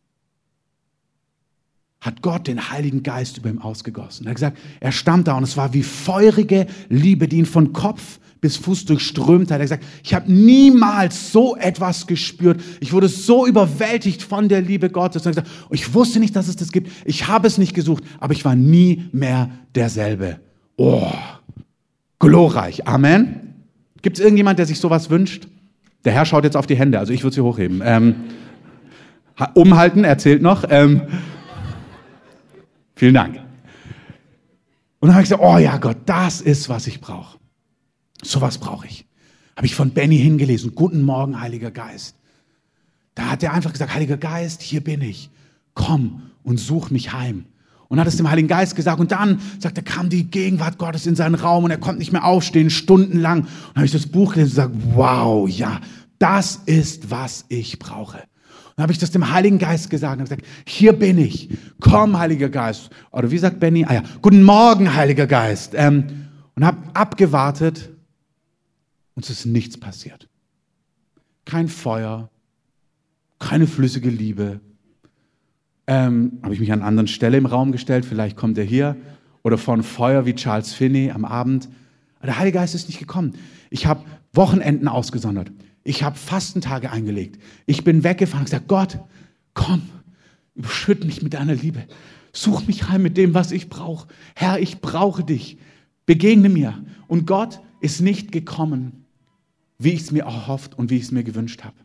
hat 2.01 2.23
Gott 2.23 2.47
den 2.47 2.71
Heiligen 2.71 3.03
Geist 3.03 3.39
über 3.39 3.51
ihm 3.51 3.61
ausgegossen. 3.61 4.27
Er 4.27 4.31
hat 4.31 4.37
gesagt, 4.37 4.59
er 4.81 4.93
stand 4.93 5.29
da 5.29 5.37
und 5.37 5.43
es 5.43 5.57
war 5.57 5.75
wie 5.75 5.83
feurige 5.83 6.67
Liebe, 6.89 7.29
die 7.29 7.39
ihn 7.39 7.47
von 7.47 7.73
Kopf 7.73 8.21
bis 8.41 8.57
Fuß 8.57 8.85
durchströmt 8.85 9.51
hat. 9.51 9.59
Er 9.59 9.69
hat 9.69 9.81
gesagt, 9.81 9.85
ich 10.05 10.15
habe 10.15 10.33
niemals 10.33 11.33
so 11.33 11.57
etwas 11.57 12.07
gespürt. 12.07 12.63
Ich 12.81 12.93
wurde 12.93 13.09
so 13.09 13.47
überwältigt 13.47 14.23
von 14.23 14.49
der 14.49 14.63
Liebe 14.63 14.91
Gottes. 14.91 15.27
Und 15.27 15.33
gesagt, 15.33 15.51
ich 15.71 15.93
wusste 15.93 16.21
nicht, 16.21 16.37
dass 16.37 16.47
es 16.47 16.57
das 16.57 16.71
gibt. 16.71 16.91
Ich 17.05 17.27
habe 17.27 17.49
es 17.49 17.59
nicht 17.59 17.75
gesucht, 17.75 18.05
aber 18.21 18.33
ich 18.33 18.45
war 18.45 18.55
nie 18.55 19.09
mehr 19.13 19.51
derselbe. 19.75 20.39
Oh, 20.77 21.11
glorreich. 22.21 22.87
Amen. 22.87 23.55
Gibt 24.03 24.19
es 24.19 24.25
irgendjemand, 24.25 24.61
der 24.61 24.67
sich 24.67 24.79
sowas 24.79 25.11
wünscht? 25.11 25.49
Der 26.05 26.13
Herr 26.13 26.25
schaut 26.25 26.45
jetzt 26.45 26.57
auf 26.57 26.67
die 26.67 26.77
Hände, 26.77 26.99
also 26.99 27.13
ich 27.13 27.23
würde 27.23 27.35
sie 27.35 27.41
hochheben. 27.41 27.83
Ähm, 27.85 28.15
umhalten, 29.55 30.05
erzählt 30.05 30.43
noch. 30.43 30.65
Ähm, 30.69 31.03
vielen 32.95 33.15
Dank. 33.15 33.37
Und 35.01 35.09
dann 35.09 35.15
habe 35.15 35.23
ich 35.23 35.29
gesagt, 35.29 35.43
oh 35.43 35.59
ja 35.59 35.77
Gott, 35.79 35.99
das 36.07 36.41
ist, 36.41 36.69
was 36.69 36.87
ich 36.87 37.01
brauche. 37.01 37.39
Sowas 38.23 38.59
brauche 38.59 38.87
ich. 38.87 39.07
Habe 39.57 39.67
ich 39.67 39.75
von 39.75 39.91
Benny 39.91 40.19
hingelesen. 40.19 40.75
Guten 40.75 41.03
Morgen, 41.03 41.41
Heiliger 41.41 41.71
Geist. 41.71 42.17
Da 43.15 43.31
hat 43.31 43.43
er 43.43 43.53
einfach 43.53 43.73
gesagt, 43.73 43.95
Heiliger 43.95 44.17
Geist, 44.17 44.63
hier 44.63 44.83
bin 44.83 45.03
ich. 45.03 45.31
Komm 45.75 46.31
und 46.43 46.59
such 46.59 46.91
mich 46.91 47.13
heim 47.13 47.47
und 47.89 47.99
hat 47.99 48.07
es 48.07 48.17
dem 48.17 48.31
Heiligen 48.31 48.49
Geist 48.49 48.77
gesagt. 48.77 49.01
Und 49.01 49.13
dann, 49.13 49.41
sagt 49.59 49.79
er, 49.79 49.85
kam 49.85 50.09
die 50.09 50.25
Gegenwart 50.25 50.79
Gottes 50.79 51.07
in 51.07 51.17
seinen 51.17 51.35
Raum 51.35 51.65
und 51.65 51.71
er 51.71 51.79
konnte 51.79 51.99
nicht 51.99 52.13
mehr 52.13 52.25
aufstehen, 52.25 52.71
stundenlang. 52.71 53.41
Und 53.41 53.49
dann 53.49 53.77
habe 53.77 53.87
ich 53.87 53.93
das 53.93 54.07
Buch 54.07 54.35
gelesen 54.35 54.61
und 54.61 54.73
gesagt, 54.73 54.97
wow, 54.97 55.49
ja, 55.49 55.81
das 56.19 56.61
ist, 56.67 57.11
was 57.11 57.45
ich 57.49 57.79
brauche. 57.79 58.19
Und 58.19 58.75
dann 58.77 58.83
habe 58.85 58.93
ich 58.93 58.99
das 58.99 59.11
dem 59.11 59.33
Heiligen 59.33 59.59
Geist 59.59 59.91
gesagt 59.91 60.19
und 60.19 60.25
gesagt, 60.25 60.45
hier 60.67 60.93
bin 60.93 61.19
ich. 61.19 61.49
Komm, 61.81 62.19
Heiliger 62.19 62.49
Geist. 62.49 62.91
Oder 63.11 63.31
wie 63.31 63.39
sagt 63.39 63.59
Benny? 63.59 63.85
Ah 63.89 63.95
ja, 63.95 64.03
guten 64.21 64.43
Morgen, 64.43 64.95
Heiliger 64.95 65.27
Geist. 65.27 65.73
Ähm, 65.75 66.27
und 66.55 66.65
habe 66.65 66.79
abgewartet 66.93 67.91
und 69.15 69.25
es 69.25 69.31
ist 69.31 69.47
nichts 69.47 69.79
passiert. 69.79 70.29
Kein 71.45 71.69
Feuer, 71.69 72.31
keine 73.39 73.67
flüssige 73.67 74.11
Liebe, 74.11 74.61
ähm, 75.89 76.39
habe 76.43 76.53
ich 76.53 76.61
mich 76.61 76.71
an 76.71 76.83
anderen 76.83 77.09
Stelle 77.09 77.39
im 77.39 77.47
Raum 77.47 77.73
gestellt, 77.73 78.05
vielleicht 78.05 78.37
kommt 78.37 78.59
er 78.59 78.65
hier 78.65 78.97
oder 79.43 79.57
vor 79.57 79.75
ein 79.75 79.83
Feuer 79.83 80.27
wie 80.27 80.35
Charles 80.35 80.75
Finney 80.75 81.11
am 81.11 81.25
Abend. 81.25 81.69
Der 82.23 82.39
Heilige 82.39 82.59
Geist 82.59 82.75
ist 82.75 82.89
nicht 82.89 82.99
gekommen. 82.99 83.35
Ich 83.71 83.87
habe 83.87 84.05
Wochenenden 84.35 84.87
ausgesondert. 84.87 85.51
Ich 85.85 86.03
habe 86.03 86.17
Fastentage 86.17 86.93
eingelegt. 86.93 87.41
Ich 87.65 87.85
bin 87.85 88.05
weggefahren 88.05 88.41
und 88.41 88.45
gesagt, 88.45 88.69
Gott, 88.69 88.99
komm, 89.55 89.83
überschütt 90.55 91.05
mich 91.07 91.23
mit 91.23 91.33
deiner 91.33 91.55
Liebe. 91.55 91.85
Such 92.33 92.67
mich 92.67 92.89
heim 92.91 93.03
mit 93.03 93.17
dem, 93.17 93.33
was 93.33 93.51
ich 93.51 93.71
brauche. 93.71 94.09
Herr, 94.37 94.61
ich 94.61 94.83
brauche 94.83 95.25
dich. 95.25 95.57
Begegne 96.05 96.51
mir. 96.51 96.85
Und 97.07 97.27
Gott 97.27 97.61
ist 97.81 98.03
nicht 98.03 98.31
gekommen, 98.31 99.07
wie 99.79 99.93
ich 99.93 100.03
es 100.03 100.13
mir 100.13 100.25
erhofft 100.25 100.77
und 100.77 100.91
wie 100.91 100.97
ich 100.97 101.05
es 101.05 101.13
mir 101.13 101.25
gewünscht 101.25 101.65
habe. 101.65 101.77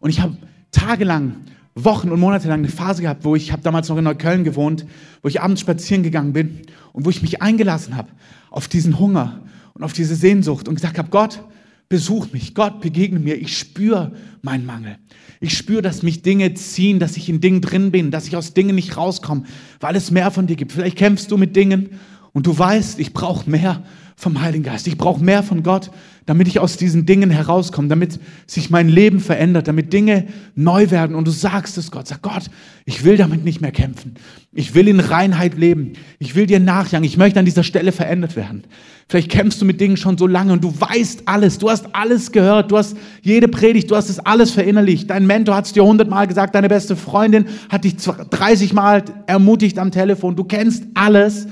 Und 0.00 0.08
ich 0.08 0.20
habe 0.20 0.38
tagelang 0.70 1.34
Wochen 1.74 2.10
und 2.10 2.20
Monate 2.20 2.48
lang 2.48 2.60
eine 2.60 2.68
Phase 2.68 3.02
gehabt, 3.02 3.24
wo 3.24 3.36
ich, 3.36 3.52
habe 3.52 3.62
damals 3.62 3.88
noch 3.88 3.96
in 3.96 4.04
Neukölln 4.04 4.44
gewohnt, 4.44 4.86
wo 5.22 5.28
ich 5.28 5.40
abends 5.40 5.60
spazieren 5.60 6.02
gegangen 6.02 6.32
bin 6.32 6.62
und 6.92 7.04
wo 7.04 7.10
ich 7.10 7.22
mich 7.22 7.42
eingelassen 7.42 7.96
habe 7.96 8.08
auf 8.50 8.68
diesen 8.68 8.98
Hunger 8.98 9.42
und 9.74 9.84
auf 9.84 9.92
diese 9.92 10.16
Sehnsucht 10.16 10.68
und 10.68 10.74
gesagt 10.74 10.98
habe, 10.98 11.10
Gott, 11.10 11.42
besuch 11.88 12.32
mich, 12.32 12.54
Gott, 12.54 12.80
begegne 12.80 13.18
mir, 13.18 13.36
ich 13.36 13.56
spüre 13.56 14.12
meinen 14.42 14.66
Mangel. 14.66 14.96
Ich 15.40 15.56
spüre, 15.56 15.82
dass 15.82 16.02
mich 16.02 16.22
Dinge 16.22 16.54
ziehen, 16.54 16.98
dass 16.98 17.16
ich 17.16 17.28
in 17.28 17.40
Dingen 17.40 17.60
drin 17.60 17.90
bin, 17.90 18.10
dass 18.10 18.26
ich 18.26 18.36
aus 18.36 18.52
Dingen 18.52 18.74
nicht 18.74 18.96
rauskomme, 18.96 19.44
weil 19.78 19.96
es 19.96 20.10
mehr 20.10 20.30
von 20.30 20.46
dir 20.46 20.56
gibt. 20.56 20.72
Vielleicht 20.72 20.98
kämpfst 20.98 21.30
du 21.30 21.36
mit 21.36 21.56
Dingen 21.56 21.90
Und 22.32 22.46
du 22.46 22.56
weißt, 22.56 22.98
ich 23.00 23.12
brauche 23.12 23.48
mehr 23.48 23.82
vom 24.20 24.40
Heiligen 24.42 24.64
Geist. 24.64 24.86
Ich 24.86 24.98
brauche 24.98 25.24
mehr 25.24 25.42
von 25.42 25.62
Gott, 25.62 25.90
damit 26.26 26.46
ich 26.46 26.60
aus 26.60 26.76
diesen 26.76 27.06
Dingen 27.06 27.30
herauskomme, 27.30 27.88
damit 27.88 28.20
sich 28.46 28.68
mein 28.68 28.88
Leben 28.88 29.18
verändert, 29.18 29.66
damit 29.66 29.94
Dinge 29.94 30.26
neu 30.54 30.90
werden. 30.90 31.16
Und 31.16 31.26
du 31.26 31.30
sagst 31.30 31.78
es 31.78 31.90
Gott, 31.90 32.06
sag 32.06 32.20
Gott, 32.20 32.44
ich 32.84 33.02
will 33.02 33.16
damit 33.16 33.44
nicht 33.44 33.62
mehr 33.62 33.72
kämpfen. 33.72 34.14
Ich 34.52 34.74
will 34.74 34.88
in 34.88 35.00
Reinheit 35.00 35.56
leben. 35.56 35.94
Ich 36.18 36.34
will 36.34 36.46
dir 36.46 36.60
nachjagen. 36.60 37.04
Ich 37.04 37.16
möchte 37.16 37.38
an 37.38 37.46
dieser 37.46 37.62
Stelle 37.62 37.92
verändert 37.92 38.36
werden. 38.36 38.64
Vielleicht 39.08 39.30
kämpfst 39.30 39.60
du 39.62 39.64
mit 39.64 39.80
Dingen 39.80 39.96
schon 39.96 40.18
so 40.18 40.26
lange 40.26 40.52
und 40.52 40.62
du 40.62 40.78
weißt 40.78 41.22
alles. 41.24 41.56
Du 41.58 41.70
hast 41.70 41.86
alles 41.94 42.30
gehört. 42.30 42.70
Du 42.70 42.76
hast 42.76 42.96
jede 43.22 43.48
Predigt, 43.48 43.90
du 43.90 43.96
hast 43.96 44.10
es 44.10 44.18
alles 44.18 44.50
verinnerlicht. 44.50 45.08
Dein 45.08 45.26
Mentor 45.26 45.54
hat 45.54 45.64
es 45.64 45.72
dir 45.72 45.84
hundertmal 45.84 46.26
gesagt. 46.26 46.54
Deine 46.54 46.68
beste 46.68 46.94
Freundin 46.94 47.46
hat 47.70 47.84
dich 47.84 47.96
30 47.96 48.74
Mal 48.74 49.02
ermutigt 49.26 49.78
am 49.78 49.90
Telefon. 49.90 50.36
Du 50.36 50.44
kennst 50.44 50.84
alles. 50.92 51.46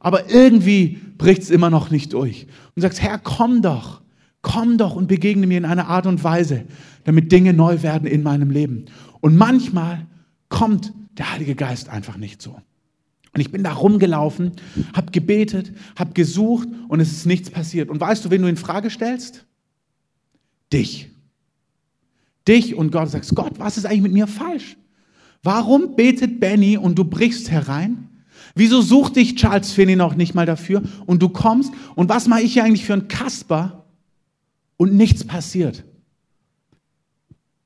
Aber 0.00 0.30
irgendwie 0.30 0.98
bricht 1.18 1.42
es 1.42 1.50
immer 1.50 1.70
noch 1.70 1.90
nicht 1.90 2.14
durch. 2.14 2.46
Und 2.74 2.82
sagst, 2.82 3.00
Herr, 3.00 3.18
komm 3.18 3.62
doch. 3.62 4.00
Komm 4.42 4.78
doch 4.78 4.96
und 4.96 5.06
begegne 5.06 5.46
mir 5.46 5.58
in 5.58 5.66
einer 5.66 5.88
Art 5.88 6.06
und 6.06 6.24
Weise, 6.24 6.64
damit 7.04 7.30
Dinge 7.30 7.52
neu 7.52 7.82
werden 7.82 8.08
in 8.08 8.22
meinem 8.22 8.50
Leben. 8.50 8.86
Und 9.20 9.36
manchmal 9.36 10.06
kommt 10.48 10.94
der 11.18 11.30
Heilige 11.32 11.54
Geist 11.54 11.90
einfach 11.90 12.16
nicht 12.16 12.40
so. 12.40 12.56
Und 13.32 13.40
ich 13.40 13.52
bin 13.52 13.62
da 13.62 13.72
rumgelaufen, 13.72 14.52
habe 14.94 15.12
gebetet, 15.12 15.72
habe 15.94 16.14
gesucht 16.14 16.68
und 16.88 17.00
es 17.00 17.12
ist 17.12 17.26
nichts 17.26 17.50
passiert. 17.50 17.90
Und 17.90 18.00
weißt 18.00 18.24
du, 18.24 18.30
wen 18.30 18.42
du 18.42 18.48
in 18.48 18.56
Frage 18.56 18.90
stellst? 18.90 19.46
Dich. 20.72 21.10
Dich 22.48 22.74
und 22.74 22.90
Gott 22.90 23.10
sagst, 23.10 23.34
Gott, 23.34 23.58
was 23.58 23.76
ist 23.76 23.84
eigentlich 23.84 24.02
mit 24.02 24.12
mir 24.12 24.26
falsch? 24.26 24.76
Warum 25.42 25.96
betet 25.96 26.40
Benny 26.40 26.76
und 26.76 26.98
du 26.98 27.04
brichst 27.04 27.50
herein? 27.50 28.09
Wieso 28.54 28.82
sucht 28.82 29.16
dich 29.16 29.36
Charles 29.36 29.72
Finney 29.72 29.96
noch 29.96 30.14
nicht 30.14 30.34
mal 30.34 30.46
dafür 30.46 30.82
und 31.06 31.22
du 31.22 31.28
kommst 31.28 31.72
und 31.94 32.08
was 32.08 32.26
mache 32.26 32.42
ich 32.42 32.52
hier 32.52 32.64
eigentlich 32.64 32.84
für 32.84 32.94
ein 32.94 33.08
Kasper 33.08 33.84
und 34.76 34.94
nichts 34.94 35.24
passiert? 35.24 35.84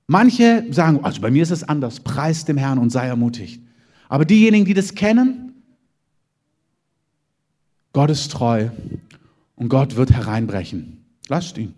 Manche 0.06 0.66
sagen, 0.70 1.02
also 1.02 1.20
bei 1.20 1.30
mir 1.30 1.42
ist 1.42 1.50
es 1.50 1.64
anders, 1.64 2.00
preis 2.00 2.44
dem 2.44 2.58
Herrn 2.58 2.78
und 2.78 2.90
sei 2.90 3.06
ermutigt. 3.06 3.62
Aber 4.08 4.24
diejenigen, 4.24 4.66
die 4.66 4.74
das 4.74 4.94
kennen, 4.94 5.54
Gott 7.92 8.10
ist 8.10 8.30
treu 8.30 8.68
und 9.56 9.68
Gott 9.68 9.96
wird 9.96 10.10
hereinbrechen. 10.10 11.04
Lasst 11.28 11.56
ihn. 11.56 11.74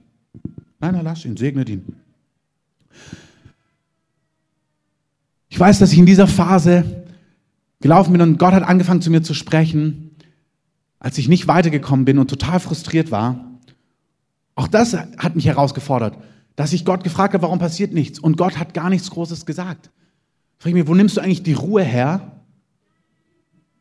Nein, 0.81 0.95
nein, 0.95 1.05
lasst 1.05 1.25
ihn, 1.25 1.37
segnet 1.37 1.69
ihn. 1.69 1.85
Ich 5.49 5.61
weiß, 5.61 5.79
dass 5.79 5.93
ich 5.93 5.99
in 5.99 6.07
dieser 6.07 6.27
Phase 6.27 7.06
gelaufen 7.87 8.11
bin 8.11 8.21
und 8.21 8.39
Gott 8.41 8.53
hat 8.53 8.65
angefangen 8.65 9.01
zu 9.01 9.13
mir 9.13 9.23
zu 9.23 9.33
sprechen, 9.33 10.11
als 10.99 11.19
ich 11.19 11.29
nicht 11.29 11.47
weitergekommen 11.47 12.05
bin 12.05 12.19
und 12.19 12.29
total 12.29 12.59
frustriert 12.59 13.13
war. 13.13 13.61
Auch 14.57 14.67
das 14.67 14.95
hat 14.95 15.37
mich 15.37 15.47
herausgefordert, 15.47 16.19
dass 16.57 16.73
ich 16.73 16.85
Gott 16.85 17.05
gefragt 17.05 17.35
habe, 17.35 17.45
warum 17.45 17.61
passiert 17.61 17.93
nichts? 17.93 18.19
Und 18.19 18.39
Gott 18.39 18.59
hat 18.59 18.75
gar 18.75 18.91
nichts 18.91 19.09
Großes 19.11 19.47
gesagt. 19.47 19.91
Frag 20.59 20.71
ich 20.71 20.75
mich, 20.75 20.89
wo 20.89 20.97
nimmst 20.97 21.17
du 21.17 21.21
eigentlich 21.21 21.45
die 21.45 21.53
Ruhe 21.53 21.85
her, 21.85 22.41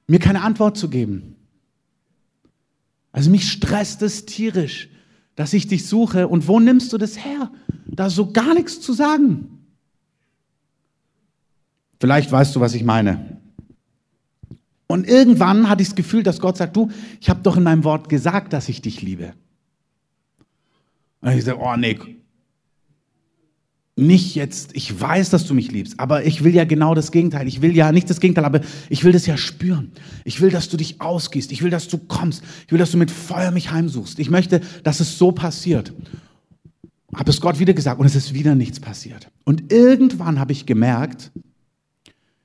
mir 0.05 0.19
keine 0.19 0.43
Antwort 0.43 0.77
zu 0.77 0.87
geben? 0.87 1.37
Also 3.11 3.31
mich 3.31 3.51
stresst 3.51 4.03
es 4.03 4.27
tierisch, 4.27 4.89
dass 5.35 5.51
ich 5.53 5.67
dich 5.67 5.87
suche. 5.87 6.27
Und 6.27 6.47
wo 6.47 6.59
nimmst 6.59 6.93
du 6.93 6.99
das 6.99 7.25
her, 7.25 7.49
da 7.87 8.11
so 8.11 8.31
gar 8.31 8.53
nichts 8.53 8.81
zu 8.81 8.93
sagen? 8.93 9.65
Vielleicht 11.99 12.31
weißt 12.31 12.55
du, 12.55 12.59
was 12.59 12.75
ich 12.75 12.83
meine. 12.83 13.41
Und 14.87 15.07
irgendwann 15.07 15.69
hatte 15.69 15.81
ich 15.81 15.89
das 15.89 15.95
Gefühl, 15.95 16.23
dass 16.23 16.39
Gott 16.39 16.57
sagt, 16.57 16.75
du, 16.75 16.89
ich 17.19 17.29
habe 17.29 17.41
doch 17.41 17.57
in 17.57 17.63
meinem 17.63 17.83
Wort 17.83 18.09
gesagt, 18.09 18.53
dass 18.53 18.69
ich 18.69 18.81
dich 18.81 19.01
liebe. 19.01 19.33
Und 21.21 21.31
ich 21.31 21.43
sage, 21.43 21.59
oh 21.59 21.75
nee, 21.75 21.97
nicht 23.97 24.35
jetzt, 24.35 24.75
ich 24.75 24.99
weiß, 24.99 25.29
dass 25.29 25.45
du 25.45 25.53
mich 25.53 25.71
liebst, 25.71 25.99
aber 25.99 26.25
ich 26.25 26.43
will 26.43 26.53
ja 26.53 26.65
genau 26.65 26.93
das 26.93 27.11
Gegenteil. 27.11 27.47
Ich 27.47 27.61
will 27.61 27.75
ja 27.75 27.93
nicht 27.93 28.09
das 28.09 28.19
Gegenteil, 28.19 28.43
aber 28.43 28.59
ich 28.89 29.05
will 29.05 29.13
das 29.13 29.25
ja 29.25 29.37
spüren. 29.37 29.93
Ich 30.25 30.41
will, 30.41 30.49
dass 30.49 30.67
du 30.67 30.75
dich 30.75 30.99
ausgehst. 30.99 31.51
Ich 31.53 31.63
will, 31.63 31.69
dass 31.69 31.87
du 31.87 31.97
kommst. 31.97 32.43
Ich 32.65 32.73
will, 32.73 32.79
dass 32.79 32.91
du 32.91 32.97
mit 32.97 33.09
Feuer 33.09 33.51
mich 33.51 33.71
heimsuchst. 33.71 34.19
Ich 34.19 34.29
möchte, 34.29 34.59
dass 34.83 34.99
es 34.99 35.17
so 35.17 35.31
passiert. 35.31 35.93
Habe 37.15 37.31
es 37.31 37.39
Gott 37.39 37.59
wieder 37.59 37.73
gesagt 37.73 37.99
und 38.01 38.05
es 38.05 38.15
ist 38.15 38.33
wieder 38.33 38.53
nichts 38.53 38.81
passiert. 38.81 39.31
Und 39.45 39.71
irgendwann 39.71 40.39
habe 40.41 40.51
ich 40.51 40.65
gemerkt, 40.65 41.31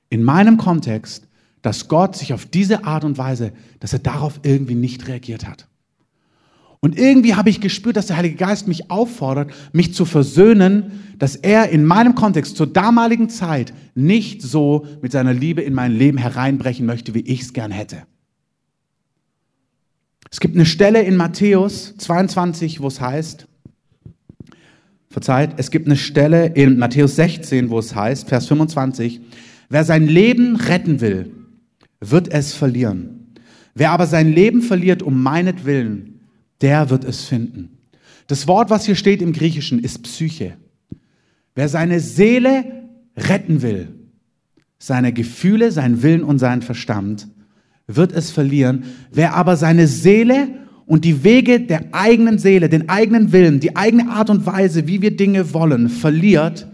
in 0.09 0.23
meinem 0.23 0.55
Kontext, 0.55 1.27
dass 1.61 1.87
Gott 1.87 2.15
sich 2.15 2.33
auf 2.33 2.45
diese 2.45 2.85
Art 2.85 3.03
und 3.03 3.17
Weise, 3.17 3.53
dass 3.79 3.93
er 3.93 3.99
darauf 3.99 4.39
irgendwie 4.43 4.75
nicht 4.75 5.07
reagiert 5.07 5.47
hat. 5.47 5.67
Und 6.83 6.97
irgendwie 6.97 7.35
habe 7.35 7.51
ich 7.51 7.61
gespürt, 7.61 7.95
dass 7.95 8.07
der 8.07 8.17
Heilige 8.17 8.35
Geist 8.35 8.67
mich 8.67 8.89
auffordert, 8.89 9.51
mich 9.71 9.93
zu 9.93 10.03
versöhnen, 10.03 11.03
dass 11.19 11.35
er 11.35 11.69
in 11.69 11.85
meinem 11.85 12.15
Kontext 12.15 12.57
zur 12.57 12.65
damaligen 12.65 13.29
Zeit 13.29 13.71
nicht 13.93 14.41
so 14.41 14.87
mit 15.01 15.11
seiner 15.11 15.33
Liebe 15.33 15.61
in 15.61 15.75
mein 15.75 15.91
Leben 15.91 16.17
hereinbrechen 16.17 16.87
möchte, 16.87 17.13
wie 17.13 17.19
ich 17.19 17.41
es 17.41 17.53
gern 17.53 17.69
hätte. 17.69 18.03
Es 20.31 20.39
gibt 20.39 20.55
eine 20.55 20.65
Stelle 20.65 21.03
in 21.03 21.17
Matthäus 21.17 21.95
22, 21.97 22.81
wo 22.81 22.87
es 22.87 22.99
heißt, 22.99 23.47
verzeiht, 25.09 25.51
es 25.57 25.69
gibt 25.69 25.85
eine 25.85 25.97
Stelle 25.97 26.47
in 26.47 26.79
Matthäus 26.79 27.15
16, 27.15 27.69
wo 27.69 27.77
es 27.77 27.93
heißt, 27.93 28.27
Vers 28.27 28.47
25, 28.47 29.21
wer 29.69 29.83
sein 29.83 30.07
Leben 30.07 30.55
retten 30.55 30.99
will, 30.99 31.40
wird 32.01 32.27
es 32.27 32.53
verlieren. 32.53 33.33
Wer 33.73 33.91
aber 33.91 34.07
sein 34.07 34.33
Leben 34.33 34.61
verliert 34.61 35.01
um 35.01 35.21
meinetwillen, 35.23 36.19
der 36.59 36.89
wird 36.89 37.05
es 37.05 37.23
finden. 37.23 37.77
Das 38.27 38.47
Wort, 38.47 38.69
was 38.69 38.85
hier 38.85 38.95
steht 38.95 39.21
im 39.21 39.33
Griechischen, 39.33 39.79
ist 39.79 40.03
Psyche. 40.03 40.57
Wer 41.55 41.69
seine 41.69 41.99
Seele 41.99 42.65
retten 43.15 43.61
will, 43.61 43.89
seine 44.77 45.13
Gefühle, 45.13 45.71
seinen 45.71 46.01
Willen 46.01 46.23
und 46.23 46.39
seinen 46.39 46.61
Verstand, 46.61 47.27
wird 47.87 48.13
es 48.13 48.31
verlieren. 48.31 48.85
Wer 49.11 49.35
aber 49.35 49.55
seine 49.55 49.87
Seele 49.87 50.49
und 50.85 51.05
die 51.05 51.23
Wege 51.23 51.61
der 51.61 51.93
eigenen 51.93 52.39
Seele, 52.39 52.69
den 52.69 52.89
eigenen 52.89 53.31
Willen, 53.31 53.59
die 53.59 53.75
eigene 53.75 54.09
Art 54.09 54.29
und 54.29 54.45
Weise, 54.45 54.87
wie 54.87 55.01
wir 55.01 55.15
Dinge 55.15 55.53
wollen, 55.53 55.89
verliert 55.89 56.67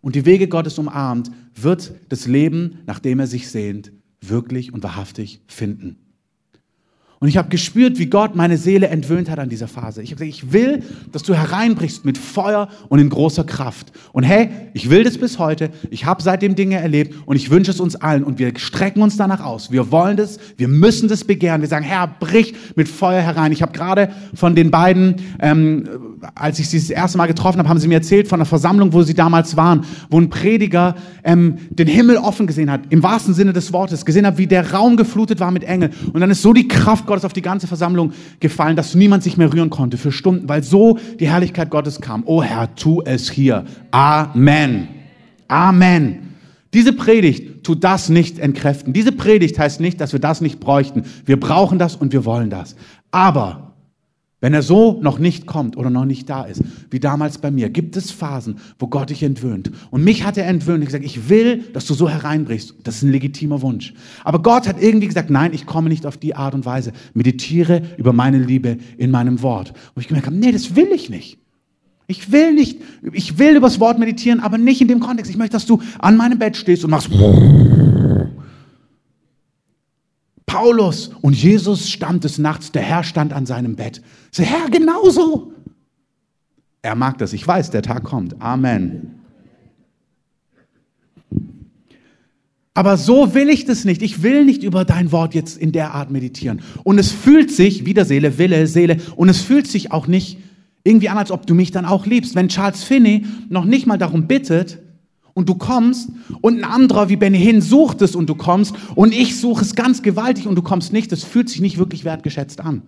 und 0.00 0.14
die 0.14 0.24
Wege 0.24 0.48
Gottes 0.48 0.78
umarmt, 0.78 1.30
wird 1.54 1.92
das 2.08 2.26
Leben, 2.26 2.78
nach 2.86 2.98
dem 2.98 3.20
er 3.20 3.26
sich 3.26 3.48
sehnt, 3.48 3.92
wirklich 4.28 4.72
und 4.72 4.82
wahrhaftig 4.82 5.40
finden. 5.46 6.05
Und 7.18 7.28
ich 7.28 7.38
habe 7.38 7.48
gespürt, 7.48 7.98
wie 7.98 8.06
Gott 8.06 8.36
meine 8.36 8.58
Seele 8.58 8.88
entwöhnt 8.88 9.30
hat 9.30 9.38
an 9.38 9.48
dieser 9.48 9.68
Phase. 9.68 10.02
Ich 10.02 10.10
habe 10.10 10.22
gesagt, 10.22 10.44
ich 10.44 10.52
will, 10.52 10.82
dass 11.12 11.22
du 11.22 11.32
hereinbrichst 11.32 12.04
mit 12.04 12.18
Feuer 12.18 12.68
und 12.88 12.98
in 12.98 13.08
großer 13.08 13.44
Kraft. 13.44 13.90
Und 14.12 14.24
hey, 14.24 14.50
ich 14.74 14.90
will 14.90 15.02
das 15.02 15.16
bis 15.16 15.38
heute. 15.38 15.70
Ich 15.90 16.04
habe 16.04 16.22
seitdem 16.22 16.56
Dinge 16.56 16.76
erlebt 16.76 17.14
und 17.24 17.36
ich 17.36 17.50
wünsche 17.50 17.70
es 17.70 17.80
uns 17.80 17.96
allen. 17.96 18.22
Und 18.22 18.38
wir 18.38 18.52
strecken 18.58 19.00
uns 19.00 19.16
danach 19.16 19.42
aus. 19.42 19.72
Wir 19.72 19.90
wollen 19.90 20.18
das, 20.18 20.38
wir 20.58 20.68
müssen 20.68 21.08
das 21.08 21.24
begehren. 21.24 21.62
Wir 21.62 21.68
sagen, 21.68 21.86
Herr, 21.86 22.06
brich 22.06 22.54
mit 22.74 22.86
Feuer 22.86 23.22
herein. 23.22 23.50
Ich 23.50 23.62
habe 23.62 23.72
gerade 23.72 24.10
von 24.34 24.54
den 24.54 24.70
beiden, 24.70 25.16
ähm, 25.40 25.88
als 26.34 26.58
ich 26.58 26.68
sie 26.68 26.78
das 26.78 26.90
erste 26.90 27.16
Mal 27.16 27.28
getroffen 27.28 27.58
habe, 27.58 27.68
haben 27.70 27.78
sie 27.78 27.88
mir 27.88 27.94
erzählt 27.94 28.28
von 28.28 28.40
einer 28.40 28.46
Versammlung, 28.46 28.92
wo 28.92 29.02
sie 29.02 29.14
damals 29.14 29.56
waren, 29.56 29.86
wo 30.10 30.20
ein 30.20 30.28
Prediger 30.28 30.96
ähm, 31.24 31.56
den 31.70 31.88
Himmel 31.88 32.18
offen 32.18 32.46
gesehen 32.46 32.70
hat, 32.70 32.82
im 32.90 33.02
wahrsten 33.02 33.32
Sinne 33.32 33.54
des 33.54 33.72
Wortes, 33.72 34.04
gesehen 34.04 34.26
hat, 34.26 34.36
wie 34.36 34.46
der 34.46 34.72
Raum 34.74 34.98
geflutet 34.98 35.40
war 35.40 35.50
mit 35.50 35.64
Engeln. 35.64 35.94
Und 36.12 36.20
dann 36.20 36.30
ist 36.30 36.42
so 36.42 36.52
die 36.52 36.68
Kraft 36.68 37.05
Gottes 37.06 37.24
auf 37.24 37.32
die 37.32 37.42
ganze 37.42 37.66
Versammlung 37.66 38.12
gefallen, 38.40 38.76
dass 38.76 38.94
niemand 38.94 39.22
sich 39.22 39.36
mehr 39.36 39.52
rühren 39.52 39.70
konnte 39.70 39.96
für 39.96 40.12
Stunden, 40.12 40.48
weil 40.48 40.62
so 40.62 40.98
die 41.18 41.28
Herrlichkeit 41.28 41.70
Gottes 41.70 42.00
kam. 42.00 42.22
Oh 42.26 42.42
Herr, 42.42 42.74
tu 42.74 43.02
es 43.02 43.30
hier. 43.30 43.64
Amen. 43.90 44.88
Amen. 45.48 46.34
Diese 46.74 46.92
Predigt 46.92 47.64
tut 47.64 47.84
das 47.84 48.08
nicht 48.08 48.38
entkräften. 48.38 48.92
Diese 48.92 49.12
Predigt 49.12 49.58
heißt 49.58 49.80
nicht, 49.80 50.00
dass 50.00 50.12
wir 50.12 50.20
das 50.20 50.40
nicht 50.40 50.60
bräuchten. 50.60 51.04
Wir 51.24 51.40
brauchen 51.40 51.78
das 51.78 51.96
und 51.96 52.12
wir 52.12 52.24
wollen 52.24 52.50
das. 52.50 52.76
Aber 53.10 53.65
wenn 54.40 54.52
er 54.52 54.62
so 54.62 55.00
noch 55.00 55.18
nicht 55.18 55.46
kommt 55.46 55.76
oder 55.76 55.88
noch 55.88 56.04
nicht 56.04 56.28
da 56.28 56.44
ist, 56.44 56.62
wie 56.90 57.00
damals 57.00 57.38
bei 57.38 57.50
mir, 57.50 57.70
gibt 57.70 57.96
es 57.96 58.10
Phasen, 58.10 58.58
wo 58.78 58.86
Gott 58.86 59.08
dich 59.08 59.22
entwöhnt. 59.22 59.70
Und 59.90 60.04
mich 60.04 60.24
hat 60.24 60.36
er 60.36 60.46
entwöhnt. 60.46 60.82
Ich 60.82 60.86
gesagt, 60.86 61.04
ich 61.04 61.30
will, 61.30 61.64
dass 61.72 61.86
du 61.86 61.94
so 61.94 62.08
hereinbrichst. 62.08 62.74
Das 62.84 62.96
ist 62.96 63.02
ein 63.02 63.12
legitimer 63.12 63.62
Wunsch. 63.62 63.94
Aber 64.24 64.42
Gott 64.42 64.68
hat 64.68 64.80
irgendwie 64.80 65.06
gesagt, 65.06 65.30
nein, 65.30 65.54
ich 65.54 65.64
komme 65.64 65.88
nicht 65.88 66.04
auf 66.04 66.18
die 66.18 66.34
Art 66.34 66.54
und 66.54 66.66
Weise. 66.66 66.92
Meditiere 67.14 67.82
über 67.96 68.12
meine 68.12 68.38
Liebe 68.38 68.76
in 68.98 69.10
meinem 69.10 69.40
Wort. 69.40 69.72
Und 69.94 70.02
ich 70.02 70.08
gemerkt 70.08 70.26
habe, 70.26 70.36
nee, 70.36 70.52
das 70.52 70.76
will 70.76 70.88
ich 70.94 71.08
nicht. 71.08 71.38
Ich 72.08 72.30
will 72.30 72.52
nicht, 72.52 72.80
ich 73.12 73.38
will 73.38 73.56
übers 73.56 73.80
Wort 73.80 73.98
meditieren, 73.98 74.40
aber 74.40 74.58
nicht 74.58 74.80
in 74.80 74.86
dem 74.86 75.00
Kontext. 75.00 75.30
Ich 75.30 75.36
möchte, 75.36 75.54
dass 75.54 75.66
du 75.66 75.80
an 75.98 76.16
meinem 76.16 76.38
Bett 76.38 76.56
stehst 76.56 76.84
und 76.84 76.90
machst 76.90 77.10
Paulus 80.46 81.10
und 81.20 81.34
Jesus 81.34 81.90
stand 81.90 82.24
des 82.24 82.38
Nachts, 82.38 82.72
der 82.72 82.82
Herr 82.82 83.02
stand 83.02 83.32
an 83.32 83.46
seinem 83.46 83.76
Bett. 83.76 84.00
So, 84.30 84.42
Herr, 84.42 84.70
genauso. 84.70 85.52
Er 86.82 86.94
mag 86.94 87.18
das, 87.18 87.32
ich 87.32 87.46
weiß, 87.46 87.70
der 87.70 87.82
Tag 87.82 88.04
kommt. 88.04 88.40
Amen. 88.40 89.16
Aber 92.74 92.96
so 92.98 93.34
will 93.34 93.48
ich 93.48 93.64
das 93.64 93.84
nicht. 93.84 94.02
Ich 94.02 94.22
will 94.22 94.44
nicht 94.44 94.62
über 94.62 94.84
dein 94.84 95.10
Wort 95.10 95.34
jetzt 95.34 95.56
in 95.56 95.72
der 95.72 95.94
Art 95.94 96.10
meditieren. 96.10 96.60
Und 96.84 96.98
es 96.98 97.10
fühlt 97.10 97.50
sich, 97.50 97.86
wieder 97.86 98.04
Seele, 98.04 98.38
Wille, 98.38 98.66
Seele, 98.66 98.98
und 99.16 99.30
es 99.30 99.40
fühlt 99.40 99.66
sich 99.66 99.92
auch 99.92 100.06
nicht 100.06 100.38
irgendwie 100.84 101.08
an, 101.08 101.18
als 101.18 101.30
ob 101.30 101.46
du 101.46 101.54
mich 101.54 101.72
dann 101.72 101.86
auch 101.86 102.06
liebst. 102.06 102.34
Wenn 102.34 102.48
Charles 102.48 102.84
Finney 102.84 103.24
noch 103.48 103.64
nicht 103.64 103.86
mal 103.86 103.96
darum 103.96 104.26
bittet 104.28 104.78
und 105.36 105.50
du 105.50 105.54
kommst 105.54 106.08
und 106.40 106.56
ein 106.56 106.64
anderer 106.64 107.10
wie 107.10 107.16
Benny 107.16 107.38
Hinn 107.38 107.60
sucht 107.60 108.00
es 108.00 108.16
und 108.16 108.26
du 108.26 108.34
kommst 108.34 108.74
und 108.94 109.12
ich 109.12 109.38
suche 109.38 109.62
es 109.62 109.74
ganz 109.74 110.00
gewaltig 110.00 110.46
und 110.46 110.54
du 110.54 110.62
kommst 110.62 110.94
nicht, 110.94 111.12
das 111.12 111.24
fühlt 111.24 111.50
sich 111.50 111.60
nicht 111.60 111.76
wirklich 111.76 112.06
wertgeschätzt 112.06 112.60
an. 112.60 112.80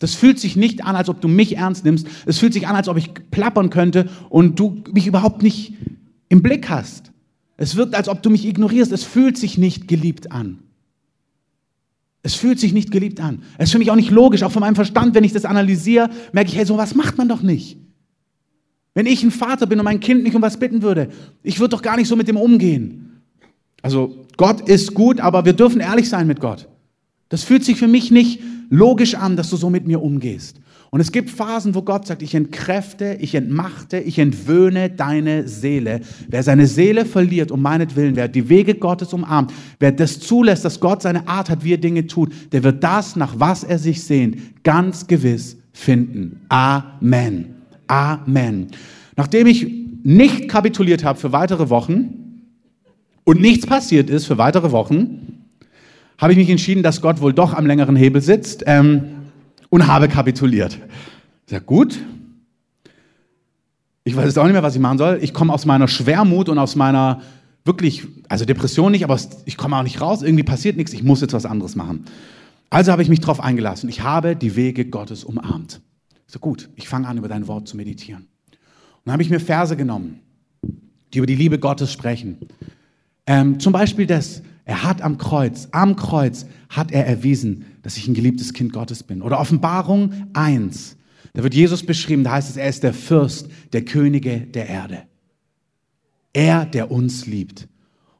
Das 0.00 0.16
fühlt 0.16 0.40
sich 0.40 0.56
nicht 0.56 0.84
an, 0.84 0.96
als 0.96 1.08
ob 1.08 1.20
du 1.20 1.28
mich 1.28 1.56
ernst 1.56 1.84
nimmst. 1.84 2.08
Es 2.26 2.38
fühlt 2.38 2.52
sich 2.52 2.66
an, 2.66 2.74
als 2.74 2.88
ob 2.88 2.96
ich 2.96 3.10
plappern 3.30 3.70
könnte 3.70 4.10
und 4.28 4.58
du 4.58 4.82
mich 4.92 5.06
überhaupt 5.06 5.44
nicht 5.44 5.74
im 6.28 6.42
Blick 6.42 6.68
hast. 6.68 7.12
Es 7.56 7.76
wirkt, 7.76 7.94
als 7.94 8.08
ob 8.08 8.24
du 8.24 8.30
mich 8.30 8.44
ignorierst. 8.44 8.90
Es 8.90 9.04
fühlt 9.04 9.38
sich 9.38 9.56
nicht 9.56 9.86
geliebt 9.86 10.32
an. 10.32 10.58
Es 12.22 12.34
fühlt 12.34 12.58
sich 12.58 12.72
nicht 12.72 12.90
geliebt 12.90 13.20
an. 13.20 13.42
Es 13.56 13.68
ist 13.68 13.72
für 13.72 13.78
mich 13.78 13.92
auch 13.92 13.96
nicht 13.96 14.10
logisch, 14.10 14.42
auch 14.42 14.52
von 14.52 14.60
meinem 14.60 14.74
Verstand, 14.74 15.14
wenn 15.14 15.24
ich 15.24 15.32
das 15.32 15.44
analysiere, 15.44 16.10
merke 16.32 16.50
ich, 16.50 16.56
hey, 16.56 16.66
sowas 16.66 16.96
macht 16.96 17.18
man 17.18 17.28
doch 17.28 17.42
nicht. 17.42 17.78
Wenn 18.98 19.06
ich 19.06 19.22
ein 19.22 19.30
Vater 19.30 19.66
bin 19.66 19.78
und 19.78 19.84
mein 19.84 20.00
Kind 20.00 20.24
nicht 20.24 20.34
um 20.34 20.42
was 20.42 20.56
bitten 20.56 20.82
würde, 20.82 21.10
ich 21.44 21.60
würde 21.60 21.76
doch 21.76 21.82
gar 21.82 21.96
nicht 21.96 22.08
so 22.08 22.16
mit 22.16 22.26
dem 22.26 22.36
umgehen. 22.36 23.20
Also 23.80 24.26
Gott 24.36 24.68
ist 24.68 24.92
gut, 24.92 25.20
aber 25.20 25.44
wir 25.44 25.52
dürfen 25.52 25.80
ehrlich 25.80 26.08
sein 26.08 26.26
mit 26.26 26.40
Gott. 26.40 26.66
Das 27.28 27.44
fühlt 27.44 27.64
sich 27.64 27.78
für 27.78 27.86
mich 27.86 28.10
nicht 28.10 28.40
logisch 28.70 29.14
an, 29.14 29.36
dass 29.36 29.50
du 29.50 29.56
so 29.56 29.70
mit 29.70 29.86
mir 29.86 30.02
umgehst. 30.02 30.56
Und 30.90 30.98
es 30.98 31.12
gibt 31.12 31.30
Phasen, 31.30 31.76
wo 31.76 31.82
Gott 31.82 32.08
sagt, 32.08 32.22
ich 32.22 32.34
entkräfte, 32.34 33.16
ich 33.20 33.36
entmachte, 33.36 33.98
ich 33.98 34.18
entwöhne 34.18 34.90
deine 34.90 35.46
Seele. 35.46 36.00
Wer 36.26 36.42
seine 36.42 36.66
Seele 36.66 37.04
verliert 37.04 37.52
um 37.52 37.62
meinetwillen, 37.62 38.16
wer 38.16 38.26
die 38.26 38.48
Wege 38.48 38.74
Gottes 38.74 39.12
umarmt, 39.12 39.52
wer 39.78 39.92
das 39.92 40.18
zulässt, 40.18 40.64
dass 40.64 40.80
Gott 40.80 41.02
seine 41.02 41.28
Art 41.28 41.50
hat, 41.50 41.62
wie 41.62 41.74
er 41.74 41.78
Dinge 41.78 42.08
tut, 42.08 42.32
der 42.50 42.64
wird 42.64 42.82
das, 42.82 43.14
nach 43.14 43.38
was 43.38 43.62
er 43.62 43.78
sich 43.78 44.02
sehnt, 44.02 44.64
ganz 44.64 45.06
gewiss 45.06 45.56
finden. 45.72 46.40
Amen. 46.48 47.57
Amen. 47.88 48.68
Nachdem 49.16 49.46
ich 49.46 49.66
nicht 50.04 50.48
kapituliert 50.48 51.04
habe 51.04 51.18
für 51.18 51.32
weitere 51.32 51.68
Wochen 51.68 52.44
und 53.24 53.40
nichts 53.40 53.66
passiert 53.66 54.08
ist 54.08 54.26
für 54.26 54.38
weitere 54.38 54.70
Wochen, 54.70 55.44
habe 56.18 56.32
ich 56.32 56.38
mich 56.38 56.48
entschieden, 56.48 56.82
dass 56.82 57.00
Gott 57.00 57.20
wohl 57.20 57.32
doch 57.32 57.52
am 57.52 57.66
längeren 57.66 57.96
Hebel 57.96 58.22
sitzt. 58.22 58.64
Ähm, 58.66 59.18
und 59.70 59.86
habe 59.86 60.08
kapituliert. 60.08 60.78
Sage, 61.46 61.64
gut. 61.64 61.98
Ich 64.04 64.16
weiß 64.16 64.24
jetzt 64.24 64.38
auch 64.38 64.44
nicht 64.44 64.54
mehr, 64.54 64.62
was 64.62 64.74
ich 64.74 64.80
machen 64.80 64.98
soll. 64.98 65.18
Ich 65.20 65.34
komme 65.34 65.52
aus 65.52 65.66
meiner 65.66 65.88
Schwermut 65.88 66.48
und 66.48 66.58
aus 66.58 66.76
meiner 66.76 67.20
wirklich, 67.64 68.06
also 68.28 68.46
Depression 68.46 68.92
nicht, 68.92 69.04
aber 69.04 69.18
ich 69.44 69.56
komme 69.58 69.76
auch 69.76 69.82
nicht 69.82 70.00
raus. 70.00 70.22
Irgendwie 70.22 70.44
passiert 70.44 70.76
nichts. 70.76 70.92
Ich 70.94 71.02
muss 71.02 71.20
jetzt 71.20 71.34
was 71.34 71.44
anderes 71.44 71.76
machen. 71.76 72.06
Also 72.70 72.92
habe 72.92 73.02
ich 73.02 73.08
mich 73.08 73.20
darauf 73.20 73.40
eingelassen. 73.40 73.88
Ich 73.88 74.02
habe 74.02 74.36
die 74.36 74.56
Wege 74.56 74.86
Gottes 74.86 75.24
umarmt. 75.24 75.80
So 76.30 76.38
gut, 76.38 76.68
ich 76.76 76.88
fange 76.88 77.08
an, 77.08 77.16
über 77.16 77.28
dein 77.28 77.48
Wort 77.48 77.66
zu 77.66 77.76
meditieren. 77.76 78.22
Und 78.22 79.06
dann 79.06 79.14
habe 79.14 79.22
ich 79.22 79.30
mir 79.30 79.40
Verse 79.40 79.74
genommen, 79.76 80.20
die 81.12 81.18
über 81.18 81.26
die 81.26 81.34
Liebe 81.34 81.58
Gottes 81.58 81.90
sprechen. 81.90 82.36
Ähm, 83.26 83.58
zum 83.58 83.72
Beispiel 83.72 84.06
das, 84.06 84.42
er 84.66 84.84
hat 84.84 85.00
am 85.00 85.16
Kreuz, 85.16 85.68
am 85.72 85.96
Kreuz 85.96 86.44
hat 86.68 86.92
er 86.92 87.06
erwiesen, 87.06 87.64
dass 87.82 87.96
ich 87.96 88.06
ein 88.06 88.12
geliebtes 88.12 88.52
Kind 88.52 88.74
Gottes 88.74 89.02
bin. 89.02 89.22
Oder 89.22 89.40
Offenbarung 89.40 90.12
1. 90.34 90.96
Da 91.32 91.42
wird 91.42 91.54
Jesus 91.54 91.82
beschrieben, 91.84 92.24
da 92.24 92.32
heißt 92.32 92.50
es, 92.50 92.58
er 92.58 92.68
ist 92.68 92.82
der 92.82 92.92
Fürst 92.92 93.48
der 93.72 93.86
Könige 93.86 94.40
der 94.40 94.68
Erde. 94.68 95.04
Er, 96.34 96.66
der 96.66 96.90
uns 96.90 97.26
liebt. 97.26 97.62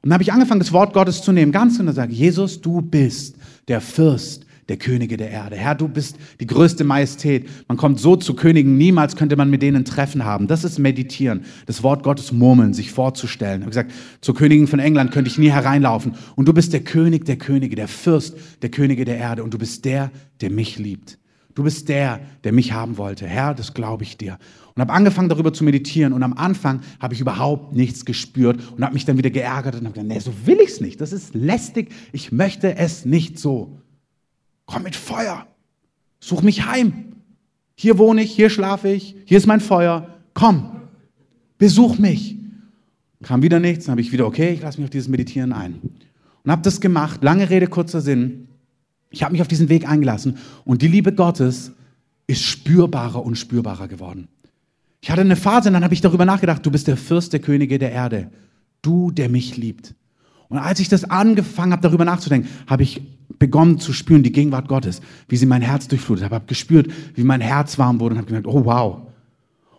Und 0.01 0.09
dann 0.09 0.13
habe 0.13 0.23
ich 0.23 0.33
angefangen, 0.33 0.59
das 0.59 0.73
Wort 0.73 0.93
Gottes 0.93 1.21
zu 1.21 1.31
nehmen, 1.31 1.51
ganz 1.51 1.77
genau 1.77 1.91
sagen, 1.91 2.11
Jesus, 2.11 2.59
du 2.59 2.81
bist 2.81 3.35
der 3.67 3.81
Fürst 3.81 4.47
der 4.69 4.77
Könige 4.77 5.17
der 5.17 5.31
Erde. 5.31 5.55
Herr, 5.55 5.75
du 5.75 5.87
bist 5.87 6.17
die 6.39 6.47
größte 6.47 6.83
Majestät. 6.83 7.49
Man 7.67 7.77
kommt 7.77 7.99
so 7.99 8.15
zu 8.15 8.35
Königen, 8.35 8.77
niemals 8.77 9.15
könnte 9.15 9.35
man 9.35 9.49
mit 9.49 9.61
denen 9.61 9.83
Treffen 9.83 10.23
haben. 10.23 10.47
Das 10.47 10.63
ist 10.63 10.79
Meditieren, 10.79 11.43
das 11.65 11.83
Wort 11.83 12.03
Gottes 12.03 12.31
murmeln, 12.31 12.73
sich 12.73 12.91
vorzustellen. 12.91 13.61
Ich 13.61 13.65
habe 13.65 13.71
gesagt, 13.71 13.91
zur 14.21 14.35
Königin 14.35 14.67
von 14.67 14.79
England 14.79 15.11
könnte 15.11 15.29
ich 15.29 15.37
nie 15.37 15.49
hereinlaufen. 15.49 16.13
Und 16.35 16.47
du 16.47 16.53
bist 16.53 16.71
der 16.71 16.81
König 16.81 17.25
der 17.25 17.37
Könige, 17.37 17.75
der 17.75 17.87
Fürst 17.87 18.37
der 18.61 18.69
Könige 18.69 19.03
der 19.05 19.17
Erde. 19.17 19.43
Und 19.43 19.53
du 19.53 19.57
bist 19.57 19.83
der, 19.85 20.11
der 20.39 20.51
mich 20.51 20.77
liebt. 20.77 21.17
Du 21.55 21.63
bist 21.63 21.89
der, 21.89 22.21
der 22.43 22.53
mich 22.53 22.71
haben 22.71 22.97
wollte. 22.97 23.25
Herr, 23.27 23.53
das 23.53 23.73
glaube 23.73 24.03
ich 24.03 24.17
dir. 24.17 24.37
Und 24.75 24.81
habe 24.81 24.93
angefangen 24.93 25.29
darüber 25.29 25.51
zu 25.51 25.63
meditieren. 25.63 26.13
Und 26.13 26.23
am 26.23 26.33
Anfang 26.33 26.81
habe 26.99 27.15
ich 27.15 27.21
überhaupt 27.21 27.75
nichts 27.75 28.05
gespürt 28.05 28.61
und 28.77 28.83
habe 28.83 28.93
mich 28.93 29.03
dann 29.03 29.17
wieder 29.17 29.31
geärgert 29.31 29.75
und 29.75 29.81
habe 29.81 29.93
gesagt, 29.93 30.07
nee, 30.07 30.19
so 30.19 30.31
will 30.45 30.59
ich 30.61 30.69
es 30.69 30.79
nicht. 30.79 31.01
Das 31.01 31.11
ist 31.11 31.33
lästig. 31.33 31.91
Ich 32.13 32.31
möchte 32.31 32.77
es 32.77 33.03
nicht 33.03 33.39
so. 33.39 33.79
Komm 34.69 34.83
mit 34.83 34.95
Feuer. 34.95 35.47
Such 36.19 36.43
mich 36.43 36.67
heim. 36.67 37.15
Hier 37.75 37.97
wohne 37.97 38.21
ich, 38.21 38.31
hier 38.31 38.51
schlafe 38.51 38.89
ich, 38.89 39.15
hier 39.25 39.39
ist 39.39 39.47
mein 39.47 39.61
Feuer. 39.61 40.07
Komm, 40.35 40.81
besuch 41.57 41.97
mich. 41.97 42.35
Kam 43.23 43.41
wieder 43.41 43.59
nichts, 43.59 43.85
dann 43.85 43.93
habe 43.93 44.01
ich 44.01 44.11
wieder, 44.11 44.27
okay, 44.27 44.53
ich 44.53 44.61
lasse 44.61 44.77
mich 44.77 44.85
auf 44.85 44.91
dieses 44.91 45.07
Meditieren 45.07 45.53
ein. 45.53 45.81
Und 46.43 46.51
habe 46.51 46.61
das 46.61 46.81
gemacht. 46.81 47.23
Lange 47.23 47.49
Rede, 47.49 47.65
kurzer 47.65 47.99
Sinn. 47.99 48.47
Ich 49.09 49.23
habe 49.23 49.31
mich 49.31 49.41
auf 49.41 49.47
diesen 49.47 49.69
Weg 49.69 49.89
eingelassen 49.89 50.37
und 50.65 50.83
die 50.83 50.87
Liebe 50.87 51.13
Gottes 51.13 51.71
ist 52.27 52.43
spürbarer 52.43 53.25
und 53.25 53.37
spürbarer 53.39 53.87
geworden. 53.87 54.27
Ich 55.01 55.09
hatte 55.09 55.21
eine 55.21 55.35
Phase, 55.35 55.69
und 55.69 55.73
dann 55.73 55.83
habe 55.83 55.95
ich 55.95 56.01
darüber 56.01 56.25
nachgedacht, 56.25 56.63
du 56.63 56.69
bist 56.69 56.87
der 56.87 56.97
Fürst 56.97 57.33
der 57.33 57.39
Könige 57.39 57.79
der 57.79 57.91
Erde. 57.91 58.29
Du, 58.83 59.09
der 59.09 59.29
mich 59.29 59.57
liebt. 59.57 59.95
Und 60.49 60.57
als 60.57 60.79
ich 60.79 60.89
das 60.89 61.09
angefangen 61.09 61.71
habe, 61.71 61.83
darüber 61.83 62.05
nachzudenken, 62.05 62.49
habe 62.67 62.83
ich 62.83 63.01
begonnen 63.37 63.79
zu 63.79 63.93
spüren, 63.93 64.23
die 64.23 64.31
Gegenwart 64.31 64.67
Gottes, 64.67 65.01
wie 65.27 65.37
sie 65.37 65.45
mein 65.45 65.61
Herz 65.61 65.87
durchflutet. 65.87 66.25
Ich 66.25 66.31
habe 66.31 66.45
gespürt, 66.47 66.91
wie 67.15 67.23
mein 67.23 67.41
Herz 67.41 67.77
warm 67.77 67.99
wurde 67.99 68.13
und 68.13 68.17
habe 68.17 68.27
gemerkt, 68.27 68.47
oh 68.47 68.65
wow. 68.65 68.97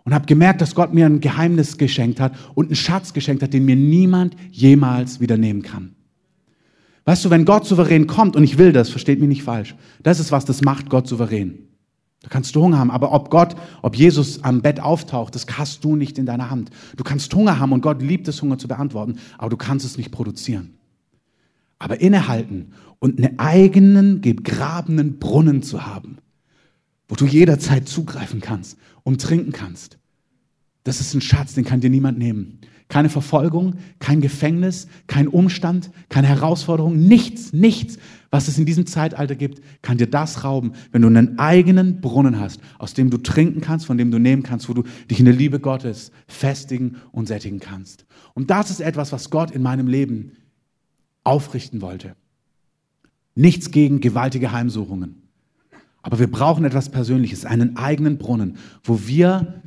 Und 0.04 0.14
habe 0.14 0.26
gemerkt, 0.26 0.60
dass 0.60 0.74
Gott 0.74 0.94
mir 0.94 1.06
ein 1.06 1.20
Geheimnis 1.20 1.76
geschenkt 1.76 2.20
hat 2.20 2.34
und 2.54 2.66
einen 2.66 2.76
Schatz 2.76 3.12
geschenkt 3.12 3.42
hat, 3.42 3.52
den 3.52 3.64
mir 3.64 3.76
niemand 3.76 4.34
jemals 4.50 5.20
wieder 5.20 5.36
nehmen 5.36 5.62
kann. 5.62 5.94
Weißt 7.04 7.24
du, 7.24 7.30
wenn 7.30 7.44
Gott 7.44 7.66
souverän 7.66 8.06
kommt, 8.06 8.36
und 8.36 8.44
ich 8.44 8.56
will 8.56 8.72
das, 8.72 8.88
versteht 8.88 9.18
mich 9.18 9.28
nicht 9.28 9.42
falsch, 9.42 9.74
das 10.02 10.20
ist 10.20 10.32
was, 10.32 10.44
das 10.44 10.62
macht 10.62 10.88
Gott 10.88 11.08
souverän. 11.08 11.69
Da 12.22 12.28
kannst 12.28 12.54
du 12.54 12.62
Hunger 12.62 12.78
haben, 12.78 12.90
aber 12.90 13.12
ob 13.12 13.30
Gott, 13.30 13.56
ob 13.82 13.96
Jesus 13.96 14.44
am 14.44 14.60
Bett 14.60 14.80
auftaucht, 14.80 15.34
das 15.34 15.46
hast 15.56 15.84
du 15.84 15.96
nicht 15.96 16.18
in 16.18 16.26
deiner 16.26 16.50
Hand. 16.50 16.70
Du 16.96 17.04
kannst 17.04 17.34
Hunger 17.34 17.58
haben 17.58 17.72
und 17.72 17.80
Gott 17.80 18.02
liebt 18.02 18.28
es, 18.28 18.42
Hunger 18.42 18.58
zu 18.58 18.68
beantworten, 18.68 19.18
aber 19.38 19.48
du 19.48 19.56
kannst 19.56 19.86
es 19.86 19.96
nicht 19.96 20.10
produzieren. 20.10 20.74
Aber 21.78 22.00
innehalten 22.00 22.72
und 22.98 23.18
einen 23.18 23.38
eigenen, 23.38 24.20
gegrabenen 24.20 25.18
Brunnen 25.18 25.62
zu 25.62 25.86
haben, 25.86 26.18
wo 27.08 27.14
du 27.14 27.24
jederzeit 27.24 27.88
zugreifen 27.88 28.42
kannst 28.42 28.76
und 29.02 29.22
trinken 29.22 29.52
kannst, 29.52 29.99
das 30.84 31.00
ist 31.00 31.14
ein 31.14 31.20
Schatz, 31.20 31.54
den 31.54 31.64
kann 31.64 31.80
dir 31.80 31.90
niemand 31.90 32.18
nehmen. 32.18 32.58
Keine 32.88 33.08
Verfolgung, 33.08 33.76
kein 34.00 34.20
Gefängnis, 34.20 34.88
kein 35.06 35.28
Umstand, 35.28 35.90
keine 36.08 36.26
Herausforderung, 36.26 36.98
nichts, 36.98 37.52
nichts, 37.52 37.98
was 38.30 38.48
es 38.48 38.58
in 38.58 38.66
diesem 38.66 38.86
Zeitalter 38.86 39.36
gibt, 39.36 39.60
kann 39.82 39.98
dir 39.98 40.08
das 40.08 40.42
rauben, 40.42 40.72
wenn 40.90 41.02
du 41.02 41.08
einen 41.08 41.38
eigenen 41.38 42.00
Brunnen 42.00 42.40
hast, 42.40 42.60
aus 42.78 42.94
dem 42.94 43.10
du 43.10 43.18
trinken 43.18 43.60
kannst, 43.60 43.86
von 43.86 43.98
dem 43.98 44.10
du 44.10 44.18
nehmen 44.18 44.42
kannst, 44.42 44.68
wo 44.68 44.74
du 44.74 44.82
dich 45.08 45.20
in 45.20 45.24
der 45.24 45.34
Liebe 45.34 45.60
Gottes 45.60 46.10
festigen 46.26 46.96
und 47.12 47.28
sättigen 47.28 47.60
kannst. 47.60 48.06
Und 48.34 48.50
das 48.50 48.70
ist 48.70 48.80
etwas, 48.80 49.12
was 49.12 49.30
Gott 49.30 49.50
in 49.52 49.62
meinem 49.62 49.86
Leben 49.86 50.32
aufrichten 51.22 51.82
wollte. 51.82 52.16
Nichts 53.34 53.70
gegen 53.70 54.00
gewaltige 54.00 54.52
Heimsuchungen. 54.52 55.22
Aber 56.02 56.18
wir 56.18 56.30
brauchen 56.30 56.64
etwas 56.64 56.88
Persönliches, 56.88 57.44
einen 57.44 57.76
eigenen 57.76 58.18
Brunnen, 58.18 58.56
wo 58.82 59.06
wir 59.06 59.62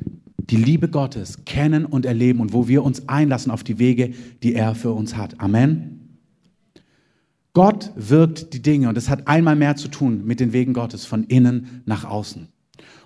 die 0.50 0.56
Liebe 0.56 0.88
Gottes 0.88 1.44
kennen 1.44 1.84
und 1.84 2.04
erleben 2.04 2.40
und 2.40 2.52
wo 2.52 2.68
wir 2.68 2.84
uns 2.84 3.08
einlassen 3.08 3.50
auf 3.50 3.64
die 3.64 3.78
Wege, 3.78 4.12
die 4.42 4.54
er 4.54 4.74
für 4.74 4.92
uns 4.92 5.16
hat. 5.16 5.40
Amen. 5.40 6.18
Gott 7.54 7.92
wirkt 7.94 8.52
die 8.52 8.60
Dinge 8.60 8.88
und 8.88 8.98
es 8.98 9.08
hat 9.08 9.28
einmal 9.28 9.56
mehr 9.56 9.76
zu 9.76 9.88
tun 9.88 10.24
mit 10.24 10.40
den 10.40 10.52
Wegen 10.52 10.74
Gottes 10.74 11.06
von 11.06 11.24
innen 11.24 11.82
nach 11.86 12.04
außen. 12.04 12.48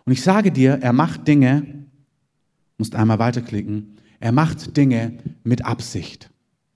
Und 0.04 0.12
ich 0.12 0.22
sage 0.22 0.50
dir, 0.50 0.78
er 0.80 0.94
macht 0.94 1.28
Dinge, 1.28 1.84
musst 2.78 2.94
einmal 2.94 3.18
weiterklicken, 3.18 3.96
er 4.20 4.32
macht 4.32 4.76
Dinge 4.76 5.18
mit 5.44 5.64
Absicht. 5.64 6.30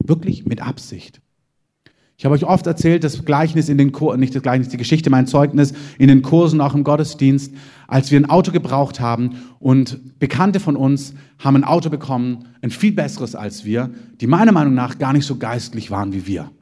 Wirklich 0.05 0.44
mit 0.44 0.61
Absicht. 0.61 1.22
Ich 2.22 2.24
habe 2.24 2.37
euch 2.37 2.44
oft 2.44 2.68
erzählt, 2.68 3.02
das 3.02 3.24
Gleichnis 3.24 3.68
in 3.68 3.78
den 3.78 3.90
Kursen, 3.90 4.20
nicht 4.20 4.32
das 4.32 4.44
Gleichnis, 4.44 4.68
die 4.68 4.76
Geschichte, 4.76 5.11
mein 5.11 5.26
Zeugnis 5.26 5.72
in 5.98 6.06
den 6.06 6.22
Kursen, 6.22 6.61
auch 6.61 6.72
im 6.72 6.85
Gottesdienst, 6.85 7.52
als 7.88 8.12
wir 8.12 8.20
ein 8.20 8.30
Auto 8.30 8.52
gebraucht 8.52 9.00
haben 9.00 9.38
und 9.58 10.20
Bekannte 10.20 10.61
von 10.61 10.76
uns 10.76 11.14
haben 11.40 11.56
ein 11.56 11.64
Auto 11.64 11.90
bekommen, 11.90 12.44
ein 12.62 12.70
viel 12.70 12.92
besseres 12.92 13.35
als 13.35 13.64
wir, 13.64 13.90
die 14.20 14.28
meiner 14.28 14.52
Meinung 14.52 14.72
nach 14.72 15.00
gar 15.00 15.12
nicht 15.12 15.26
so 15.26 15.35
geistlich 15.35 15.90
waren 15.90 16.12
wie 16.12 16.28
wir. 16.28 16.52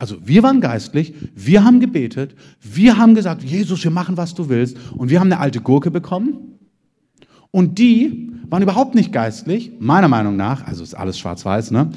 Also 0.00 0.16
wir 0.24 0.42
waren 0.42 0.60
geistlich, 0.60 1.14
wir 1.36 1.62
haben 1.62 1.78
gebetet, 1.78 2.34
wir 2.60 2.98
haben 2.98 3.14
gesagt, 3.14 3.44
Jesus, 3.44 3.84
wir 3.84 3.92
machen, 3.92 4.16
was 4.16 4.34
du 4.34 4.48
willst 4.48 4.76
und 4.96 5.08
wir 5.08 5.20
haben 5.20 5.30
eine 5.30 5.38
alte 5.38 5.60
Gurke 5.60 5.92
bekommen 5.92 6.58
und 7.52 7.78
die 7.78 8.32
waren 8.50 8.64
überhaupt 8.64 8.96
nicht 8.96 9.12
geistlich, 9.12 9.70
meiner 9.78 10.08
Meinung 10.08 10.34
nach, 10.34 10.66
also 10.66 10.82
ist 10.82 10.94
alles 10.94 11.16
schwarz-weiß, 11.16 11.70
ne? 11.70 11.92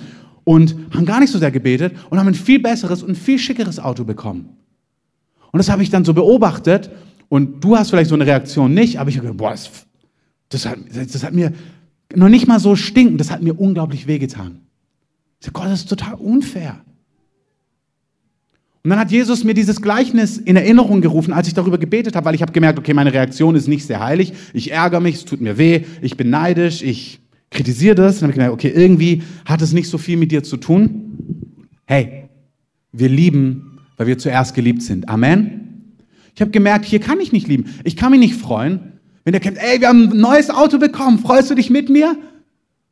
Und 0.50 0.76
haben 0.96 1.06
gar 1.06 1.20
nicht 1.20 1.32
so 1.32 1.38
sehr 1.38 1.52
gebetet 1.52 1.94
und 2.10 2.18
haben 2.18 2.26
ein 2.26 2.34
viel 2.34 2.60
besseres 2.60 3.04
und 3.04 3.16
viel 3.16 3.38
schickeres 3.38 3.78
Auto 3.78 4.04
bekommen. 4.04 4.50
Und 5.52 5.60
das 5.60 5.70
habe 5.70 5.84
ich 5.84 5.92
dann 5.92 6.04
so 6.04 6.16
beobachtet 6.16 6.90
und 7.28 7.64
du 7.64 7.78
hast 7.78 7.92
vielleicht 7.92 8.10
so 8.10 8.16
eine 8.16 8.26
Reaktion 8.26 8.74
nicht, 8.74 9.00
aber 9.00 9.12
ich 9.12 9.18
habe 9.18 9.28
gedacht, 9.28 9.38
boah, 9.38 9.52
das, 9.52 9.70
das, 10.50 10.66
hat, 10.66 10.80
das 10.92 11.24
hat 11.24 11.34
mir 11.34 11.54
noch 12.16 12.30
nicht 12.30 12.48
mal 12.48 12.60
so 12.60 12.76
stinken, 12.76 13.20
das 13.20 13.30
hat 13.30 13.44
mir 13.44 13.60
unglaublich 13.60 14.08
wehgetan. 14.08 14.62
Ich 15.40 15.46
sage, 15.46 15.54
Gott, 15.54 15.66
das 15.66 15.82
ist 15.82 15.90
total 15.90 16.16
unfair. 16.16 16.82
Und 18.84 18.90
dann 18.90 18.98
hat 18.98 19.12
Jesus 19.12 19.44
mir 19.44 19.54
dieses 19.54 19.84
Gleichnis 19.84 20.40
in 20.40 20.56
Erinnerung 20.56 21.02
gerufen, 21.02 21.32
als 21.32 21.48
ich 21.48 21.54
darüber 21.54 21.78
gebetet 21.78 22.16
habe, 22.16 22.26
weil 22.26 22.34
ich 22.34 22.42
habe 22.42 22.54
gemerkt, 22.54 22.80
okay, 22.80 22.96
meine 22.96 23.14
Reaktion 23.14 23.54
ist 23.54 23.68
nicht 23.68 23.86
sehr 23.86 24.00
heilig. 24.00 24.34
Ich 24.54 24.72
ärgere 24.72 25.00
mich, 25.00 25.14
es 25.18 25.26
tut 25.26 25.42
mir 25.42 25.60
weh, 25.60 25.84
ich 26.02 26.18
bin 26.18 26.32
neidisch, 26.32 26.82
ich 26.82 27.20
kritisiere 27.50 27.96
das. 27.96 28.20
Dann 28.20 28.24
habe 28.24 28.32
ich 28.32 28.36
gemerkt, 28.36 28.54
okay, 28.54 28.72
irgendwie 28.76 29.24
hat 29.46 29.62
es 29.62 29.74
nicht 29.74 29.90
so 29.90 29.98
viel 29.98 30.18
mit 30.18 30.32
dir 30.32 30.44
zu 30.44 30.58
tun. 30.58 31.46
Hey, 31.86 32.30
wir 32.92 33.10
lieben, 33.10 33.80
weil 33.98 34.08
wir 34.08 34.18
zuerst 34.18 34.56
geliebt 34.56 34.82
sind. 34.82 35.10
Amen. 35.10 35.96
Ich 36.36 36.42
habe 36.42 36.52
gemerkt, 36.52 36.86
hier 36.86 37.00
kann 37.00 37.20
ich 37.20 37.32
nicht 37.32 37.48
lieben. 37.48 37.66
Ich 37.84 37.96
kann 37.96 38.12
mich 38.12 38.20
nicht 38.20 38.36
freuen, 38.36 38.94
wenn 39.24 39.34
der 39.34 39.42
kennt, 39.42 39.58
ey, 39.58 39.82
wir 39.82 39.90
haben 39.90 40.12
ein 40.12 40.20
neues 40.20 40.50
Auto 40.50 40.78
bekommen. 40.78 41.20
Freust 41.20 41.50
du 41.52 41.56
dich 41.56 41.70
mit 41.70 41.90
mir? 41.90 42.18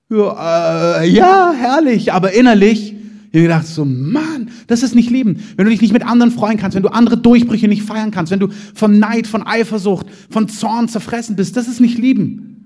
Ja, 0.10 1.02
äh, 1.02 1.10
ja 1.10 1.54
herrlich. 1.58 2.14
Aber 2.14 2.34
innerlich 2.34 2.96
ich 3.32 3.40
habe 3.40 3.50
gedacht 3.50 3.68
so, 3.68 3.84
Mann, 3.84 4.50
das 4.68 4.84
ist 4.84 4.96
nicht 4.96 5.10
Lieben. 5.10 5.44
Wenn 5.58 5.66
du 5.66 5.72
dich 5.72 5.82
nicht 5.82 5.94
mit 5.94 6.06
anderen 6.06 6.32
freuen 6.32 6.58
kannst, 6.58 6.76
wenn 6.76 6.84
du 6.84 6.90
andere 6.90 7.18
Durchbrüche 7.18 7.68
nicht 7.68 7.84
feiern 7.84 8.12
kannst, 8.12 8.32
wenn 8.32 8.40
du 8.40 8.48
von 8.74 9.00
Neid, 9.00 9.28
von 9.28 9.46
Eifersucht, 9.46 10.08
von 10.30 10.48
Zorn 10.48 10.88
zerfressen 10.88 11.36
bist, 11.36 11.58
das 11.58 11.68
ist 11.68 11.82
nicht 11.82 11.98
Lieben. 11.98 12.57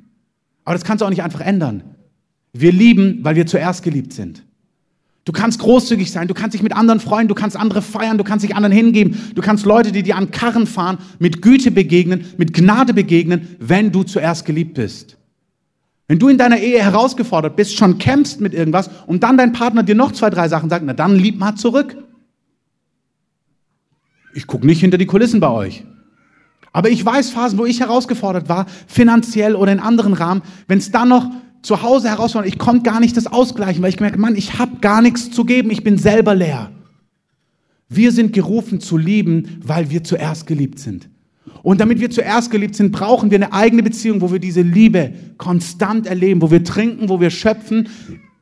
Aber 0.63 0.75
das 0.75 0.83
kannst 0.83 1.01
du 1.01 1.05
auch 1.05 1.09
nicht 1.09 1.23
einfach 1.23 1.41
ändern. 1.41 1.83
Wir 2.53 2.71
lieben, 2.71 3.19
weil 3.23 3.35
wir 3.35 3.45
zuerst 3.45 3.83
geliebt 3.83 4.13
sind. 4.13 4.43
Du 5.23 5.31
kannst 5.31 5.59
großzügig 5.59 6.11
sein, 6.11 6.27
du 6.27 6.33
kannst 6.33 6.55
dich 6.55 6.63
mit 6.63 6.75
anderen 6.75 6.99
freuen, 6.99 7.27
du 7.27 7.35
kannst 7.35 7.55
andere 7.55 7.83
feiern, 7.83 8.17
du 8.17 8.23
kannst 8.23 8.43
dich 8.43 8.55
anderen 8.55 8.75
hingeben, 8.75 9.31
du 9.35 9.41
kannst 9.41 9.65
Leute, 9.65 9.91
die 9.91 10.01
dir 10.01 10.17
an 10.17 10.31
Karren 10.31 10.65
fahren, 10.65 10.97
mit 11.19 11.43
Güte 11.43 11.69
begegnen, 11.69 12.25
mit 12.37 12.53
Gnade 12.53 12.93
begegnen, 12.93 13.55
wenn 13.59 13.91
du 13.91 14.03
zuerst 14.03 14.45
geliebt 14.45 14.73
bist. 14.73 15.17
Wenn 16.07 16.17
du 16.17 16.27
in 16.27 16.39
deiner 16.39 16.57
Ehe 16.57 16.83
herausgefordert 16.83 17.55
bist, 17.55 17.77
schon 17.77 17.99
kämpfst 17.99 18.41
mit 18.41 18.53
irgendwas 18.53 18.89
und 19.05 19.21
dann 19.21 19.37
dein 19.37 19.53
Partner 19.53 19.83
dir 19.83 19.95
noch 19.95 20.11
zwei, 20.11 20.31
drei 20.31 20.49
Sachen 20.49 20.69
sagt, 20.69 20.83
na 20.85 20.93
dann 20.93 21.15
lieb 21.15 21.37
mal 21.37 21.55
zurück. 21.55 21.95
Ich 24.33 24.47
gucke 24.47 24.65
nicht 24.65 24.81
hinter 24.81 24.97
die 24.97 25.05
Kulissen 25.05 25.39
bei 25.39 25.49
euch. 25.49 25.85
Aber 26.73 26.89
ich 26.89 27.05
weiß 27.05 27.31
Phasen, 27.31 27.59
wo 27.59 27.65
ich 27.65 27.81
herausgefordert 27.81 28.47
war, 28.47 28.65
finanziell 28.87 29.55
oder 29.55 29.71
in 29.71 29.79
anderen 29.79 30.13
Rahmen, 30.13 30.41
wenn 30.67 30.77
es 30.77 30.91
dann 30.91 31.09
noch 31.09 31.29
zu 31.61 31.81
Hause 31.81 32.09
herausfordert, 32.09 32.51
ich 32.51 32.57
konnte 32.57 32.83
gar 32.83 32.99
nicht 32.99 33.15
das 33.17 33.27
ausgleichen, 33.27 33.81
weil 33.83 33.89
ich 33.89 33.97
gemerkt, 33.97 34.17
Mann, 34.17 34.35
ich 34.35 34.57
habe 34.57 34.77
gar 34.81 35.01
nichts 35.01 35.31
zu 35.31 35.45
geben, 35.45 35.69
ich 35.69 35.83
bin 35.83 35.97
selber 35.97 36.33
leer. 36.33 36.71
Wir 37.87 38.11
sind 38.11 38.33
gerufen 38.33 38.79
zu 38.79 38.97
lieben, 38.97 39.59
weil 39.63 39.89
wir 39.89 40.03
zuerst 40.03 40.47
geliebt 40.47 40.79
sind. 40.79 41.09
Und 41.61 41.81
damit 41.81 41.99
wir 41.99 42.09
zuerst 42.09 42.49
geliebt 42.49 42.75
sind, 42.75 42.91
brauchen 42.91 43.29
wir 43.29 43.37
eine 43.37 43.53
eigene 43.53 43.83
Beziehung, 43.83 44.21
wo 44.21 44.31
wir 44.31 44.39
diese 44.39 44.61
Liebe 44.61 45.13
konstant 45.37 46.07
erleben, 46.07 46.41
wo 46.41 46.49
wir 46.49 46.63
trinken, 46.63 47.09
wo 47.09 47.19
wir 47.19 47.29
schöpfen, 47.29 47.89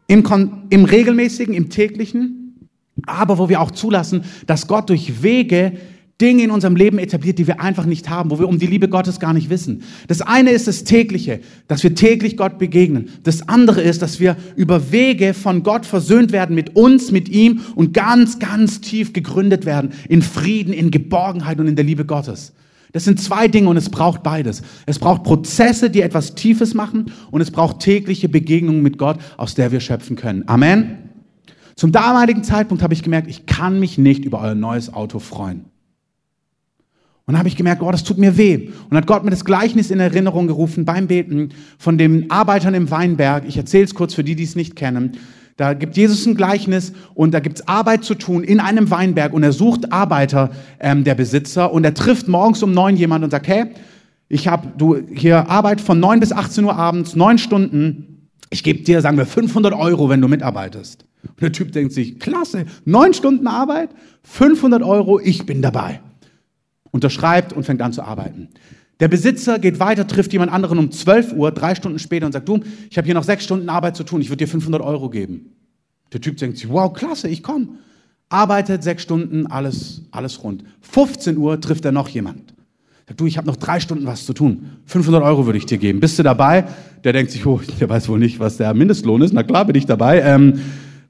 im, 0.08 0.24
im 0.70 0.86
regelmäßigen, 0.86 1.54
im 1.54 1.70
täglichen, 1.70 2.70
aber 3.06 3.38
wo 3.38 3.50
wir 3.50 3.60
auch 3.62 3.72
zulassen, 3.72 4.24
dass 4.48 4.68
Gott 4.68 4.90
durch 4.90 5.22
Wege 5.24 5.74
Dinge 6.22 6.44
in 6.44 6.52
unserem 6.52 6.76
Leben 6.76 7.00
etabliert, 7.00 7.40
die 7.40 7.48
wir 7.48 7.62
einfach 7.62 7.86
nicht 7.86 8.10
haben, 8.10 8.30
wo 8.30 8.40
wir 8.40 8.48
um 8.48 8.60
die 8.60 8.68
Liebe 8.68 8.90
Gottes 8.90 9.20
gar 9.20 9.34
nicht 9.34 9.50
wissen. 9.50 9.84
Das 10.08 10.22
eine 10.22 10.52
ist 10.52 10.68
das 10.68 10.84
tägliche, 10.84 11.40
dass 11.68 11.82
wir 11.84 11.96
täglich 11.96 12.36
Gott 12.36 12.58
begegnen. 12.58 13.10
Das 13.24 13.48
andere 13.48 13.82
ist, 13.82 14.02
dass 14.02 14.20
wir 14.20 14.36
über 14.58 14.92
Wege 14.92 15.34
von 15.34 15.64
Gott 15.64 15.86
versöhnt 15.86 16.32
werden 16.34 16.56
mit 16.56 16.76
uns, 16.76 17.12
mit 17.12 17.30
ihm 17.30 17.62
und 17.76 17.94
ganz, 17.94 18.40
ganz 18.40 18.82
tief 18.82 19.14
gegründet 19.14 19.66
werden 19.66 19.92
in 20.10 20.22
Frieden, 20.22 20.74
in 20.74 20.92
Geborgenheit 20.92 21.60
und 21.60 21.68
in 21.68 21.76
der 21.78 21.86
Liebe 21.86 22.06
Gottes. 22.06 22.54
Das 22.92 23.06
sind 23.06 23.22
zwei 23.22 23.48
Dinge 23.48 23.70
und 23.70 23.78
es 23.78 23.90
braucht 23.90 24.24
beides. 24.24 24.62
Es 24.86 25.00
braucht 25.00 25.24
Prozesse, 25.24 25.90
die 25.90 26.02
etwas 26.02 26.36
Tiefes 26.36 26.74
machen 26.74 27.12
und 27.32 27.40
es 27.40 27.52
braucht 27.52 27.80
tägliche 27.80 28.28
Begegnungen 28.28 28.82
mit 28.82 28.98
Gott, 28.98 29.20
aus 29.38 29.56
der 29.56 29.72
wir 29.72 29.80
schöpfen 29.80 30.16
können. 30.16 30.44
Amen. 30.48 30.98
Zum 31.76 31.94
damaligen 31.94 32.44
Zeitpunkt 32.44 32.84
habe 32.84 32.94
ich 32.94 33.04
gemerkt, 33.04 33.30
ich 33.30 33.46
kann 33.46 33.80
mich 33.80 33.98
nicht 33.98 34.26
über 34.26 34.42
euer 34.42 34.56
neues 34.56 34.92
Auto 34.92 35.20
freuen. 35.20 35.69
Und 37.30 37.34
dann 37.34 37.40
habe 37.42 37.50
ich 37.50 37.56
gemerkt, 37.56 37.84
oh, 37.84 37.92
das 37.92 38.04
tut 38.04 38.18
mir 38.18 38.38
weh. 38.38 38.70
Und 38.90 38.98
hat 38.98 39.06
Gott 39.06 39.24
mir 39.24 39.30
das 39.30 39.46
Gleichnis 39.46 39.92
in 39.92 40.00
Erinnerung 40.00 40.48
gerufen 40.48 40.84
beim 40.84 41.06
Beten 41.06 41.50
von 41.78 42.00
den 42.00 42.32
Arbeitern 42.32 42.74
im 42.74 42.90
Weinberg. 42.90 43.44
Ich 43.48 43.56
erzähle 43.56 43.84
es 43.84 43.94
kurz 43.94 44.16
für 44.16 44.24
die, 44.24 44.34
die 44.34 44.46
es 44.46 44.56
nicht 44.56 44.76
kennen. 44.76 45.12
Da 45.56 45.76
gibt 45.76 45.96
Jesus 45.96 46.26
ein 46.26 46.34
Gleichnis 46.34 46.92
und 47.14 47.36
da 47.36 47.40
gibt 47.40 47.60
es 47.60 47.68
Arbeit 47.68 48.04
zu 48.04 48.16
tun 48.16 48.44
in 48.44 48.60
einem 48.60 48.90
Weinberg 48.90 49.32
und 49.32 49.44
er 49.44 49.52
sucht 49.52 49.94
Arbeiter, 49.94 50.50
ähm, 50.80 51.04
der 51.04 51.14
Besitzer, 51.14 51.72
und 51.72 51.84
er 51.84 51.94
trifft 51.94 52.28
morgens 52.28 52.64
um 52.64 52.72
neun 52.72 52.96
jemand 52.98 53.24
und 53.24 53.30
sagt, 53.30 53.48
hey, 53.48 53.66
ich 54.28 54.48
habe 54.48 54.70
du 54.76 54.98
hier 55.14 55.52
Arbeit 55.52 55.82
von 55.82 56.00
neun 56.00 56.20
bis 56.20 56.32
18 56.32 56.64
Uhr 56.64 56.76
abends, 56.76 57.16
neun 57.16 57.38
Stunden. 57.38 58.28
Ich 58.50 58.64
gebe 58.64 58.80
dir, 58.80 59.02
sagen 59.02 59.20
wir, 59.20 59.28
500 59.28 59.76
Euro, 59.76 60.10
wenn 60.10 60.20
du 60.20 60.28
mitarbeitest. 60.28 61.06
Und 61.28 61.42
der 61.44 61.52
Typ 61.52 61.74
denkt 61.74 61.94
sich, 61.94 62.20
klasse, 62.20 62.66
neun 62.86 63.14
Stunden 63.14 63.46
Arbeit, 63.46 63.92
500 64.24 64.82
Euro, 64.82 65.20
ich 65.20 65.46
bin 65.46 65.62
dabei. 65.62 66.00
Unterschreibt 66.92 67.54
und 67.54 67.64
fängt 67.64 67.82
an 67.82 67.94
zu 67.94 68.02
arbeiten. 68.02 68.50
Der 69.00 69.08
Besitzer 69.08 69.60
geht 69.60 69.80
weiter, 69.80 70.08
trifft 70.08 70.34
jemand 70.34 70.52
anderen 70.52 70.78
um 70.78 70.92
12 70.92 71.34
Uhr, 71.34 71.52
drei 71.52 71.74
Stunden 71.76 72.00
später 72.00 72.26
und 72.26 72.34
sagt, 72.34 72.50
du, 72.50 72.60
ich 72.90 72.98
habe 72.98 73.06
hier 73.06 73.14
noch 73.14 73.24
sechs 73.24 73.44
Stunden 73.46 73.70
Arbeit 73.70 73.96
zu 73.96 74.04
tun, 74.04 74.22
ich 74.22 74.30
würde 74.30 74.46
dir 74.46 74.48
500 74.48 74.82
Euro 74.82 75.10
geben. 75.10 75.56
Der 76.12 76.20
Typ 76.20 76.38
denkt 76.38 76.58
sich, 76.58 76.70
wow, 76.70 76.92
klasse, 76.92 77.30
ich 77.30 77.44
komme. 77.44 77.68
Arbeitet 78.28 78.84
sechs 78.84 79.04
Stunden, 79.04 79.48
alles, 79.48 80.04
alles 80.12 80.44
rund. 80.44 80.64
15 80.82 81.38
Uhr 81.38 81.62
trifft 81.62 81.86
er 81.86 81.92
noch 81.92 82.10
jemand. 82.10 82.54
Sagt, 83.08 83.20
du, 83.20 83.26
ich 83.26 83.38
habe 83.38 83.48
noch 83.48 83.56
drei 83.56 83.80
Stunden 83.80 84.06
was 84.06 84.26
zu 84.26 84.34
tun. 84.34 84.70
500 84.86 85.24
Euro 85.24 85.46
würde 85.46 85.58
ich 85.58 85.66
dir 85.66 85.78
geben. 85.78 86.00
Bist 86.00 86.20
du 86.20 86.24
dabei? 86.24 86.66
Der 87.04 87.14
denkt 87.14 87.32
sich, 87.32 87.46
oh, 87.46 87.60
der 87.80 87.90
weiß 87.90 88.10
wohl 88.10 88.20
nicht, 88.20 88.40
was 88.40 88.58
der 88.58 88.74
Mindestlohn 88.74 89.22
ist. 89.22 89.34
Na 89.34 89.44
klar 89.44 89.66
bin 89.66 89.76
ich 89.76 89.86
dabei. 89.86 90.22
Ähm, 90.22 90.60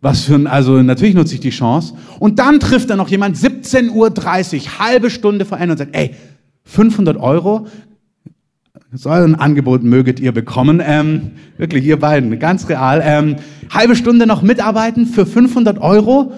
was 0.02 0.22
für 0.22 0.36
ein, 0.36 0.48
also 0.48 0.82
natürlich 0.82 1.16
nutze 1.16 1.34
ich 1.34 1.40
die 1.40 1.50
Chance. 1.50 1.94
Und 2.20 2.40
dann 2.40 2.60
trifft 2.60 2.90
er 2.90 2.96
noch 2.96 3.10
jemand, 3.10 3.36
17.30 3.36 3.92
Uhr, 3.92 4.80
halbe 4.80 5.10
Stunde 5.10 5.46
vor 5.46 5.60
Ende 5.60 5.74
und 5.74 5.78
sagt, 5.78 5.96
ey, 5.96 6.16
500 6.64 7.18
Euro, 7.18 7.68
so 8.92 9.10
ein 9.10 9.36
Angebot 9.36 9.84
möget 9.84 10.20
ihr 10.20 10.32
bekommen. 10.32 10.82
Ähm, 10.84 11.32
wirklich, 11.58 11.86
ihr 11.86 12.00
beiden, 12.00 12.40
ganz 12.40 12.70
real. 12.70 13.02
Ähm, 13.04 13.36
halbe 13.70 13.96
Stunde 13.96 14.26
noch 14.26 14.42
mitarbeiten 14.42 15.06
für 15.06 15.26
500 15.26 15.80
Euro. 15.80 16.34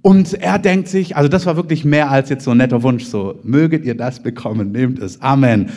Und 0.00 0.34
er 0.34 0.58
denkt 0.58 0.88
sich, 0.88 1.16
also 1.16 1.28
das 1.28 1.44
war 1.44 1.56
wirklich 1.56 1.84
mehr 1.84 2.10
als 2.10 2.30
jetzt 2.30 2.44
so 2.44 2.52
ein 2.52 2.56
netter 2.56 2.82
Wunsch, 2.82 3.04
so, 3.04 3.38
möget 3.42 3.84
ihr 3.84 3.94
das 3.94 4.22
bekommen, 4.22 4.72
nehmt 4.72 4.98
es. 4.98 5.20
Amen. 5.20 5.70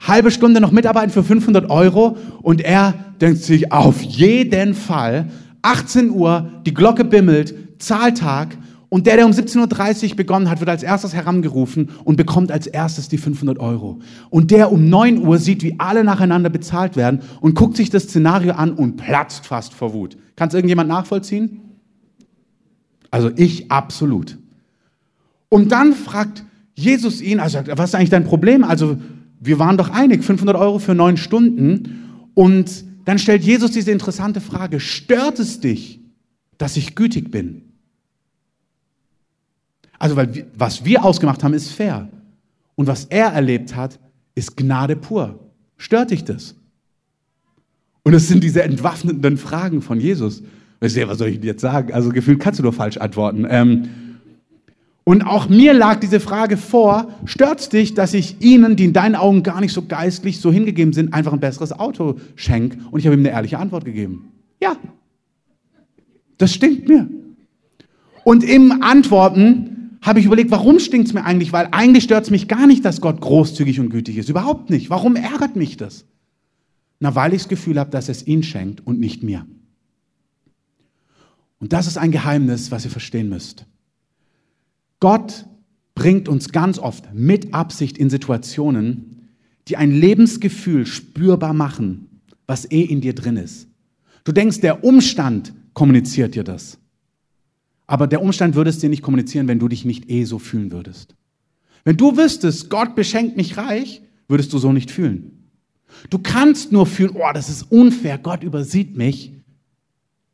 Halbe 0.00 0.30
Stunde 0.30 0.60
noch 0.60 0.70
mitarbeiten 0.70 1.10
für 1.10 1.24
500 1.24 1.70
Euro 1.70 2.18
und 2.42 2.60
er 2.60 2.92
denkt 3.20 3.42
sich, 3.42 3.72
auf 3.72 4.02
jeden 4.02 4.74
Fall, 4.74 5.26
18 5.64 6.10
Uhr, 6.10 6.50
die 6.66 6.74
Glocke 6.74 7.04
bimmelt, 7.04 7.54
Zahltag, 7.78 8.56
und 8.94 9.08
der, 9.08 9.16
der 9.16 9.26
um 9.26 9.32
17.30 9.32 10.10
Uhr 10.10 10.16
begonnen 10.16 10.48
hat, 10.48 10.60
wird 10.60 10.70
als 10.70 10.84
erstes 10.84 11.14
herangerufen 11.14 11.88
und 12.04 12.14
bekommt 12.14 12.52
als 12.52 12.68
erstes 12.68 13.08
die 13.08 13.18
500 13.18 13.58
Euro. 13.58 13.98
Und 14.30 14.52
der 14.52 14.70
um 14.70 14.88
9 14.88 15.18
Uhr 15.18 15.38
sieht, 15.38 15.64
wie 15.64 15.74
alle 15.80 16.04
nacheinander 16.04 16.48
bezahlt 16.48 16.94
werden 16.94 17.18
und 17.40 17.56
guckt 17.56 17.76
sich 17.76 17.90
das 17.90 18.04
Szenario 18.04 18.52
an 18.52 18.72
und 18.72 18.96
platzt 18.96 19.46
fast 19.46 19.74
vor 19.74 19.92
Wut. 19.94 20.16
Kann 20.36 20.46
es 20.46 20.54
irgendjemand 20.54 20.88
nachvollziehen? 20.88 21.60
Also 23.10 23.32
ich 23.34 23.68
absolut. 23.68 24.38
Und 25.48 25.72
dann 25.72 25.92
fragt 25.92 26.44
Jesus 26.76 27.20
ihn, 27.20 27.40
also 27.40 27.58
was 27.74 27.90
ist 27.90 27.94
eigentlich 27.96 28.10
dein 28.10 28.24
Problem? 28.24 28.62
Also 28.62 28.98
wir 29.40 29.58
waren 29.58 29.76
doch 29.76 29.90
einig, 29.90 30.22
500 30.22 30.56
Euro 30.56 30.78
für 30.78 30.94
neun 30.94 31.16
Stunden. 31.16 32.28
Und 32.34 32.84
dann 33.04 33.18
stellt 33.18 33.42
Jesus 33.42 33.70
diese 33.70 33.90
interessante 33.90 34.40
Frage, 34.40 34.80
stört 34.80 35.38
es 35.38 35.60
dich, 35.60 36.00
dass 36.58 36.76
ich 36.76 36.94
gütig 36.94 37.30
bin? 37.30 37.62
Also, 39.98 40.16
weil 40.16 40.46
was 40.56 40.84
wir 40.84 41.04
ausgemacht 41.04 41.42
haben, 41.42 41.54
ist 41.54 41.70
fair. 41.70 42.08
Und 42.74 42.86
was 42.86 43.04
er 43.06 43.28
erlebt 43.28 43.76
hat, 43.76 43.98
ist 44.34 44.56
Gnade 44.56 44.96
pur. 44.96 45.50
Stört 45.76 46.10
dich 46.10 46.24
das? 46.24 46.54
Und 48.02 48.14
es 48.14 48.28
sind 48.28 48.44
diese 48.44 48.62
entwaffnenden 48.62 49.38
Fragen 49.38 49.80
von 49.80 49.98
Jesus. 50.00 50.42
was 50.80 51.18
soll 51.18 51.28
ich 51.28 51.42
jetzt 51.42 51.62
sagen? 51.62 51.92
Also 51.92 52.10
gefühlt 52.10 52.40
kannst 52.40 52.58
du 52.58 52.62
nur 52.62 52.72
falsch 52.72 52.98
antworten. 52.98 53.46
Ähm, 53.48 53.88
und 55.04 55.22
auch 55.22 55.50
mir 55.50 55.74
lag 55.74 56.00
diese 56.00 56.18
Frage 56.18 56.56
vor, 56.56 57.08
stört 57.26 57.72
dich, 57.74 57.92
dass 57.92 58.14
ich 58.14 58.40
ihnen, 58.40 58.74
die 58.74 58.86
in 58.86 58.94
deinen 58.94 59.16
Augen 59.16 59.42
gar 59.42 59.60
nicht 59.60 59.74
so 59.74 59.82
geistlich 59.82 60.40
so 60.40 60.50
hingegeben 60.50 60.94
sind, 60.94 61.12
einfach 61.12 61.34
ein 61.34 61.40
besseres 61.40 61.72
Auto 61.72 62.18
schenke? 62.36 62.78
Und 62.90 63.00
ich 63.00 63.06
habe 63.06 63.14
ihm 63.14 63.20
eine 63.20 63.30
ehrliche 63.30 63.58
Antwort 63.58 63.84
gegeben. 63.84 64.32
Ja, 64.60 64.76
das 66.38 66.54
stinkt 66.54 66.88
mir. 66.88 67.06
Und 68.24 68.42
im 68.42 68.82
Antworten 68.82 69.98
habe 70.00 70.20
ich 70.20 70.26
überlegt, 70.26 70.50
warum 70.50 70.78
stinkt 70.78 71.08
es 71.08 71.14
mir 71.14 71.24
eigentlich? 71.24 71.52
Weil 71.52 71.68
eigentlich 71.72 72.04
stört 72.04 72.24
es 72.24 72.30
mich 72.30 72.48
gar 72.48 72.66
nicht, 72.66 72.82
dass 72.84 73.02
Gott 73.02 73.20
großzügig 73.20 73.80
und 73.80 73.90
gütig 73.90 74.16
ist. 74.16 74.30
Überhaupt 74.30 74.70
nicht. 74.70 74.88
Warum 74.88 75.16
ärgert 75.16 75.54
mich 75.54 75.76
das? 75.76 76.06
Na, 76.98 77.14
weil 77.14 77.34
ich 77.34 77.42
das 77.42 77.48
Gefühl 77.48 77.78
habe, 77.78 77.90
dass 77.90 78.08
es 78.08 78.26
ihn 78.26 78.42
schenkt 78.42 78.86
und 78.86 79.00
nicht 79.00 79.22
mir. 79.22 79.46
Und 81.60 81.74
das 81.74 81.86
ist 81.86 81.98
ein 81.98 82.10
Geheimnis, 82.10 82.70
was 82.70 82.84
ihr 82.86 82.90
verstehen 82.90 83.28
müsst. 83.28 83.66
Gott 85.04 85.44
bringt 85.94 86.30
uns 86.30 86.50
ganz 86.50 86.78
oft 86.78 87.12
mit 87.12 87.52
Absicht 87.52 87.98
in 87.98 88.08
Situationen, 88.08 89.28
die 89.68 89.76
ein 89.76 89.90
Lebensgefühl 89.90 90.86
spürbar 90.86 91.52
machen, 91.52 92.22
was 92.46 92.64
eh 92.70 92.80
in 92.80 93.02
dir 93.02 93.14
drin 93.14 93.36
ist. 93.36 93.68
Du 94.24 94.32
denkst, 94.32 94.62
der 94.62 94.82
Umstand 94.82 95.52
kommuniziert 95.74 96.34
dir 96.34 96.42
das. 96.42 96.78
Aber 97.86 98.06
der 98.06 98.22
Umstand 98.22 98.54
würde 98.54 98.70
es 98.70 98.78
dir 98.78 98.88
nicht 98.88 99.02
kommunizieren, 99.02 99.46
wenn 99.46 99.58
du 99.58 99.68
dich 99.68 99.84
nicht 99.84 100.08
eh 100.08 100.24
so 100.24 100.38
fühlen 100.38 100.72
würdest. 100.72 101.14
Wenn 101.84 101.98
du 101.98 102.16
wüsstest, 102.16 102.70
Gott 102.70 102.96
beschenkt 102.96 103.36
mich 103.36 103.58
reich, 103.58 104.00
würdest 104.26 104.54
du 104.54 104.58
so 104.58 104.72
nicht 104.72 104.90
fühlen. 104.90 105.50
Du 106.08 106.18
kannst 106.18 106.72
nur 106.72 106.86
fühlen, 106.86 107.14
oh, 107.14 107.30
das 107.34 107.50
ist 107.50 107.70
unfair, 107.70 108.16
Gott 108.16 108.42
übersieht 108.42 108.96
mich, 108.96 109.33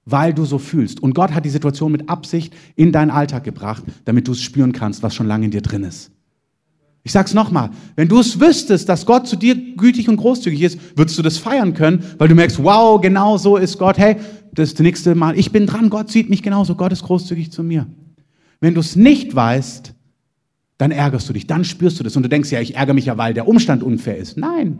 weil 0.04 0.34
du 0.34 0.44
so 0.44 0.58
fühlst. 0.58 1.00
Und 1.00 1.14
Gott 1.14 1.32
hat 1.32 1.44
die 1.44 1.50
Situation 1.50 1.92
mit 1.92 2.08
Absicht 2.08 2.54
in 2.76 2.92
deinen 2.92 3.10
Alltag 3.10 3.44
gebracht, 3.44 3.84
damit 4.04 4.28
du 4.28 4.32
es 4.32 4.42
spüren 4.42 4.72
kannst, 4.72 5.02
was 5.02 5.14
schon 5.14 5.26
lange 5.26 5.44
in 5.44 5.50
dir 5.50 5.62
drin 5.62 5.84
ist. 5.84 6.10
Ich 7.02 7.12
sag's 7.12 7.32
nochmal, 7.32 7.70
wenn 7.96 8.08
du 8.08 8.18
es 8.18 8.38
wüsstest, 8.40 8.88
dass 8.88 9.06
Gott 9.06 9.26
zu 9.26 9.36
dir 9.36 9.54
gütig 9.76 10.08
und 10.08 10.16
großzügig 10.16 10.60
ist, 10.60 10.78
würdest 10.96 11.18
du 11.18 11.22
das 11.22 11.38
feiern 11.38 11.72
können, 11.72 12.04
weil 12.18 12.28
du 12.28 12.34
merkst, 12.34 12.62
wow, 12.62 13.00
genau 13.00 13.38
so 13.38 13.56
ist 13.56 13.78
Gott. 13.78 13.96
Hey, 13.96 14.16
das 14.52 14.78
nächste 14.78 15.14
Mal, 15.14 15.38
ich 15.38 15.50
bin 15.50 15.66
dran, 15.66 15.88
Gott 15.88 16.10
sieht 16.10 16.28
mich 16.28 16.42
genauso, 16.42 16.74
Gott 16.74 16.92
ist 16.92 17.04
großzügig 17.04 17.52
zu 17.52 17.62
mir. 17.62 17.86
Wenn 18.60 18.74
du 18.74 18.80
es 18.80 18.96
nicht 18.96 19.34
weißt, 19.34 19.94
dann 20.76 20.90
ärgerst 20.90 21.28
du 21.28 21.32
dich, 21.32 21.46
dann 21.46 21.64
spürst 21.64 21.98
du 21.98 22.04
das 22.04 22.16
und 22.16 22.22
du 22.22 22.28
denkst, 22.28 22.50
ja, 22.50 22.60
ich 22.60 22.76
ärgere 22.76 22.94
mich 22.94 23.06
ja, 23.06 23.16
weil 23.16 23.32
der 23.32 23.48
Umstand 23.48 23.82
unfair 23.82 24.18
ist. 24.18 24.36
Nein. 24.36 24.78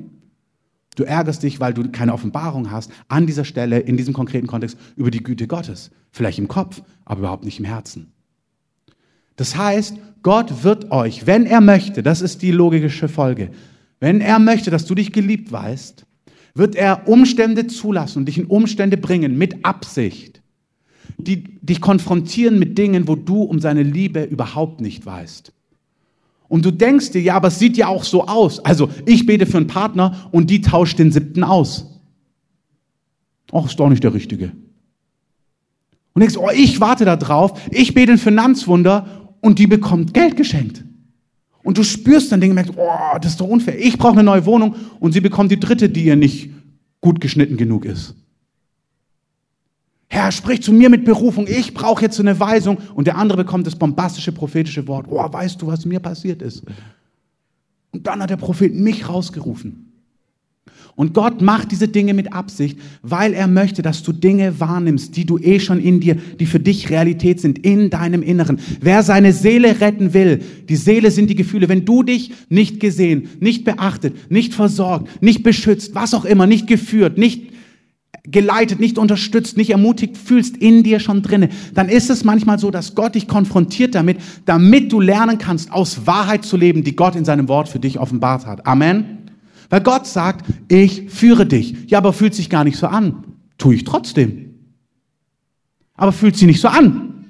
Du 0.96 1.04
ärgerst 1.04 1.42
dich, 1.42 1.60
weil 1.60 1.72
du 1.72 1.88
keine 1.90 2.12
Offenbarung 2.12 2.70
hast 2.70 2.90
an 3.08 3.26
dieser 3.26 3.44
Stelle, 3.44 3.78
in 3.78 3.96
diesem 3.96 4.12
konkreten 4.12 4.46
Kontext, 4.46 4.76
über 4.96 5.10
die 5.10 5.22
Güte 5.22 5.46
Gottes. 5.46 5.90
Vielleicht 6.10 6.38
im 6.38 6.48
Kopf, 6.48 6.82
aber 7.04 7.20
überhaupt 7.20 7.44
nicht 7.44 7.58
im 7.58 7.64
Herzen. 7.64 8.12
Das 9.36 9.56
heißt, 9.56 9.96
Gott 10.22 10.64
wird 10.64 10.90
euch, 10.90 11.26
wenn 11.26 11.46
er 11.46 11.60
möchte, 11.60 12.02
das 12.02 12.20
ist 12.20 12.42
die 12.42 12.50
logische 12.50 13.08
Folge, 13.08 13.50
wenn 14.00 14.20
er 14.20 14.38
möchte, 14.38 14.70
dass 14.70 14.84
du 14.84 14.94
dich 14.94 15.12
geliebt 15.12 15.52
weißt, 15.52 16.04
wird 16.54 16.74
er 16.74 17.08
Umstände 17.08 17.66
zulassen 17.66 18.18
und 18.20 18.26
dich 18.26 18.38
in 18.38 18.46
Umstände 18.46 18.96
bringen 18.96 19.38
mit 19.38 19.64
Absicht, 19.64 20.42
die 21.16 21.58
dich 21.60 21.80
konfrontieren 21.80 22.58
mit 22.58 22.76
Dingen, 22.76 23.08
wo 23.08 23.14
du 23.14 23.42
um 23.42 23.60
seine 23.60 23.82
Liebe 23.82 24.24
überhaupt 24.24 24.80
nicht 24.80 25.06
weißt. 25.06 25.52
Und 26.50 26.64
du 26.64 26.72
denkst 26.72 27.12
dir, 27.12 27.22
ja, 27.22 27.36
aber 27.36 27.46
es 27.46 27.60
sieht 27.60 27.76
ja 27.76 27.86
auch 27.86 28.02
so 28.02 28.26
aus. 28.26 28.58
Also 28.58 28.90
ich 29.06 29.24
bete 29.24 29.46
für 29.46 29.56
einen 29.56 29.68
Partner 29.68 30.28
und 30.32 30.50
die 30.50 30.60
tauscht 30.60 30.98
den 30.98 31.12
siebten 31.12 31.44
aus. 31.44 31.86
Ach, 33.52 33.66
ist 33.66 33.78
doch 33.78 33.88
nicht 33.88 34.02
der 34.02 34.12
Richtige. 34.12 34.50
Und 36.12 36.20
denkst, 36.20 36.36
oh, 36.36 36.50
ich 36.52 36.80
warte 36.80 37.04
da 37.04 37.14
drauf, 37.14 37.52
ich 37.70 37.94
bete 37.94 38.12
ein 38.12 38.18
Finanzwunder 38.18 39.36
und 39.40 39.60
die 39.60 39.68
bekommt 39.68 40.12
Geld 40.12 40.36
geschenkt. 40.36 40.82
Und 41.62 41.78
du 41.78 41.84
spürst 41.84 42.32
dann 42.32 42.40
Dinge, 42.40 42.54
merkst, 42.54 42.74
oh, 42.76 43.18
das 43.22 43.32
ist 43.32 43.40
doch 43.40 43.46
unfair. 43.46 43.78
Ich 43.78 43.96
brauche 43.96 44.14
eine 44.14 44.24
neue 44.24 44.44
Wohnung 44.44 44.74
und 44.98 45.12
sie 45.12 45.20
bekommt 45.20 45.52
die 45.52 45.60
dritte, 45.60 45.88
die 45.88 46.06
ihr 46.06 46.16
nicht 46.16 46.50
gut 47.00 47.20
geschnitten 47.20 47.58
genug 47.58 47.84
ist. 47.84 48.16
Herr, 50.12 50.32
sprich 50.32 50.60
zu 50.60 50.72
mir 50.72 50.90
mit 50.90 51.04
Berufung, 51.04 51.46
ich 51.46 51.72
brauche 51.72 52.02
jetzt 52.02 52.18
eine 52.18 52.38
Weisung. 52.40 52.78
Und 52.94 53.06
der 53.06 53.16
andere 53.16 53.38
bekommt 53.38 53.66
das 53.66 53.76
bombastische 53.76 54.32
prophetische 54.32 54.86
Wort. 54.88 55.06
Oh, 55.08 55.32
weißt 55.32 55.62
du, 55.62 55.68
was 55.68 55.86
mir 55.86 56.00
passiert 56.00 56.42
ist? 56.42 56.64
Und 57.92 58.06
dann 58.06 58.20
hat 58.20 58.30
der 58.30 58.36
Prophet 58.36 58.74
mich 58.74 59.08
rausgerufen. 59.08 59.86
Und 60.96 61.14
Gott 61.14 61.40
macht 61.40 61.70
diese 61.70 61.86
Dinge 61.86 62.12
mit 62.12 62.32
Absicht, 62.32 62.78
weil 63.02 63.32
er 63.34 63.46
möchte, 63.46 63.82
dass 63.82 64.02
du 64.02 64.12
Dinge 64.12 64.58
wahrnimmst, 64.58 65.16
die 65.16 65.24
du 65.24 65.38
eh 65.38 65.60
schon 65.60 65.80
in 65.80 66.00
dir, 66.00 66.16
die 66.16 66.46
für 66.46 66.58
dich 66.58 66.90
Realität 66.90 67.40
sind, 67.40 67.60
in 67.60 67.88
deinem 67.88 68.22
Inneren. 68.22 68.58
Wer 68.80 69.04
seine 69.04 69.32
Seele 69.32 69.80
retten 69.80 70.12
will, 70.12 70.42
die 70.68 70.76
Seele 70.76 71.12
sind 71.12 71.30
die 71.30 71.36
Gefühle. 71.36 71.68
Wenn 71.68 71.84
du 71.84 72.02
dich 72.02 72.32
nicht 72.48 72.80
gesehen, 72.80 73.28
nicht 73.38 73.64
beachtet, 73.64 74.30
nicht 74.30 74.54
versorgt, 74.54 75.22
nicht 75.22 75.44
beschützt, 75.44 75.94
was 75.94 76.14
auch 76.14 76.24
immer, 76.24 76.48
nicht 76.48 76.66
geführt, 76.66 77.16
nicht 77.16 77.50
geleitet, 78.24 78.80
nicht 78.80 78.98
unterstützt, 78.98 79.56
nicht 79.56 79.70
ermutigt 79.70 80.16
fühlst 80.16 80.56
in 80.56 80.82
dir 80.82 81.00
schon 81.00 81.22
drinne, 81.22 81.48
dann 81.74 81.88
ist 81.88 82.10
es 82.10 82.24
manchmal 82.24 82.58
so, 82.58 82.70
dass 82.70 82.94
Gott 82.94 83.14
dich 83.14 83.26
konfrontiert 83.26 83.94
damit, 83.94 84.18
damit 84.44 84.92
du 84.92 85.00
lernen 85.00 85.38
kannst, 85.38 85.72
aus 85.72 86.06
Wahrheit 86.06 86.44
zu 86.44 86.56
leben, 86.56 86.84
die 86.84 86.96
Gott 86.96 87.16
in 87.16 87.24
seinem 87.24 87.48
Wort 87.48 87.68
für 87.68 87.78
dich 87.78 87.98
offenbart 87.98 88.46
hat. 88.46 88.66
Amen. 88.66 89.18
Weil 89.70 89.80
Gott 89.80 90.06
sagt, 90.06 90.44
ich 90.68 91.10
führe 91.10 91.46
dich. 91.46 91.90
Ja, 91.90 91.98
aber 91.98 92.12
fühlt 92.12 92.34
sich 92.34 92.50
gar 92.50 92.64
nicht 92.64 92.76
so 92.76 92.88
an. 92.88 93.24
Tue 93.56 93.76
ich 93.76 93.84
trotzdem. 93.84 94.54
Aber 95.94 96.12
fühlt 96.12 96.36
sich 96.36 96.46
nicht 96.46 96.60
so 96.60 96.68
an. 96.68 97.26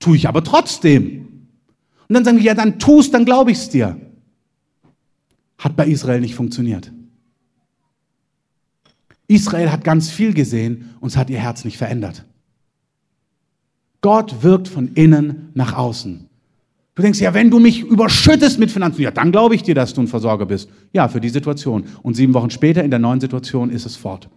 Tue 0.00 0.16
ich 0.16 0.28
aber 0.28 0.42
trotzdem. 0.42 1.26
Und 2.08 2.14
dann 2.14 2.24
sagen 2.24 2.38
wir, 2.38 2.44
ja, 2.44 2.54
dann 2.54 2.78
tust, 2.78 3.14
dann 3.14 3.24
glaube 3.24 3.52
ich 3.52 3.58
es 3.58 3.68
dir. 3.68 4.00
Hat 5.58 5.76
bei 5.76 5.86
Israel 5.86 6.20
nicht 6.20 6.34
funktioniert. 6.34 6.92
Israel 9.28 9.72
hat 9.72 9.84
ganz 9.84 10.10
viel 10.10 10.34
gesehen 10.34 10.94
und 11.00 11.08
es 11.08 11.16
hat 11.16 11.30
ihr 11.30 11.38
Herz 11.38 11.64
nicht 11.64 11.78
verändert. 11.78 12.24
Gott 14.00 14.42
wirkt 14.42 14.68
von 14.68 14.92
innen 14.94 15.50
nach 15.54 15.72
außen. 15.76 16.28
Du 16.94 17.02
denkst, 17.02 17.20
ja, 17.20 17.34
wenn 17.34 17.50
du 17.50 17.58
mich 17.58 17.82
überschüttest 17.82 18.58
mit 18.58 18.70
Finanzen, 18.70 19.02
ja, 19.02 19.10
dann 19.10 19.30
glaube 19.30 19.54
ich 19.54 19.62
dir, 19.62 19.74
dass 19.74 19.92
du 19.92 20.00
ein 20.00 20.08
Versorger 20.08 20.46
bist. 20.46 20.70
Ja, 20.92 21.08
für 21.08 21.20
die 21.20 21.28
Situation. 21.28 21.84
Und 22.02 22.14
sieben 22.14 22.32
Wochen 22.32 22.50
später 22.50 22.82
in 22.82 22.90
der 22.90 22.98
neuen 22.98 23.20
Situation 23.20 23.68
ist 23.68 23.84
es 23.84 23.96
fort. 23.96 24.30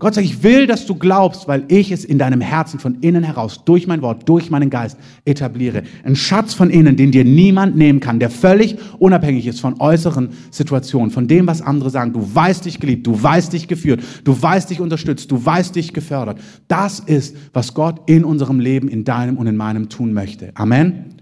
Gott 0.00 0.14
sagt, 0.14 0.26
ich 0.26 0.42
will, 0.42 0.66
dass 0.66 0.86
du 0.86 0.94
glaubst, 0.94 1.46
weil 1.46 1.64
ich 1.68 1.92
es 1.92 2.06
in 2.06 2.18
deinem 2.18 2.40
Herzen 2.40 2.80
von 2.80 2.96
innen 3.02 3.22
heraus, 3.22 3.64
durch 3.66 3.86
mein 3.86 4.00
Wort, 4.00 4.26
durch 4.26 4.50
meinen 4.50 4.70
Geist 4.70 4.98
etabliere. 5.26 5.82
Ein 6.04 6.16
Schatz 6.16 6.54
von 6.54 6.70
innen, 6.70 6.96
den 6.96 7.12
dir 7.12 7.22
niemand 7.22 7.76
nehmen 7.76 8.00
kann, 8.00 8.18
der 8.18 8.30
völlig 8.30 8.78
unabhängig 8.98 9.46
ist 9.46 9.60
von 9.60 9.78
äußeren 9.78 10.30
Situationen, 10.50 11.10
von 11.10 11.28
dem, 11.28 11.46
was 11.46 11.60
andere 11.60 11.90
sagen. 11.90 12.14
Du 12.14 12.26
weißt 12.34 12.64
dich 12.64 12.80
geliebt, 12.80 13.06
du 13.06 13.22
weißt 13.22 13.52
dich 13.52 13.68
geführt, 13.68 14.02
du 14.24 14.40
weißt 14.40 14.70
dich 14.70 14.80
unterstützt, 14.80 15.30
du 15.30 15.44
weißt 15.44 15.76
dich 15.76 15.92
gefördert. 15.92 16.40
Das 16.66 17.00
ist, 17.00 17.36
was 17.52 17.74
Gott 17.74 18.00
in 18.06 18.24
unserem 18.24 18.58
Leben, 18.58 18.88
in 18.88 19.04
deinem 19.04 19.36
und 19.36 19.46
in 19.46 19.56
meinem 19.56 19.90
tun 19.90 20.14
möchte. 20.14 20.50
Amen. 20.54 21.14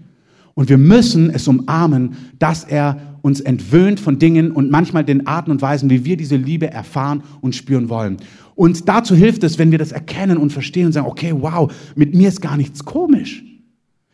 Und 0.53 0.69
wir 0.69 0.77
müssen 0.77 1.29
es 1.29 1.49
umarmen, 1.49 2.15
dass 2.39 2.63
er 2.63 3.18
uns 3.21 3.41
entwöhnt 3.41 3.99
von 3.99 4.19
Dingen 4.19 4.51
und 4.51 4.71
manchmal 4.71 5.03
den 5.03 5.27
Arten 5.27 5.51
und 5.51 5.61
Weisen, 5.61 5.89
wie 5.89 6.05
wir 6.05 6.17
diese 6.17 6.35
Liebe 6.35 6.69
erfahren 6.71 7.23
und 7.41 7.55
spüren 7.55 7.89
wollen. 7.89 8.17
Und 8.55 8.89
dazu 8.89 9.15
hilft 9.15 9.43
es, 9.43 9.57
wenn 9.57 9.71
wir 9.71 9.77
das 9.77 9.91
erkennen 9.91 10.37
und 10.37 10.51
verstehen 10.51 10.87
und 10.87 10.91
sagen, 10.91 11.07
okay, 11.07 11.33
wow, 11.37 11.71
mit 11.95 12.13
mir 12.13 12.27
ist 12.27 12.41
gar 12.41 12.57
nichts 12.57 12.83
komisch. 12.83 13.43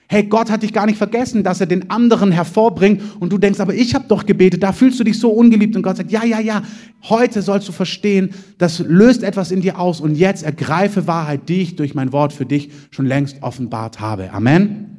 Hey, 0.08 0.24
Gott 0.24 0.52
hat 0.52 0.62
dich 0.62 0.72
gar 0.72 0.86
nicht 0.86 0.98
vergessen, 0.98 1.44
dass 1.44 1.60
er 1.60 1.66
den 1.66 1.90
anderen 1.90 2.32
hervorbringt 2.32 3.02
und 3.20 3.34
du 3.34 3.40
denkst, 3.40 3.60
aber 3.60 3.74
ich 3.74 3.96
habe 3.96 4.06
doch 4.08 4.26
gebetet, 4.28 4.62
da 4.62 4.72
fühlst 4.72 5.00
du 5.00 5.04
dich 5.04 5.18
so 5.18 5.32
ungeliebt 5.32 5.76
und 5.76 5.82
Gott 5.82 5.98
sagt, 5.98 6.12
ja, 6.12 6.24
ja, 6.24 6.40
ja, 6.40 6.62
heute 7.10 7.42
sollst 7.42 7.68
du 7.68 7.72
verstehen, 7.72 8.30
das 8.60 8.80
löst 8.80 9.24
etwas 9.24 9.50
in 9.50 9.62
dir 9.62 9.80
aus 9.80 10.02
und 10.02 10.16
jetzt 10.16 10.44
ergreife 10.44 11.08
Wahrheit, 11.08 11.50
die 11.50 11.62
ich 11.62 11.76
durch 11.76 11.96
mein 11.96 12.12
Wort 12.12 12.34
für 12.34 12.46
dich 12.46 12.70
schon 12.92 13.08
längst 13.08 13.42
offenbart 13.42 14.00
habe. 14.00 14.32
Amen. 14.32 14.95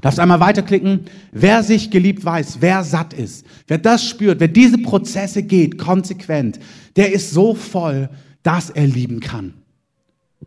Darfst 0.00 0.18
einmal 0.18 0.40
weiterklicken. 0.40 1.00
Wer 1.32 1.62
sich 1.62 1.90
geliebt 1.90 2.24
weiß, 2.24 2.58
wer 2.60 2.84
satt 2.84 3.12
ist, 3.12 3.46
wer 3.66 3.78
das 3.78 4.04
spürt, 4.04 4.40
wer 4.40 4.48
diese 4.48 4.78
Prozesse 4.78 5.42
geht, 5.42 5.78
konsequent, 5.78 6.58
der 6.96 7.12
ist 7.12 7.30
so 7.30 7.54
voll, 7.54 8.08
dass 8.42 8.70
er 8.70 8.86
lieben 8.86 9.20
kann. 9.20 9.54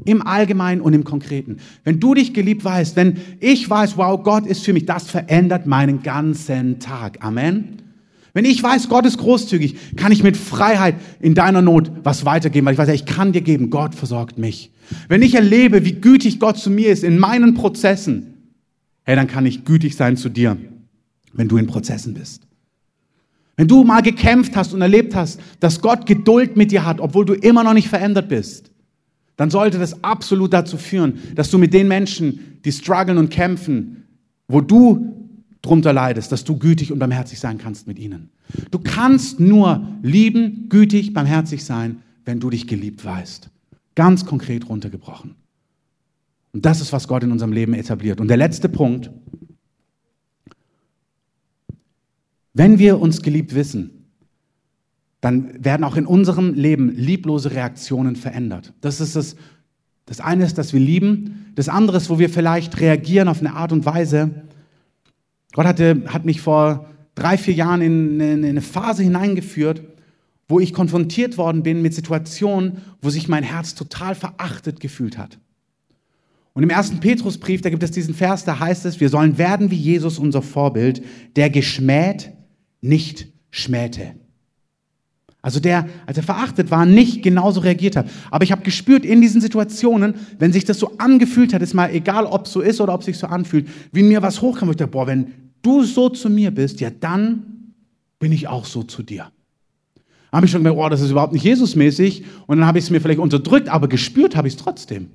Im 0.06 0.26
Allgemeinen 0.26 0.82
und 0.82 0.94
im 0.94 1.04
Konkreten. 1.04 1.58
Wenn 1.84 2.00
du 2.00 2.13
dich 2.13 2.34
geliebt 2.34 2.63
weißt, 2.63 2.96
wenn 2.96 3.18
ich 3.39 3.70
weiß, 3.70 3.98
wow, 3.98 4.22
Gott 4.24 4.46
ist 4.46 4.63
für 4.63 4.72
mich, 4.72 4.86
das 4.86 5.10
verändert 5.10 5.65
meinen 5.65 6.04
ganzen 6.04 6.80
Tag. 6.80 7.24
Amen. 7.24 7.80
Wenn 8.34 8.46
ich 8.46 8.62
weiß, 8.62 8.89
Gott 8.89 9.06
ist 9.06 9.18
großzügig, 9.18 9.96
kann 9.96 10.12
ich 10.12 10.24
mit 10.24 10.38
Freiheit 10.38 10.96
in 11.20 11.34
deiner 11.34 11.62
Not 11.62 11.92
was 12.04 12.26
weitergeben, 12.26 12.65
weil 12.65 12.74
ich 12.74 12.80
weiß, 12.80 12.89
ich 12.89 13.06
kann 13.06 13.34
dir 13.34 13.42
geben, 13.42 13.70
Gott 13.70 13.96
versorgt 13.96 14.38
mich. 14.38 14.72
Wenn 15.08 15.22
ich 15.22 15.36
erlebe, 15.36 15.84
wie 15.84 15.94
gütig 15.94 16.39
Gott 16.39 16.58
zu 16.58 16.70
mir 16.70 16.89
ist 16.89 17.04
in 17.04 17.20
meinen 17.20 17.54
Prozessen, 17.54 18.36
hey, 19.10 19.15
dann 19.15 19.26
kann 19.26 19.48
ich 19.48 19.65
gütig 19.65 19.95
sein 19.95 20.17
zu 20.17 20.30
dir, 20.30 20.56
wenn 21.34 21.48
du 21.48 21.58
in 21.58 21.65
Prozessen 21.65 22.13
bist. 22.13 22.44
Wenn 23.58 23.67
du 23.67 23.84
mal 23.84 24.02
gekämpft 24.02 24.56
hast 24.56 24.71
und 24.71 24.84
erlebt 24.84 25.15
hast, 25.15 25.40
dass 25.60 25.81
Gott 25.81 26.06
Geduld 26.06 26.56
mit 26.56 26.69
dir 26.69 26.86
hat, 26.86 27.02
obwohl 27.02 27.25
du 27.25 27.34
immer 27.34 27.63
noch 27.63 27.73
nicht 27.73 27.90
verändert 27.90 28.29
bist, 28.29 28.69
dann 29.36 29.50
sollte 29.50 29.79
das 29.79 30.04
absolut 30.04 30.54
dazu 30.54 30.77
führen, 30.77 31.17
dass 31.34 31.50
du 31.50 31.58
mit 31.58 31.73
den 31.73 31.88
Menschen, 31.88 32.60
die 32.63 32.71
strugglen 32.71 33.17
und 33.17 33.31
kämpfen, 33.31 34.04
wo 34.48 34.62
du 34.62 35.12
drunter 35.63 35.92
leidest, 35.92 36.31
dass 36.31 36.44
du 36.44 36.60
gütig 36.60 36.92
und 36.92 37.00
barmherzig 37.00 37.40
sein 37.40 37.58
kannst 37.58 37.88
mit 37.88 37.98
ihnen. 37.98 38.29
Du 38.69 38.77
kannst 38.77 39.40
nur 39.40 39.88
lieben, 40.04 40.67
gütig, 40.69 41.15
barmherzig 41.15 41.65
sein, 41.65 42.04
wenn 42.25 42.40
du 42.40 42.52
dich 42.52 42.67
geliebt 42.67 43.04
weißt. 43.04 43.50
Ganz 43.96 44.23
konkret 44.23 44.69
runtergebrochen. 44.69 45.34
Und 46.54 46.65
das 46.65 46.81
ist, 46.81 46.91
was 46.93 47.08
Gott 47.08 47.23
in 47.23 47.31
unserem 47.31 47.52
Leben 47.52 47.73
etabliert. 47.73 48.19
Und 48.19 48.27
der 48.27 48.37
letzte 48.37 48.69
Punkt, 48.69 49.12
Wenn 52.60 52.77
wir 52.77 53.00
uns 53.00 53.21
geliebt 53.21 53.56
wissen, 53.56 54.12
dann 55.21 55.63
werden 55.63 55.85
auch 55.85 55.95
in 55.95 56.06
unserem 56.06 56.54
Leben 56.54 56.93
lieblose 56.93 57.52
Reaktionen 57.52 58.17
verändert. 58.17 58.73
Das 58.81 59.00
ist 59.00 59.15
das, 59.15 59.37
Das 60.06 60.19
eine 60.19 60.43
ist, 60.43 60.58
dass 60.58 60.73
wir 60.73 60.81
lieben. 60.81 61.54
Das 61.56 61.69
andere 61.69 61.95
ist, 61.95 62.10
wo 62.10 62.19
wir 62.19 62.29
vielleicht 62.29 62.81
reagieren 62.81 63.29
auf 63.29 63.39
eine 63.39 63.54
Art 63.54 63.71
und 63.71 63.85
Weise. 63.85 64.43
Gott 65.54 65.67
hatte, 65.67 66.04
hat 66.08 66.25
mich 66.25 66.41
vor 66.41 66.89
drei, 67.15 67.37
vier 67.37 67.54
Jahren 67.54 67.81
in, 67.81 68.19
in 68.19 68.43
eine 68.43 68.62
Phase 68.62 69.04
hineingeführt, 69.04 69.81
wo 70.50 70.60
ich 70.60 70.73
konfrontiert 70.73 71.37
worden 71.37 71.63
bin 71.63 71.81
mit 71.81 71.93
Situationen, 71.93 72.79
wo 73.02 73.10
sich 73.10 73.29
mein 73.29 73.43
Herz 73.43 73.73
total 73.73 74.15
verachtet 74.15 74.81
gefühlt 74.81 75.17
hat. 75.17 75.39
Und 76.54 76.63
im 76.63 76.69
ersten 76.69 77.00
Petrusbrief, 77.00 77.62
da 77.62 77.69
gibt 77.69 77.83
es 77.83 77.91
diesen 77.91 78.13
Vers, 78.13 78.43
da 78.43 78.60
heißt 78.60 78.85
es, 78.85 79.00
wir 79.00 79.10
sollen 79.10 79.37
werden 79.37 79.71
wie 79.71 79.75
Jesus, 79.75 80.19
unser 80.19 80.41
Vorbild, 80.41 81.04
der 81.35 81.50
geschmäht, 81.50 82.31
nicht 82.81 83.27
schmähte. 83.52 84.15
Also 85.41 85.62
der, 85.62 85.87
als 86.06 86.17
er 86.17 86.23
verachtet 86.23 86.69
war, 86.69 86.85
nicht 86.85 87.23
genauso 87.23 87.62
reagiert 87.62 87.95
hat. 87.95 88.10
Aber 88.29 88.43
ich 88.43 88.52
habe 88.52 88.63
gespürt 88.63 89.06
in 89.06 89.21
diesen 89.21 89.39
Situationen, 89.39 90.15
wenn 90.37 90.52
sich 90.52 90.65
das 90.65 90.79
so 90.79 90.97
angefühlt 90.97 91.54
hat, 91.54 91.62
ist 91.62 91.73
mal 91.73 91.93
egal, 91.93 92.25
ob 92.25 92.45
es 92.45 92.52
so 92.52 92.60
ist 92.60 92.81
oder 92.81 92.93
ob 92.93 93.02
es 93.02 93.06
sich 93.06 93.17
so 93.17 93.27
anfühlt, 93.27 93.67
wie 93.93 94.04
mir 94.04 94.21
was 94.21 94.41
hochkam, 94.41 94.67
wo 94.67 94.71
ich 94.71 94.77
dachte, 94.77 94.91
boah, 94.91 95.08
wenn 95.08 95.33
du 95.62 95.83
so 95.83 96.10
zu 96.10 96.29
mir 96.29 96.52
bist, 96.52 96.81
ja 96.81 96.89
dann 96.89 97.73
bin 98.19 98.33
ich 98.33 98.50
auch 98.50 98.65
so 98.65 98.83
zu 98.83 99.02
dir. 99.02 99.31
Habe 100.31 100.45
ich 100.45 100.52
schon 100.52 100.60
gemerkt, 100.60 100.77
oh, 100.77 100.89
das 100.89 101.02
ist 101.02 101.12
überhaupt 101.12 101.33
nicht 101.33 101.43
Jesusmäßig. 101.43 102.23
Und 102.45 102.58
dann 102.58 102.67
habe 102.67 102.77
ich 102.77 102.85
es 102.85 102.91
mir 102.91 103.02
vielleicht 103.02 103.19
unterdrückt, 103.19 103.69
aber 103.69 103.87
gespürt 103.87 104.35
habe 104.35 104.47
ich 104.47 104.56
es 104.56 104.60
trotzdem. 104.62 105.12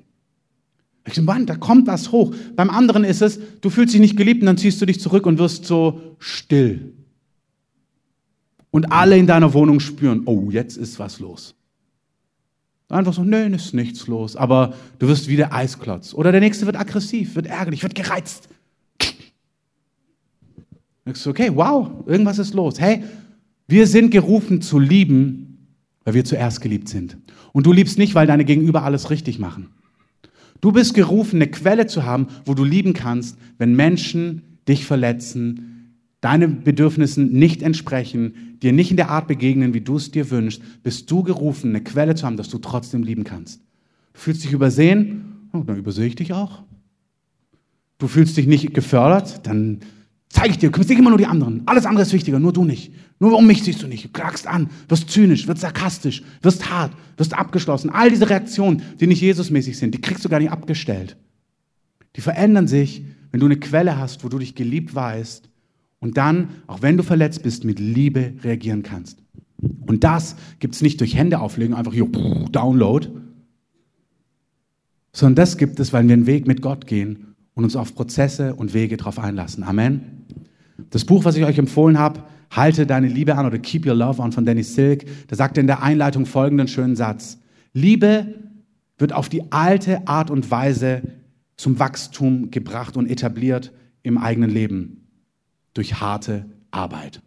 Ich 1.07 1.13
so, 1.13 1.21
Mann, 1.21 1.45
da 1.45 1.55
kommt 1.55 1.87
was 1.87 2.11
hoch. 2.11 2.33
Beim 2.55 2.69
anderen 2.69 3.03
ist 3.03 3.21
es, 3.21 3.39
du 3.61 3.69
fühlst 3.69 3.93
dich 3.93 4.01
nicht 4.01 4.17
geliebt 4.17 4.41
und 4.41 4.47
dann 4.47 4.57
ziehst 4.57 4.81
du 4.81 4.85
dich 4.85 4.99
zurück 4.99 5.25
und 5.25 5.37
wirst 5.37 5.65
so 5.65 6.01
still. 6.17 6.93
Und 8.71 8.91
alle 8.91 9.17
in 9.17 9.27
deiner 9.27 9.53
Wohnung 9.53 9.79
spüren, 9.79 10.23
oh, 10.25 10.49
jetzt 10.49 10.77
ist 10.77 10.99
was 10.99 11.19
los. 11.19 11.55
Einfach 12.89 13.13
so, 13.13 13.23
nö, 13.23 13.47
ist 13.55 13.73
nichts 13.73 14.07
los. 14.07 14.35
Aber 14.35 14.73
du 14.99 15.07
wirst 15.07 15.27
wieder 15.27 15.53
Eisklotz. 15.53 16.13
Oder 16.13 16.31
der 16.31 16.41
nächste 16.41 16.65
wird 16.65 16.75
aggressiv, 16.75 17.35
wird 17.35 17.47
ärgerlich, 17.47 17.83
wird 17.83 17.95
gereizt. 17.95 18.49
Denkst 21.05 21.23
du, 21.23 21.29
okay, 21.29 21.51
wow, 21.53 21.89
irgendwas 22.07 22.39
ist 22.39 22.53
los. 22.55 22.79
Hey, 22.79 23.03
wir 23.67 23.85
sind 23.87 24.09
gerufen 24.09 24.61
zu 24.61 24.79
lieben, 24.79 25.77
weil 26.03 26.15
wir 26.15 26.25
zuerst 26.25 26.61
geliebt 26.61 26.89
sind. 26.89 27.17
Und 27.53 27.65
du 27.65 27.71
liebst 27.71 27.97
nicht, 27.97 28.15
weil 28.15 28.27
deine 28.27 28.43
Gegenüber 28.43 28.83
alles 28.83 29.09
richtig 29.11 29.39
machen. 29.39 29.69
Du 30.61 30.71
bist 30.71 30.93
gerufen, 30.93 31.37
eine 31.37 31.47
Quelle 31.47 31.87
zu 31.87 32.03
haben, 32.03 32.27
wo 32.45 32.53
du 32.53 32.63
lieben 32.63 32.93
kannst, 32.93 33.37
wenn 33.57 33.75
Menschen 33.75 34.41
dich 34.67 34.85
verletzen, 34.85 35.75
deinen 36.21 36.63
Bedürfnissen 36.63 37.31
nicht 37.33 37.61
entsprechen, 37.61 38.57
dir 38.61 38.73
nicht 38.73 38.89
in 38.89 38.97
der 38.97 39.09
Art 39.09 39.27
begegnen, 39.27 39.73
wie 39.73 39.81
du 39.81 39.97
es 39.97 40.09
dir 40.09 40.31
wünschst, 40.31 40.61
bist 40.81 41.11
du 41.11 41.21
gerufen, 41.21 41.69
eine 41.69 41.83
Quelle 41.83 42.15
zu 42.15 42.25
haben, 42.25 42.37
dass 42.37 42.49
du 42.49 42.57
trotzdem 42.57 43.03
lieben 43.03 43.23
kannst. 43.23 43.61
Du 44.13 44.19
fühlst 44.19 44.43
dich 44.43 44.51
übersehen, 44.51 45.49
oh, 45.53 45.59
dann 45.59 45.77
übersehe 45.77 46.07
ich 46.07 46.15
dich 46.15 46.33
auch. 46.33 46.63
Du 47.97 48.07
fühlst 48.07 48.35
dich 48.37 48.47
nicht 48.47 48.73
gefördert, 48.73 49.45
dann 49.45 49.81
zeige 50.29 50.49
ich 50.49 50.57
dir, 50.57 50.69
du 50.69 50.71
kümmerst 50.71 50.89
dich 50.89 50.97
immer 50.97 51.11
nur 51.11 51.19
die 51.19 51.27
anderen. 51.27 51.61
Alles 51.65 51.85
andere 51.85 52.03
ist 52.03 52.13
wichtiger, 52.13 52.39
nur 52.39 52.53
du 52.53 52.65
nicht. 52.65 52.91
Nur 53.19 53.37
um 53.37 53.47
mich 53.47 53.63
siehst 53.63 53.81
du 53.81 53.87
nicht. 53.87 54.05
Du 54.05 54.09
klagst 54.09 54.45
an, 54.45 54.69
wirst 54.89 55.09
zynisch, 55.09 55.47
wirst 55.47 55.61
sarkastisch, 55.61 56.23
wirst 56.41 56.69
hart, 56.69 56.91
wirst 57.17 57.33
abgeschlossen. 57.33 57.89
All 57.89 58.09
diese 58.09 58.29
Reaktionen, 58.29 58.81
die 58.99 59.07
nicht 59.07 59.21
Jesusmäßig 59.21 59.77
sind, 59.77 59.93
die 59.93 60.01
kriegst 60.01 60.25
du 60.25 60.29
gar 60.29 60.39
nicht 60.39 60.51
abgestellt. 60.51 61.15
Die 62.15 62.21
verändern 62.21 62.67
sich, 62.67 63.03
wenn 63.31 63.39
du 63.39 63.45
eine 63.45 63.57
Quelle 63.57 63.97
hast, 63.97 64.23
wo 64.23 64.29
du 64.29 64.39
dich 64.39 64.55
geliebt 64.55 64.95
weißt 64.95 65.49
und 65.99 66.17
dann, 66.17 66.49
auch 66.67 66.81
wenn 66.81 66.97
du 66.97 67.03
verletzt 67.03 67.43
bist, 67.43 67.63
mit 67.63 67.79
Liebe 67.79 68.33
reagieren 68.43 68.83
kannst. 68.83 69.19
Und 69.85 70.03
das 70.03 70.35
gibt 70.59 70.75
es 70.75 70.81
nicht 70.81 70.99
durch 70.99 71.15
Hände 71.15 71.39
auflegen, 71.39 71.75
einfach 71.75 71.93
hier, 71.93 72.07
Download, 72.51 73.09
sondern 75.13 75.35
das 75.35 75.57
gibt 75.57 75.79
es, 75.79 75.93
weil 75.93 76.05
wir 76.07 76.13
einen 76.13 76.27
Weg 76.27 76.45
mit 76.45 76.61
Gott 76.61 76.87
gehen 76.87 77.35
und 77.53 77.63
uns 77.63 77.77
auf 77.77 77.95
Prozesse 77.95 78.53
und 78.55 78.73
Wege 78.73 78.97
darauf 78.97 79.17
einlassen. 79.17 79.63
Amen. 79.63 80.25
Das 80.89 81.05
Buch, 81.05 81.23
was 81.23 81.37
ich 81.37 81.45
euch 81.45 81.57
empfohlen 81.57 81.97
habe, 81.97 82.23
Halte 82.51 82.85
deine 82.85 83.07
Liebe 83.07 83.35
an 83.35 83.45
oder 83.45 83.59
Keep 83.59 83.85
Your 83.85 83.95
Love 83.95 84.21
On 84.21 84.31
von 84.31 84.45
Danny 84.45 84.63
Silk, 84.63 85.05
da 85.27 85.35
sagt 85.35 85.57
er 85.57 85.61
in 85.61 85.67
der 85.67 85.83
Einleitung 85.83 86.25
folgenden 86.25 86.67
schönen 86.67 86.95
Satz. 86.95 87.39
Liebe 87.73 88.35
wird 88.97 89.13
auf 89.13 89.29
die 89.29 89.51
alte 89.51 90.07
Art 90.07 90.29
und 90.29 90.49
Weise 90.51 91.01
zum 91.57 91.79
Wachstum 91.79 92.51
gebracht 92.51 92.97
und 92.97 93.09
etabliert 93.09 93.71
im 94.03 94.17
eigenen 94.17 94.49
Leben. 94.49 95.07
Durch 95.73 95.99
harte 95.99 96.45
Arbeit. 96.71 97.21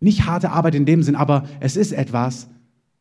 Nicht 0.00 0.26
harte 0.26 0.50
Arbeit 0.50 0.74
in 0.74 0.86
dem 0.86 1.02
Sinn, 1.02 1.16
aber 1.16 1.44
es 1.60 1.76
ist 1.76 1.92
etwas, 1.92 2.48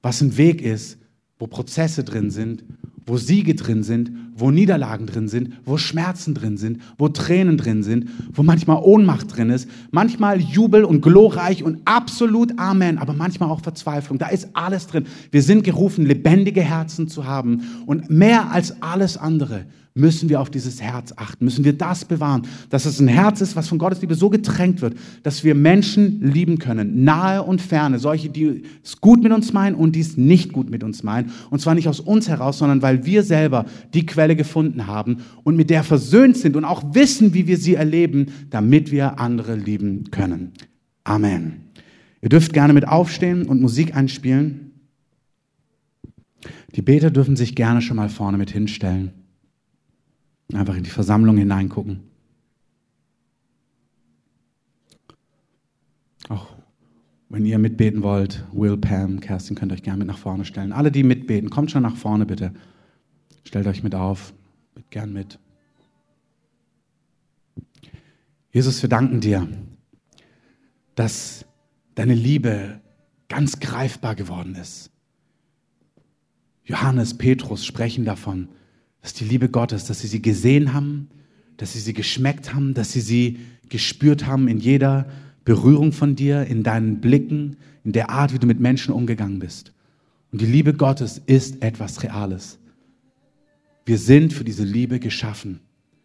was 0.01 0.21
ein 0.21 0.37
Weg 0.37 0.61
ist, 0.61 0.97
wo 1.37 1.47
Prozesse 1.47 2.03
drin 2.03 2.31
sind 2.31 2.63
wo 3.07 3.17
Siege 3.17 3.55
drin 3.55 3.83
sind, 3.83 4.11
wo 4.39 4.51
Niederlagen 4.51 5.07
drin 5.07 5.27
sind, 5.27 5.53
wo 5.65 5.77
Schmerzen 5.77 6.33
drin 6.33 6.57
sind, 6.57 6.81
wo 6.97 7.09
Tränen 7.09 7.57
drin 7.57 7.83
sind, 7.83 8.09
wo 8.33 8.43
manchmal 8.43 8.81
Ohnmacht 8.83 9.35
drin 9.35 9.49
ist, 9.49 9.67
manchmal 9.91 10.39
Jubel 10.39 10.83
und 10.83 11.01
glorreich 11.01 11.63
und 11.63 11.79
absolut 11.85 12.57
Amen, 12.57 12.97
aber 12.97 13.13
manchmal 13.13 13.49
auch 13.49 13.61
Verzweiflung. 13.61 14.19
Da 14.19 14.27
ist 14.27 14.49
alles 14.53 14.87
drin. 14.87 15.05
Wir 15.31 15.41
sind 15.41 15.63
gerufen, 15.63 16.05
lebendige 16.05 16.61
Herzen 16.61 17.07
zu 17.07 17.25
haben 17.25 17.63
und 17.85 18.09
mehr 18.09 18.51
als 18.51 18.81
alles 18.81 19.17
andere 19.17 19.65
müssen 19.97 20.29
wir 20.29 20.39
auf 20.39 20.49
dieses 20.49 20.81
Herz 20.81 21.13
achten, 21.17 21.43
müssen 21.43 21.65
wir 21.65 21.73
das 21.73 22.05
bewahren, 22.05 22.43
dass 22.69 22.85
es 22.85 22.99
ein 22.99 23.07
Herz 23.07 23.41
ist, 23.41 23.55
was 23.55 23.67
von 23.67 23.77
Gottes 23.77 24.01
Liebe 24.01 24.15
so 24.15 24.29
getränkt 24.29 24.81
wird, 24.81 24.95
dass 25.23 25.43
wir 25.43 25.55
Menschen 25.55 26.21
lieben 26.21 26.59
können, 26.59 27.03
nahe 27.03 27.43
und 27.43 27.61
ferne, 27.61 27.99
solche, 27.99 28.29
die 28.29 28.63
es 28.83 29.01
gut 29.01 29.23
mit 29.23 29.33
uns 29.33 29.53
meinen 29.53 29.75
und 29.75 29.95
die 29.95 30.01
es 30.01 30.15
nicht 30.15 30.53
gut 30.53 30.69
mit 30.69 30.83
uns 30.83 31.03
meinen. 31.03 31.31
Und 31.49 31.59
zwar 31.59 31.75
nicht 31.75 31.87
aus 31.87 31.99
uns 31.99 32.29
heraus, 32.29 32.59
sondern 32.59 32.81
weil 32.81 33.05
wir 33.05 33.23
selber 33.23 33.65
die 33.93 34.05
Quelle 34.05 34.26
gefunden 34.35 34.87
haben 34.87 35.17
und 35.43 35.55
mit 35.55 35.69
der 35.69 35.83
versöhnt 35.83 36.37
sind 36.37 36.55
und 36.55 36.65
auch 36.65 36.93
wissen, 36.93 37.33
wie 37.33 37.47
wir 37.47 37.57
sie 37.57 37.75
erleben, 37.75 38.27
damit 38.49 38.91
wir 38.91 39.19
andere 39.19 39.55
lieben 39.55 40.11
können. 40.11 40.53
Amen. 41.03 41.61
Ihr 42.21 42.29
dürft 42.29 42.53
gerne 42.53 42.73
mit 42.73 42.87
aufstehen 42.87 43.47
und 43.47 43.61
Musik 43.61 43.95
einspielen. 43.95 44.71
Die 46.75 46.81
Beter 46.81 47.11
dürfen 47.11 47.35
sich 47.35 47.55
gerne 47.55 47.81
schon 47.81 47.97
mal 47.97 48.09
vorne 48.09 48.37
mit 48.37 48.51
hinstellen. 48.51 49.11
Einfach 50.53 50.75
in 50.75 50.83
die 50.83 50.89
Versammlung 50.89 51.37
hineingucken. 51.37 52.01
Auch 56.29 56.55
wenn 57.29 57.45
ihr 57.45 57.57
mitbeten 57.59 58.03
wollt, 58.03 58.45
Will, 58.51 58.77
Pam, 58.77 59.19
Kerstin 59.19 59.55
könnt 59.55 59.73
euch 59.73 59.83
gerne 59.83 59.99
mit 59.99 60.07
nach 60.07 60.17
vorne 60.17 60.45
stellen. 60.45 60.71
Alle, 60.71 60.91
die 60.91 61.03
mitbeten, 61.03 61.49
kommt 61.49 61.71
schon 61.71 61.83
nach 61.83 61.95
vorne 61.95 62.25
bitte. 62.25 62.53
Stellt 63.47 63.65
euch 63.65 63.81
mit 63.81 63.95
auf, 63.95 64.33
mit 64.75 64.91
gern 64.91 65.13
mit. 65.13 65.39
Jesus, 68.51 68.81
wir 68.81 68.89
danken 68.89 69.21
dir, 69.21 69.47
dass 70.95 71.45
deine 71.95 72.13
Liebe 72.13 72.81
ganz 73.29 73.61
greifbar 73.61 74.15
geworden 74.15 74.55
ist. 74.55 74.91
Johannes, 76.65 77.17
Petrus 77.17 77.65
sprechen 77.65 78.03
davon, 78.03 78.49
dass 79.01 79.13
die 79.13 79.23
Liebe 79.23 79.47
Gottes, 79.47 79.85
dass 79.85 80.01
sie 80.01 80.07
sie 80.07 80.21
gesehen 80.21 80.73
haben, 80.73 81.09
dass 81.55 81.71
sie 81.71 81.79
sie 81.79 81.93
geschmeckt 81.93 82.53
haben, 82.53 82.73
dass 82.73 82.91
sie 82.91 82.99
sie 82.99 83.39
gespürt 83.69 84.25
haben 84.25 84.49
in 84.49 84.59
jeder 84.59 85.07
Berührung 85.45 85.93
von 85.93 86.17
dir, 86.17 86.45
in 86.47 86.63
deinen 86.63 86.99
Blicken, 86.99 87.55
in 87.85 87.93
der 87.93 88.09
Art, 88.09 88.33
wie 88.33 88.39
du 88.39 88.45
mit 88.47 88.59
Menschen 88.59 88.93
umgegangen 88.93 89.39
bist. 89.39 89.71
Und 90.33 90.41
die 90.41 90.45
Liebe 90.45 90.73
Gottes 90.73 91.21
ist 91.27 91.61
etwas 91.61 92.03
Reales. 92.03 92.59
Wir 93.87 93.97
sind 93.97 94.33
für 94.33 94.43
diese 94.43 94.65
Liebe 94.65 94.99
geschaffen. 94.99 95.61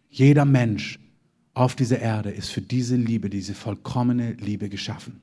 Jeder 0.09 0.45
Mensch 0.45 0.99
auf 1.53 1.75
dieser 1.75 1.99
Erde 1.99 2.31
ist 2.31 2.47
für 2.47 2.61
diese 2.61 2.95
Liebe, 2.95 3.29
diese 3.29 3.53
vollkommene 3.53 4.35
Liebe 4.39 4.69
geschaffen. 4.69 5.21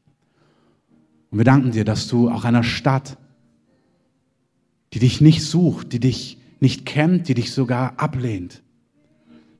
Und 1.30 1.38
wir 1.38 1.46
danken 1.46 1.70
dir, 1.70 1.86
dass 1.86 2.06
du 2.06 2.28
auch 2.28 2.44
einer 2.44 2.62
Stadt, 2.62 3.16
die 4.92 4.98
dich 4.98 5.22
nicht 5.22 5.42
sucht, 5.42 5.94
die 5.94 6.00
dich 6.00 6.36
nicht 6.60 6.84
kennt, 6.84 7.28
die 7.28 7.34
dich 7.34 7.50
sogar 7.50 7.98
ablehnt, 7.98 8.60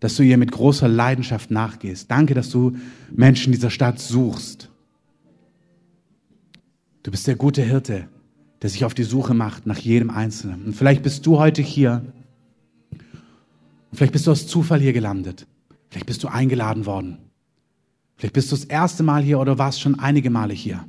dass 0.01 0.17
du 0.17 0.23
ihr 0.23 0.37
mit 0.37 0.53
großer 0.53 0.87
Leidenschaft 0.87 1.51
nachgehst. 1.51 2.11
Danke, 2.11 2.35
dass 2.35 2.51
du 2.51 2.77
Menschen 3.11 3.51
dieser 3.51 3.71
Stadt 3.71 3.99
suchst. 3.99 4.69
Du 7.03 7.11
bist 7.11 7.27
der 7.27 7.37
gute 7.37 7.63
Hirte, 7.63 8.09
der 8.61 8.69
sich 8.69 8.85
auf 8.85 8.93
die 8.93 9.05
Suche 9.05 9.33
macht 9.33 9.65
nach 9.65 9.79
jedem 9.79 10.11
Einzelnen. 10.11 10.67
Und 10.67 10.75
vielleicht 10.75 11.03
bist 11.03 11.25
du 11.25 11.39
heute 11.39 11.63
hier. 11.63 12.05
Und 13.91 13.97
vielleicht 13.97 14.13
bist 14.13 14.27
du 14.27 14.31
aus 14.31 14.47
Zufall 14.47 14.81
hier 14.81 14.93
gelandet. 14.93 15.47
Vielleicht 15.89 16.07
bist 16.07 16.23
du 16.23 16.29
eingeladen 16.29 16.87
worden. 16.87 17.19
Vielleicht 18.17 18.35
bist 18.35 18.53
du 18.53 18.57
das 18.57 18.65
erste 18.65 19.03
Mal 19.03 19.23
hier 19.23 19.41
oder 19.41 19.59
warst 19.59 19.81
schon 19.81 19.99
einige 19.99 20.31
Male 20.31 20.55
hier. 20.55 20.87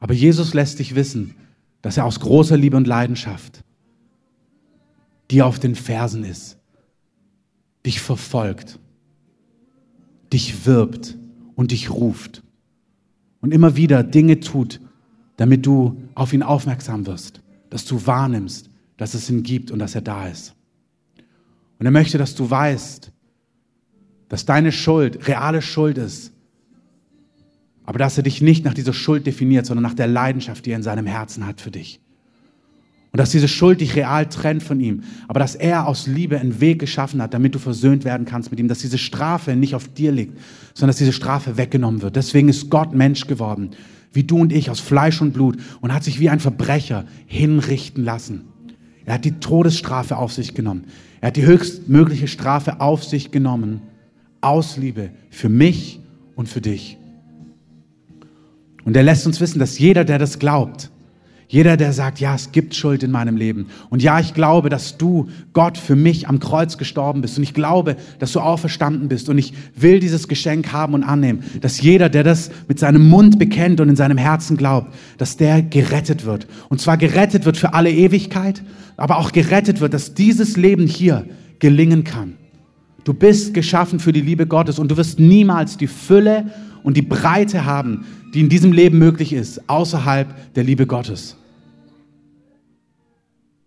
Aber 0.00 0.14
Jesus 0.14 0.54
lässt 0.54 0.78
dich 0.78 0.94
wissen, 0.94 1.34
dass 1.80 1.96
er 1.96 2.04
aus 2.04 2.20
großer 2.20 2.56
Liebe 2.56 2.76
und 2.76 2.86
Leidenschaft 2.86 3.64
die 5.32 5.40
auf 5.40 5.58
den 5.58 5.74
Fersen 5.74 6.24
ist, 6.24 6.58
dich 7.86 8.02
verfolgt, 8.02 8.78
dich 10.30 10.66
wirbt 10.66 11.16
und 11.54 11.70
dich 11.70 11.90
ruft 11.90 12.42
und 13.40 13.52
immer 13.52 13.74
wieder 13.74 14.02
Dinge 14.04 14.40
tut, 14.40 14.78
damit 15.38 15.64
du 15.64 16.02
auf 16.14 16.34
ihn 16.34 16.42
aufmerksam 16.42 17.06
wirst, 17.06 17.40
dass 17.70 17.86
du 17.86 18.06
wahrnimmst, 18.06 18.68
dass 18.98 19.14
es 19.14 19.30
ihn 19.30 19.42
gibt 19.42 19.70
und 19.70 19.78
dass 19.78 19.94
er 19.94 20.02
da 20.02 20.28
ist. 20.28 20.54
Und 21.82 21.86
er 21.86 21.90
möchte, 21.90 22.16
dass 22.16 22.36
du 22.36 22.48
weißt, 22.48 23.10
dass 24.28 24.44
deine 24.44 24.70
Schuld 24.70 25.26
reale 25.26 25.60
Schuld 25.60 25.98
ist, 25.98 26.32
aber 27.82 27.98
dass 27.98 28.16
er 28.16 28.22
dich 28.22 28.40
nicht 28.40 28.64
nach 28.64 28.72
dieser 28.72 28.92
Schuld 28.92 29.26
definiert, 29.26 29.66
sondern 29.66 29.82
nach 29.82 29.94
der 29.94 30.06
Leidenschaft, 30.06 30.64
die 30.64 30.70
er 30.70 30.76
in 30.76 30.84
seinem 30.84 31.06
Herzen 31.06 31.44
hat 31.44 31.60
für 31.60 31.72
dich. 31.72 31.98
Und 33.10 33.18
dass 33.18 33.32
diese 33.32 33.48
Schuld 33.48 33.80
dich 33.80 33.96
real 33.96 34.28
trennt 34.28 34.62
von 34.62 34.78
ihm, 34.78 35.02
aber 35.26 35.40
dass 35.40 35.56
er 35.56 35.88
aus 35.88 36.06
Liebe 36.06 36.38
einen 36.38 36.60
Weg 36.60 36.78
geschaffen 36.78 37.20
hat, 37.20 37.34
damit 37.34 37.52
du 37.56 37.58
versöhnt 37.58 38.04
werden 38.04 38.26
kannst 38.26 38.52
mit 38.52 38.60
ihm, 38.60 38.68
dass 38.68 38.78
diese 38.78 38.96
Strafe 38.96 39.56
nicht 39.56 39.74
auf 39.74 39.88
dir 39.88 40.12
liegt, 40.12 40.38
sondern 40.74 40.90
dass 40.90 40.98
diese 40.98 41.12
Strafe 41.12 41.56
weggenommen 41.56 42.00
wird. 42.00 42.14
Deswegen 42.14 42.48
ist 42.48 42.70
Gott 42.70 42.94
Mensch 42.94 43.26
geworden, 43.26 43.70
wie 44.12 44.22
du 44.22 44.38
und 44.38 44.52
ich, 44.52 44.70
aus 44.70 44.78
Fleisch 44.78 45.20
und 45.20 45.32
Blut 45.32 45.58
und 45.80 45.92
hat 45.92 46.04
sich 46.04 46.20
wie 46.20 46.30
ein 46.30 46.38
Verbrecher 46.38 47.06
hinrichten 47.26 48.04
lassen. 48.04 48.42
Er 49.04 49.14
hat 49.14 49.24
die 49.24 49.40
Todesstrafe 49.40 50.16
auf 50.16 50.32
sich 50.32 50.54
genommen. 50.54 50.84
Er 51.22 51.28
hat 51.28 51.36
die 51.36 51.46
höchstmögliche 51.46 52.26
Strafe 52.26 52.80
auf 52.80 53.04
sich 53.04 53.30
genommen, 53.30 53.80
aus 54.40 54.76
Liebe 54.76 55.10
für 55.30 55.48
mich 55.48 56.00
und 56.34 56.48
für 56.48 56.60
dich. 56.60 56.98
Und 58.84 58.96
er 58.96 59.04
lässt 59.04 59.24
uns 59.24 59.40
wissen, 59.40 59.60
dass 59.60 59.78
jeder, 59.78 60.04
der 60.04 60.18
das 60.18 60.40
glaubt, 60.40 60.90
jeder, 61.52 61.76
der 61.76 61.92
sagt, 61.92 62.18
ja, 62.18 62.34
es 62.34 62.50
gibt 62.50 62.74
Schuld 62.74 63.02
in 63.02 63.10
meinem 63.10 63.36
Leben. 63.36 63.66
Und 63.90 64.02
ja, 64.02 64.18
ich 64.18 64.32
glaube, 64.32 64.70
dass 64.70 64.96
du, 64.96 65.28
Gott, 65.52 65.76
für 65.76 65.96
mich 65.96 66.26
am 66.26 66.40
Kreuz 66.40 66.78
gestorben 66.78 67.20
bist. 67.20 67.36
Und 67.36 67.42
ich 67.42 67.52
glaube, 67.52 67.96
dass 68.18 68.32
du 68.32 68.40
auferstanden 68.40 69.10
bist. 69.10 69.28
Und 69.28 69.36
ich 69.36 69.52
will 69.76 70.00
dieses 70.00 70.28
Geschenk 70.28 70.72
haben 70.72 70.94
und 70.94 71.02
annehmen. 71.04 71.44
Dass 71.60 71.82
jeder, 71.82 72.08
der 72.08 72.24
das 72.24 72.50
mit 72.68 72.78
seinem 72.78 73.06
Mund 73.06 73.38
bekennt 73.38 73.82
und 73.82 73.90
in 73.90 73.96
seinem 73.96 74.16
Herzen 74.16 74.56
glaubt, 74.56 74.94
dass 75.18 75.36
der 75.36 75.60
gerettet 75.60 76.24
wird. 76.24 76.46
Und 76.70 76.80
zwar 76.80 76.96
gerettet 76.96 77.44
wird 77.44 77.58
für 77.58 77.74
alle 77.74 77.90
Ewigkeit, 77.92 78.62
aber 78.96 79.18
auch 79.18 79.30
gerettet 79.30 79.82
wird, 79.82 79.92
dass 79.92 80.14
dieses 80.14 80.56
Leben 80.56 80.86
hier 80.86 81.26
gelingen 81.58 82.02
kann. 82.02 82.38
Du 83.04 83.12
bist 83.12 83.52
geschaffen 83.52 84.00
für 84.00 84.14
die 84.14 84.22
Liebe 84.22 84.46
Gottes 84.46 84.78
und 84.78 84.90
du 84.90 84.96
wirst 84.96 85.20
niemals 85.20 85.76
die 85.76 85.86
Fülle 85.86 86.46
und 86.82 86.96
die 86.96 87.02
Breite 87.02 87.66
haben, 87.66 88.06
die 88.32 88.40
in 88.40 88.48
diesem 88.48 88.72
Leben 88.72 88.96
möglich 88.98 89.34
ist, 89.34 89.68
außerhalb 89.68 90.54
der 90.54 90.64
Liebe 90.64 90.86
Gottes. 90.86 91.36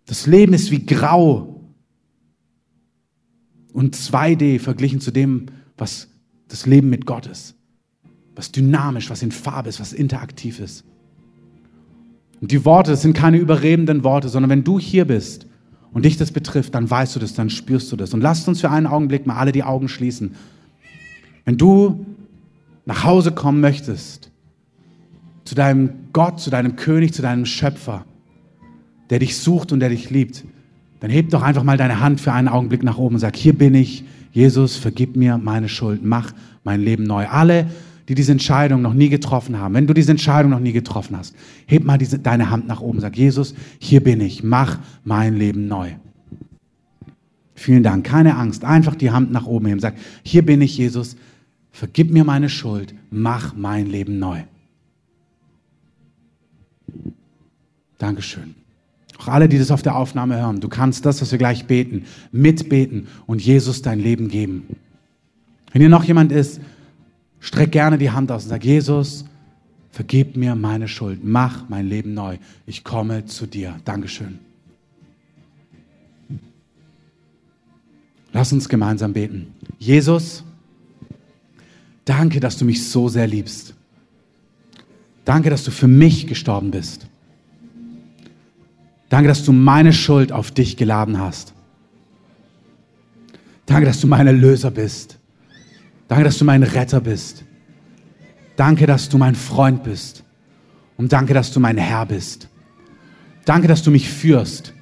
Das 0.06 0.26
Leben 0.26 0.54
ist 0.54 0.70
wie 0.70 0.86
grau 0.86 1.60
und 3.72 3.94
2D 3.94 4.60
verglichen 4.60 5.00
zu 5.00 5.10
dem, 5.10 5.46
was 5.76 6.08
das 6.48 6.64
Leben 6.64 6.88
mit 6.88 7.06
Gott 7.06 7.26
ist. 7.26 7.54
Was 8.34 8.52
dynamisch, 8.52 9.10
was 9.10 9.22
in 9.22 9.32
Farbe 9.32 9.68
ist, 9.68 9.80
was 9.80 9.92
interaktiv 9.92 10.60
ist. 10.60 10.84
Und 12.40 12.52
die 12.52 12.64
Worte, 12.64 12.92
das 12.92 13.02
sind 13.02 13.14
keine 13.14 13.38
überredenden 13.38 14.04
Worte, 14.04 14.28
sondern 14.28 14.50
wenn 14.50 14.64
du 14.64 14.78
hier 14.78 15.06
bist 15.06 15.46
und 15.92 16.04
dich 16.04 16.16
das 16.16 16.30
betrifft, 16.30 16.74
dann 16.74 16.88
weißt 16.88 17.16
du 17.16 17.20
das, 17.20 17.34
dann 17.34 17.50
spürst 17.50 17.90
du 17.90 17.96
das. 17.96 18.14
Und 18.14 18.20
lasst 18.20 18.46
uns 18.46 18.60
für 18.60 18.70
einen 18.70 18.86
Augenblick 18.86 19.26
mal 19.26 19.36
alle 19.36 19.52
die 19.52 19.64
Augen 19.64 19.88
schließen. 19.88 20.34
Wenn 21.44 21.56
du 21.56 22.06
nach 22.84 23.04
Hause 23.04 23.32
kommen 23.32 23.60
möchtest, 23.60 24.30
zu 25.44 25.54
deinem 25.54 25.90
Gott, 26.12 26.40
zu 26.40 26.50
deinem 26.50 26.76
König, 26.76 27.14
zu 27.14 27.22
deinem 27.22 27.46
Schöpfer, 27.46 28.04
der 29.10 29.18
dich 29.18 29.36
sucht 29.36 29.72
und 29.72 29.80
der 29.80 29.88
dich 29.88 30.10
liebt, 30.10 30.44
dann 31.00 31.10
heb 31.10 31.30
doch 31.30 31.42
einfach 31.42 31.62
mal 31.62 31.76
deine 31.76 32.00
Hand 32.00 32.20
für 32.20 32.32
einen 32.32 32.48
Augenblick 32.48 32.82
nach 32.82 32.98
oben 32.98 33.16
und 33.16 33.20
sag, 33.20 33.36
hier 33.36 33.52
bin 33.52 33.74
ich, 33.74 34.04
Jesus, 34.32 34.76
vergib 34.76 35.16
mir 35.16 35.38
meine 35.38 35.68
Schuld, 35.68 36.04
mach 36.04 36.32
mein 36.64 36.80
Leben 36.80 37.04
neu. 37.04 37.26
Alle, 37.26 37.68
die 38.08 38.14
diese 38.14 38.32
Entscheidung 38.32 38.82
noch 38.82 38.94
nie 38.94 39.08
getroffen 39.08 39.58
haben, 39.58 39.74
wenn 39.74 39.86
du 39.86 39.94
diese 39.94 40.10
Entscheidung 40.10 40.50
noch 40.50 40.60
nie 40.60 40.72
getroffen 40.72 41.16
hast, 41.16 41.34
heb 41.66 41.84
mal 41.84 41.98
diese, 41.98 42.18
deine 42.18 42.50
Hand 42.50 42.66
nach 42.66 42.80
oben, 42.80 43.00
sag, 43.00 43.16
Jesus, 43.16 43.54
hier 43.78 44.02
bin 44.02 44.20
ich, 44.20 44.42
mach 44.42 44.78
mein 45.04 45.36
Leben 45.36 45.68
neu. 45.68 45.92
Vielen 47.54 47.82
Dank, 47.82 48.04
keine 48.04 48.36
Angst, 48.36 48.64
einfach 48.64 48.94
die 48.94 49.10
Hand 49.10 49.32
nach 49.32 49.46
oben 49.46 49.66
heben, 49.66 49.80
sag, 49.80 49.94
hier 50.22 50.44
bin 50.44 50.60
ich, 50.60 50.76
Jesus, 50.76 51.16
vergib 51.70 52.10
mir 52.10 52.24
meine 52.24 52.48
Schuld, 52.48 52.94
mach 53.10 53.54
mein 53.56 53.86
Leben 53.86 54.18
neu. 54.18 54.42
Dankeschön. 57.98 58.54
Auch 59.18 59.28
alle, 59.28 59.48
die 59.48 59.58
das 59.58 59.70
auf 59.70 59.82
der 59.82 59.96
Aufnahme 59.96 60.36
hören, 60.36 60.60
du 60.60 60.68
kannst 60.68 61.06
das, 61.06 61.22
was 61.22 61.30
wir 61.30 61.38
gleich 61.38 61.66
beten, 61.66 62.04
mitbeten 62.32 63.08
und 63.26 63.42
Jesus 63.42 63.82
dein 63.82 63.98
Leben 63.98 64.28
geben. 64.28 64.76
Wenn 65.72 65.80
hier 65.80 65.88
noch 65.88 66.04
jemand 66.04 66.32
ist, 66.32 66.60
streck 67.40 67.72
gerne 67.72 67.98
die 67.98 68.10
Hand 68.10 68.30
aus 68.30 68.44
und 68.44 68.50
sag, 68.50 68.64
Jesus, 68.64 69.24
vergib 69.90 70.36
mir 70.36 70.54
meine 70.54 70.88
Schuld, 70.88 71.20
mach 71.24 71.68
mein 71.68 71.88
Leben 71.88 72.12
neu. 72.14 72.36
Ich 72.66 72.84
komme 72.84 73.24
zu 73.24 73.46
dir. 73.46 73.76
Dankeschön. 73.84 74.38
Lass 78.32 78.52
uns 78.52 78.68
gemeinsam 78.68 79.14
beten. 79.14 79.54
Jesus, 79.78 80.44
danke, 82.04 82.38
dass 82.38 82.58
du 82.58 82.66
mich 82.66 82.86
so 82.86 83.08
sehr 83.08 83.26
liebst. 83.26 83.74
Danke, 85.24 85.48
dass 85.48 85.64
du 85.64 85.70
für 85.70 85.88
mich 85.88 86.26
gestorben 86.26 86.70
bist. 86.70 87.06
Danke, 89.08 89.28
dass 89.28 89.44
du 89.44 89.52
meine 89.52 89.92
Schuld 89.92 90.32
auf 90.32 90.50
dich 90.50 90.76
geladen 90.76 91.18
hast. 91.18 91.54
Danke, 93.66 93.86
dass 93.86 94.00
du 94.00 94.06
mein 94.06 94.26
Erlöser 94.26 94.70
bist. 94.70 95.18
Danke, 96.08 96.24
dass 96.24 96.38
du 96.38 96.44
mein 96.44 96.62
Retter 96.62 97.00
bist. 97.00 97.44
Danke, 98.56 98.86
dass 98.86 99.08
du 99.08 99.18
mein 99.18 99.34
Freund 99.34 99.82
bist. 99.82 100.24
Und 100.96 101.12
danke, 101.12 101.34
dass 101.34 101.52
du 101.52 101.60
mein 101.60 101.76
Herr 101.76 102.06
bist. 102.06 102.48
Danke, 103.44 103.68
dass 103.68 103.82
du 103.82 103.90
mich 103.90 104.08
führst. 104.08 104.72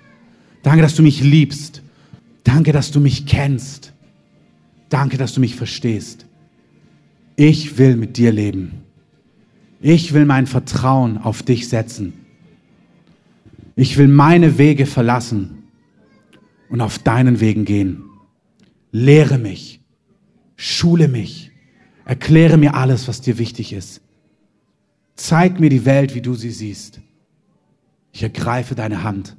Danke, 0.62 0.82
dass 0.82 0.94
du 0.94 1.02
mich 1.02 1.20
liebst. 1.20 1.82
Danke, 2.44 2.72
dass 2.72 2.90
du 2.90 3.00
mich 3.00 3.26
kennst. 3.26 3.92
Danke, 4.88 5.16
dass 5.16 5.32
du 5.32 5.40
mich 5.40 5.56
verstehst. 5.56 6.26
Ich 7.36 7.78
will 7.78 7.96
mit 7.96 8.16
dir 8.16 8.32
leben. 8.32 8.82
Ich 9.80 10.14
will 10.14 10.24
mein 10.24 10.46
Vertrauen 10.46 11.18
auf 11.18 11.42
dich 11.42 11.68
setzen. 11.68 12.12
Ich 13.76 13.96
will 13.96 14.08
meine 14.08 14.58
Wege 14.58 14.86
verlassen 14.86 15.64
und 16.68 16.80
auf 16.80 16.98
deinen 16.98 17.40
Wegen 17.40 17.64
gehen. 17.64 18.04
Lehre 18.92 19.38
mich, 19.38 19.80
schule 20.56 21.08
mich, 21.08 21.50
erkläre 22.04 22.56
mir 22.56 22.74
alles, 22.74 23.08
was 23.08 23.20
dir 23.20 23.38
wichtig 23.38 23.72
ist. 23.72 24.00
Zeig 25.16 25.60
mir 25.60 25.70
die 25.70 25.84
Welt, 25.84 26.14
wie 26.14 26.20
du 26.20 26.34
sie 26.34 26.50
siehst. 26.50 27.00
Ich 28.12 28.22
ergreife 28.22 28.74
deine 28.74 29.02
Hand 29.02 29.36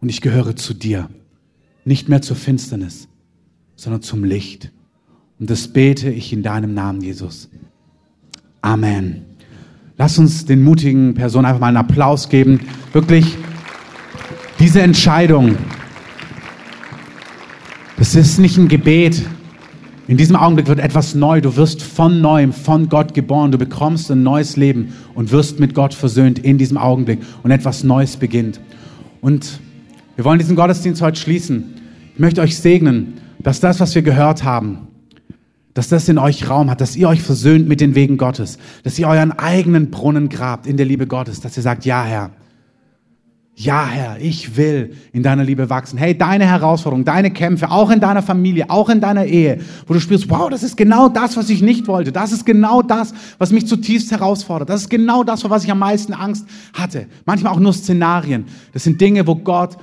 und 0.00 0.08
ich 0.10 0.20
gehöre 0.20 0.56
zu 0.56 0.74
dir, 0.74 1.08
nicht 1.84 2.08
mehr 2.08 2.20
zur 2.20 2.36
Finsternis, 2.36 3.08
sondern 3.76 4.02
zum 4.02 4.24
Licht. 4.24 4.70
Und 5.38 5.48
das 5.48 5.68
bete 5.68 6.10
ich 6.10 6.32
in 6.32 6.42
deinem 6.42 6.74
Namen, 6.74 7.00
Jesus. 7.00 7.48
Amen. 8.60 9.29
Lass 10.00 10.18
uns 10.18 10.46
den 10.46 10.62
mutigen 10.62 11.12
Personen 11.12 11.44
einfach 11.44 11.60
mal 11.60 11.66
einen 11.66 11.76
Applaus 11.76 12.30
geben. 12.30 12.60
Wirklich, 12.94 13.36
diese 14.58 14.80
Entscheidung, 14.80 15.56
das 17.98 18.14
ist 18.14 18.38
nicht 18.38 18.56
ein 18.56 18.68
Gebet. 18.68 19.22
In 20.08 20.16
diesem 20.16 20.36
Augenblick 20.36 20.68
wird 20.68 20.78
etwas 20.78 21.14
neu. 21.14 21.42
Du 21.42 21.54
wirst 21.56 21.82
von 21.82 22.22
neuem, 22.22 22.54
von 22.54 22.88
Gott 22.88 23.12
geboren. 23.12 23.52
Du 23.52 23.58
bekommst 23.58 24.10
ein 24.10 24.22
neues 24.22 24.56
Leben 24.56 24.94
und 25.12 25.32
wirst 25.32 25.60
mit 25.60 25.74
Gott 25.74 25.92
versöhnt 25.92 26.38
in 26.38 26.56
diesem 26.56 26.78
Augenblick. 26.78 27.18
Und 27.42 27.50
etwas 27.50 27.84
Neues 27.84 28.16
beginnt. 28.16 28.58
Und 29.20 29.60
wir 30.16 30.24
wollen 30.24 30.38
diesen 30.38 30.56
Gottesdienst 30.56 31.02
heute 31.02 31.20
schließen. 31.20 31.74
Ich 32.14 32.18
möchte 32.18 32.40
euch 32.40 32.56
segnen, 32.56 33.20
dass 33.38 33.60
das, 33.60 33.80
was 33.80 33.94
wir 33.94 34.00
gehört 34.00 34.44
haben, 34.44 34.88
dass 35.80 35.88
das 35.88 36.10
in 36.10 36.18
euch 36.18 36.50
Raum 36.50 36.68
hat, 36.68 36.82
dass 36.82 36.94
ihr 36.94 37.08
euch 37.08 37.22
versöhnt 37.22 37.66
mit 37.66 37.80
den 37.80 37.94
Wegen 37.94 38.18
Gottes, 38.18 38.58
dass 38.82 38.98
ihr 38.98 39.08
euren 39.08 39.32
eigenen 39.32 39.90
Brunnen 39.90 40.28
grabt 40.28 40.66
in 40.66 40.76
der 40.76 40.84
Liebe 40.84 41.06
Gottes, 41.06 41.40
dass 41.40 41.56
ihr 41.56 41.62
sagt, 41.62 41.86
ja 41.86 42.04
Herr, 42.04 42.32
ja 43.54 43.86
Herr, 43.86 44.18
ich 44.20 44.58
will 44.58 44.94
in 45.14 45.22
deiner 45.22 45.42
Liebe 45.42 45.70
wachsen. 45.70 45.96
Hey, 45.96 46.18
deine 46.18 46.46
Herausforderungen, 46.46 47.06
deine 47.06 47.30
Kämpfe, 47.30 47.70
auch 47.70 47.88
in 47.88 47.98
deiner 47.98 48.20
Familie, 48.20 48.68
auch 48.68 48.90
in 48.90 49.00
deiner 49.00 49.24
Ehe, 49.24 49.60
wo 49.86 49.94
du 49.94 50.00
spürst, 50.00 50.28
wow, 50.28 50.50
das 50.50 50.62
ist 50.62 50.76
genau 50.76 51.08
das, 51.08 51.38
was 51.38 51.48
ich 51.48 51.62
nicht 51.62 51.88
wollte, 51.88 52.12
das 52.12 52.30
ist 52.30 52.44
genau 52.44 52.82
das, 52.82 53.14
was 53.38 53.50
mich 53.50 53.66
zutiefst 53.66 54.10
herausfordert, 54.10 54.68
das 54.68 54.82
ist 54.82 54.90
genau 54.90 55.24
das, 55.24 55.40
vor 55.40 55.50
was 55.50 55.64
ich 55.64 55.70
am 55.70 55.78
meisten 55.78 56.12
Angst 56.12 56.46
hatte. 56.74 57.06
Manchmal 57.24 57.54
auch 57.54 57.58
nur 57.58 57.72
Szenarien, 57.72 58.44
das 58.74 58.84
sind 58.84 59.00
Dinge, 59.00 59.26
wo 59.26 59.34
Gott 59.34 59.78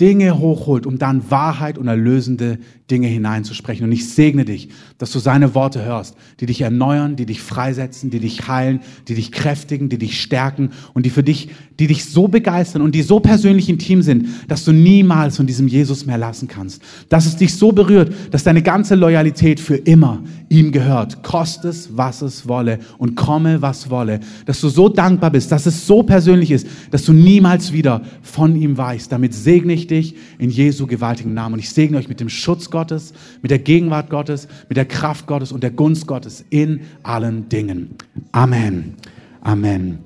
Dinge 0.00 0.38
hochholt, 0.38 0.84
um 0.84 0.98
dann 0.98 1.30
Wahrheit 1.30 1.78
und 1.78 1.88
erlösende 1.88 2.58
Dinge 2.90 3.08
hineinzusprechen. 3.08 3.84
Und 3.84 3.92
ich 3.92 4.08
segne 4.08 4.44
dich, 4.44 4.68
dass 4.98 5.10
du 5.10 5.18
seine 5.18 5.54
Worte 5.54 5.84
hörst, 5.84 6.16
die 6.38 6.46
dich 6.46 6.60
erneuern, 6.60 7.16
die 7.16 7.24
dich 7.24 7.40
freisetzen, 7.40 8.10
die 8.10 8.20
dich 8.20 8.46
heilen, 8.46 8.80
die 9.08 9.14
dich 9.14 9.32
kräftigen, 9.32 9.88
die 9.88 9.98
dich 9.98 10.20
stärken 10.20 10.70
und 10.92 11.06
die 11.06 11.10
für 11.10 11.22
dich, 11.22 11.48
die 11.78 11.86
dich 11.86 12.04
so 12.04 12.28
begeistern 12.28 12.82
und 12.82 12.94
die 12.94 13.02
so 13.02 13.20
persönlich 13.20 13.68
intim 13.68 14.02
sind, 14.02 14.28
dass 14.48 14.64
du 14.64 14.72
niemals 14.72 15.38
von 15.38 15.46
diesem 15.46 15.66
Jesus 15.66 16.04
mehr 16.04 16.18
lassen 16.18 16.46
kannst. 16.46 16.82
Dass 17.08 17.24
es 17.24 17.36
dich 17.36 17.54
so 17.54 17.72
berührt, 17.72 18.12
dass 18.30 18.44
deine 18.44 18.62
ganze 18.62 18.94
Loyalität 18.94 19.58
für 19.58 19.76
immer 19.76 20.22
ihm 20.48 20.72
gehört. 20.72 21.22
Koste 21.22 21.68
es, 21.68 21.96
was 21.96 22.22
es 22.22 22.46
wolle 22.46 22.78
und 22.98 23.16
komme, 23.16 23.62
was 23.62 23.90
wolle. 23.90 24.20
Dass 24.44 24.60
du 24.60 24.68
so 24.68 24.88
dankbar 24.88 25.30
bist, 25.30 25.50
dass 25.50 25.66
es 25.66 25.86
so 25.86 26.02
persönlich 26.02 26.50
ist, 26.50 26.66
dass 26.90 27.04
du 27.04 27.12
niemals 27.12 27.72
wieder 27.72 28.02
von 28.22 28.54
ihm 28.54 28.76
weichst. 28.76 29.10
Damit 29.10 29.34
segne 29.34 29.72
ich 29.72 29.85
dich 29.86 30.14
in 30.38 30.50
Jesu 30.50 30.86
gewaltigen 30.86 31.34
Namen. 31.34 31.54
Und 31.54 31.58
ich 31.60 31.70
segne 31.70 31.98
euch 31.98 32.08
mit 32.08 32.20
dem 32.20 32.28
Schutz 32.28 32.70
Gottes, 32.70 33.12
mit 33.42 33.50
der 33.50 33.58
Gegenwart 33.58 34.10
Gottes, 34.10 34.48
mit 34.68 34.76
der 34.76 34.84
Kraft 34.84 35.26
Gottes 35.26 35.52
und 35.52 35.62
der 35.62 35.70
Gunst 35.70 36.06
Gottes 36.06 36.44
in 36.50 36.80
allen 37.02 37.48
Dingen. 37.48 37.90
Amen. 38.32 38.94
Amen. 39.40 39.98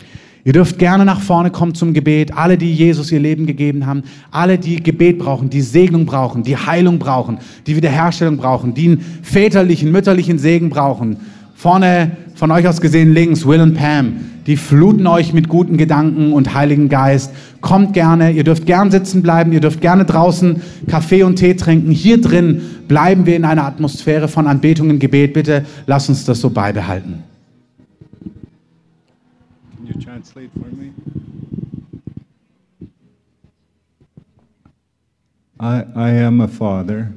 Ihr 0.44 0.54
dürft 0.54 0.78
gerne 0.78 1.04
nach 1.04 1.20
vorne 1.20 1.50
kommen 1.50 1.74
zum 1.74 1.92
Gebet. 1.92 2.36
Alle, 2.36 2.56
die 2.56 2.72
Jesus 2.72 3.12
ihr 3.12 3.20
Leben 3.20 3.46
gegeben 3.46 3.86
haben, 3.86 4.02
alle, 4.30 4.58
die 4.58 4.82
Gebet 4.82 5.18
brauchen, 5.18 5.50
die 5.50 5.60
Segnung 5.60 6.06
brauchen, 6.06 6.42
die 6.42 6.56
Heilung 6.56 6.98
brauchen, 6.98 7.38
die 7.66 7.76
Wiederherstellung 7.76 8.38
brauchen, 8.38 8.72
die 8.72 8.86
einen 8.86 9.00
väterlichen, 9.22 9.92
mütterlichen 9.92 10.38
Segen 10.38 10.70
brauchen. 10.70 11.18
Vorne 11.54 12.16
von 12.34 12.50
euch 12.50 12.66
aus 12.66 12.80
gesehen 12.80 13.12
links, 13.12 13.44
Will 13.46 13.60
und 13.60 13.74
Pam, 13.74 14.14
die 14.50 14.56
fluten 14.56 15.06
euch 15.06 15.32
mit 15.32 15.48
guten 15.48 15.76
Gedanken 15.76 16.32
und 16.32 16.54
Heiligen 16.54 16.88
Geist. 16.88 17.32
Kommt 17.60 17.92
gerne, 17.92 18.32
ihr 18.32 18.42
dürft 18.42 18.66
gern 18.66 18.90
sitzen 18.90 19.22
bleiben, 19.22 19.52
ihr 19.52 19.60
dürft 19.60 19.80
gerne 19.80 20.04
draußen 20.04 20.60
Kaffee 20.88 21.22
und 21.22 21.36
Tee 21.36 21.54
trinken. 21.54 21.92
Hier 21.92 22.20
drin 22.20 22.60
bleiben 22.88 23.26
wir 23.26 23.36
in 23.36 23.44
einer 23.44 23.64
Atmosphäre 23.64 24.26
von 24.26 24.48
Anbetung 24.48 24.90
und 24.90 24.98
Gebet. 24.98 25.34
Bitte 25.34 25.64
lasst 25.86 26.08
uns 26.08 26.24
das 26.24 26.40
so 26.40 26.50
beibehalten. 26.50 27.22
Can 29.76 29.86
you 29.86 29.94
translate 30.02 30.50
for 30.52 30.66
me? 30.76 30.90
I, 35.60 35.84
I 35.94 36.24
am 36.24 36.40
a 36.40 36.48
father. 36.48 37.12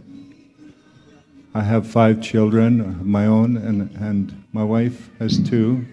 I 1.56 1.64
have 1.64 1.88
five 1.88 2.22
children 2.22 2.80
of 2.82 3.06
my 3.08 3.26
own, 3.26 3.58
and, 3.58 3.90
and 4.00 4.34
my 4.52 4.64
wife 4.64 5.10
has 5.20 5.40
two. 5.40 5.86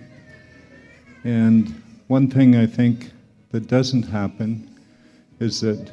And 1.25 1.75
one 2.09 2.29
thing 2.29 2.57
I 2.57 2.67
think 2.67 3.13
that 3.53 3.69
doesn't 3.69 4.05
happen 4.05 4.69
is 5.39 5.61
that 5.61 5.91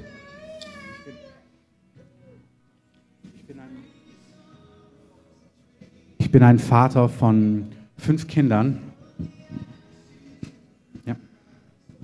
Ich 6.17 6.32
bin 6.32 6.43
ein 6.43 6.59
Vater 6.59 7.07
von 7.07 7.67
fünf 7.97 8.28
Kindern. 8.28 8.80
Ja. 11.05 11.15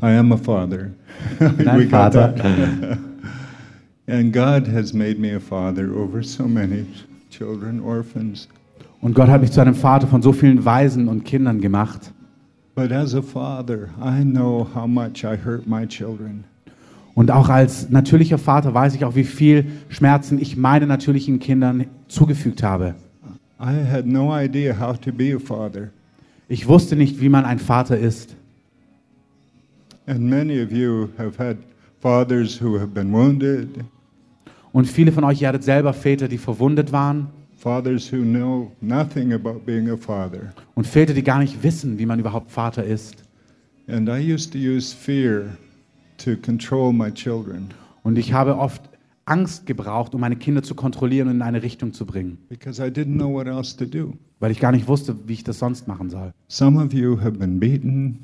I 0.02 0.18
am 0.18 0.32
a 0.32 0.38
father. 0.38 0.92
ein 1.40 1.58
We 1.78 1.86
got 1.86 2.14
Vater. 2.14 2.98
and 4.08 4.32
God 4.34 4.68
has 4.68 4.94
made 4.94 5.20
me 5.20 5.36
a 5.36 5.40
father 5.40 5.94
over 5.94 6.24
so 6.24 6.48
many 6.48 6.86
children, 7.30 7.82
orphans. 7.82 8.48
Und 9.02 9.14
Gott 9.14 9.28
hat 9.28 9.42
mich 9.42 9.52
zu 9.52 9.60
einem 9.60 9.76
Vater 9.76 10.08
von 10.08 10.22
so 10.22 10.32
vielen 10.32 10.64
Waisen 10.64 11.10
und 11.10 11.26
Kindern 11.26 11.60
gemacht. 11.60 12.14
But 12.76 12.92
as 12.92 13.14
a 13.14 13.22
father, 13.22 13.90
I 14.02 14.24
know 14.24 14.68
how 14.74 14.88
much 14.88 15.24
I 15.24 15.38
hurt 15.38 15.68
my 15.68 15.88
children. 15.88 16.46
Und 17.16 17.30
auch 17.30 17.50
als 17.50 17.90
natürlicher 17.92 18.40
Vater 18.40 18.74
weiß 18.74 18.96
ich 18.96 19.06
auch, 19.06 19.16
wie 19.16 19.24
viel 19.24 19.66
Schmerzen 19.90 20.40
ich 20.42 20.58
meinen 20.58 20.88
natürlichen 20.88 21.40
Kindern 21.40 21.86
zugefügt 22.08 22.64
habe. 22.64 22.96
I 23.60 23.86
had 23.90 24.08
no 24.08 24.36
idea 24.36 24.78
how 24.78 25.00
to 25.00 25.12
be 25.12 25.36
a 25.36 25.40
father. 25.40 25.90
Ich 26.50 26.68
wusste 26.68 26.96
nicht, 26.96 27.22
wie 27.22 27.30
man 27.30 27.46
ein 27.46 27.60
Vater 27.60 27.98
ist. 27.98 28.36
And 30.08 30.22
many 30.22 30.62
of 30.62 30.72
you 30.72 31.10
have 31.18 31.38
had 31.38 31.58
fathers 32.02 32.60
who 32.60 32.78
have 32.80 32.88
been 32.88 33.14
wounded, 33.14 33.70
Und 34.74 34.86
viele 34.88 35.12
von 35.12 35.24
euch, 35.24 35.46
hattet 35.46 35.64
selber 35.64 35.94
Väter, 35.94 36.28
die 36.28 36.40
verwundet 36.40 36.92
waren. 36.92 37.28
Fathers 37.64 38.12
who 38.12 38.18
know 38.24 38.72
nothing 38.82 39.32
about 39.34 39.62
being 39.66 39.90
a 39.90 39.96
father. 39.96 40.54
Und 40.76 40.86
Väter, 40.86 41.14
die 41.14 41.24
gar 41.24 41.40
nicht 41.40 41.64
wissen, 41.64 41.98
wie 41.98 42.06
man 42.06 42.20
überhaupt 42.20 42.52
Vater 42.52 42.84
ist. 42.84 43.24
And 43.88 44.10
I 44.10 44.34
used 44.34 44.52
to 44.52 44.58
use 44.60 44.94
fear 44.96 45.58
to 46.18 46.36
control 46.36 46.92
my 46.94 47.10
children 47.12 47.70
Und 48.04 48.18
ich 48.18 48.34
habe 48.34 48.58
oft 48.58 48.82
Angst 49.26 49.66
gebraucht, 49.66 50.14
um 50.14 50.20
meine 50.20 50.36
Kinder 50.36 50.62
zu 50.64 50.76
kontrollieren 50.76 51.30
und 51.30 51.36
in 51.36 51.42
eine 51.42 51.64
Richtung 51.64 51.94
zu 51.94 52.06
bringen. 52.06 52.38
because 52.50 52.82
I 52.86 52.90
didn't 52.90 53.16
know 53.16 53.32
what 53.32 53.48
else 53.48 53.76
to 53.78 53.86
do. 53.86 54.14
Weil 54.42 54.52
ich 54.52 54.60
gar 54.60 54.74
nicht 54.74 54.90
wusste, 54.90 55.16
wie 55.28 55.34
ich 55.34 55.46
das 55.46 55.60
sonst 55.60 55.88
machen 55.88 56.10
soll. 56.10 56.34
Some 56.50 56.84
of 56.84 56.92
you 56.94 57.18
have 57.22 57.32
been 57.38 57.60
beaten, 57.60 58.20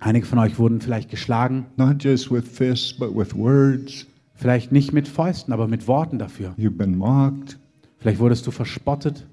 Einige 0.00 0.26
von 0.26 0.38
euch 0.38 0.58
wurden 0.58 0.80
vielleicht 0.80 1.10
geschlagen. 1.10 1.66
not 1.76 2.02
just 2.02 2.30
with 2.32 2.44
fists, 2.48 2.92
but 2.96 3.14
with 3.16 3.34
words. 3.36 4.06
Vielleicht 4.34 4.70
nicht 4.72 4.92
mit 4.92 5.06
Fäusten, 5.08 5.52
aber 5.52 5.66
mit 5.68 5.86
Worten 5.88 6.18
dafür. 6.18 6.54
You've 6.56 6.76
been 6.76 6.96
mocked. 6.96 7.58
Vielleicht 8.00 8.18
wurdest 8.18 8.46
du 8.46 8.50
verspottet. 8.50 9.26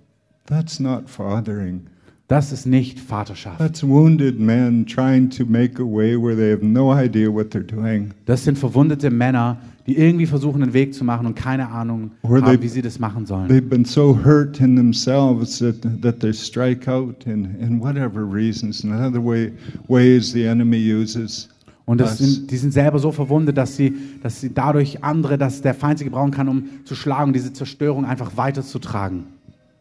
That's 0.45 0.79
not 0.79 1.09
fathering. 1.09 1.87
Das 2.27 2.51
ist 2.51 2.65
nicht 2.65 2.99
Vaterschaft. 2.99 3.59
That's 3.59 3.83
wounded 3.83 4.39
men 4.39 4.85
trying 4.87 5.29
to 5.29 5.45
make 5.45 5.79
a 5.79 5.85
way 5.85 6.15
where 6.15 6.35
they 6.35 6.51
have 6.51 6.65
no 6.65 6.91
idea 6.91 7.31
what 7.31 7.53
they're 7.53 7.61
doing. 7.61 8.11
Das 8.25 8.43
sind 8.43 8.57
verwundete 8.57 9.11
Männer, 9.11 9.57
die 9.85 9.95
irgendwie 9.95 10.25
versuchen, 10.25 10.63
einen 10.63 10.73
Weg 10.73 10.95
zu 10.95 11.03
machen 11.03 11.27
und 11.27 11.35
keine 11.35 11.69
Ahnung 11.69 12.11
they- 12.23 12.41
haben, 12.41 12.61
wie 12.63 12.67
sie 12.67 12.81
das 12.81 12.97
machen 12.97 13.27
sollen. 13.27 13.47
They've 13.47 13.61
been 13.69 13.85
so 13.85 14.17
hurt 14.23 14.59
in 14.59 14.75
themselves 14.75 15.59
that, 15.59 15.75
that 16.01 16.19
they 16.19 16.33
strike 16.33 16.89
out 16.89 17.27
in, 17.27 17.45
in 17.59 17.79
whatever 17.79 18.23
reasons 18.23 18.83
and 18.83 18.91
other 18.91 19.23
way, 19.23 19.51
ways 19.87 20.31
the 20.31 20.47
enemy 20.47 20.77
uses. 20.77 21.47
Und 21.85 22.05
sind, 22.07 22.49
die 22.49 22.57
sind 22.57 22.71
selber 22.71 22.97
so 22.97 23.11
verwundet, 23.11 23.57
dass 23.57 23.75
sie, 23.75 23.93
dass 24.23 24.41
sie 24.41 24.51
dadurch 24.53 25.03
andere, 25.03 25.37
dass 25.37 25.61
der 25.61 25.75
Feind 25.75 25.99
sie 25.99 26.05
gebrauchen 26.05 26.31
kann, 26.31 26.49
um 26.49 26.63
zu 26.83 26.95
schlagen, 26.95 27.31
diese 27.31 27.53
Zerstörung 27.53 28.05
einfach 28.05 28.35
weiterzutragen. 28.37 29.25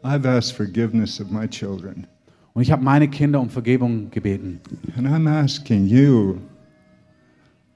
I've 0.03 0.29
asked 0.29 0.55
forgiveness 0.55 1.19
of 1.19 1.31
my 1.31 1.49
children. 1.49 2.07
Und 2.53 2.63
ich 2.63 2.71
habe 2.71 2.85
meine 2.85 3.09
Kinder 3.09 3.41
um 3.41 3.49
Vergebung 3.49 4.11
gebeten. 4.11 4.61
And 4.97 5.07
I'm 5.07 5.29
asking 5.29 5.87
you, 5.87 6.37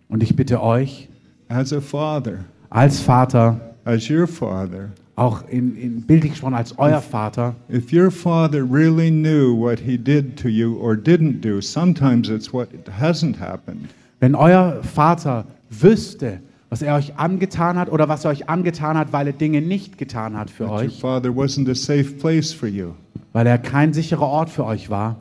Und 0.09 0.23
ich 0.23 0.35
bitte 0.37 0.63
euch, 0.63 1.09
as 1.49 1.73
a 1.73 1.81
father, 1.81 2.45
als 2.71 3.01
Vater, 3.01 3.61
as 3.85 4.09
your 4.11 4.27
father, 4.27 4.91
auch 5.17 5.47
in, 5.49 5.77
in 5.77 6.03
bildlich 6.03 6.33
gesprochen 6.33 6.55
als 6.55 6.79
euer 6.79 7.01
Vater, 7.01 7.57
if 7.71 7.93
your 7.93 8.11
father 8.11 8.63
really 8.63 9.11
knew 9.11 9.55
what 9.55 9.81
he 9.81 9.99
did 9.99 10.39
to 10.39 10.49
you 10.49 10.79
or 10.79 10.95
didn't 10.95 11.41
do, 11.41 11.61
sometimes 11.61 12.29
it's 12.29 12.53
what 12.53 12.69
hasn't 13.01 13.39
happened. 13.39 13.89
Wenn 14.21 14.35
euer 14.35 14.83
Vater 14.83 15.45
wüsste, 15.71 16.41
was 16.71 16.83
er 16.83 16.95
euch 16.97 17.17
angetan 17.17 17.79
hat 17.79 17.91
oder 17.91 18.09
was 18.09 18.25
er 18.25 18.31
euch 18.31 18.49
angetan 18.49 18.99
hat, 18.99 19.13
weil 19.13 19.27
er 19.29 19.33
Dinge 19.33 19.63
nicht 19.63 19.99
getan 19.99 20.37
hat 20.37 20.51
für 20.51 20.71
euch, 20.71 21.01
father 21.01 21.31
wasn't 21.31 21.71
a 21.71 21.75
safe 21.75 22.13
place 22.19 22.53
for 22.53 22.69
you. 22.69 22.93
weil 23.33 23.47
er 23.47 23.59
kein 23.59 23.93
sicherer 23.93 24.27
Ort 24.27 24.51
für 24.51 24.65
euch 24.65 24.91
war, 24.91 25.17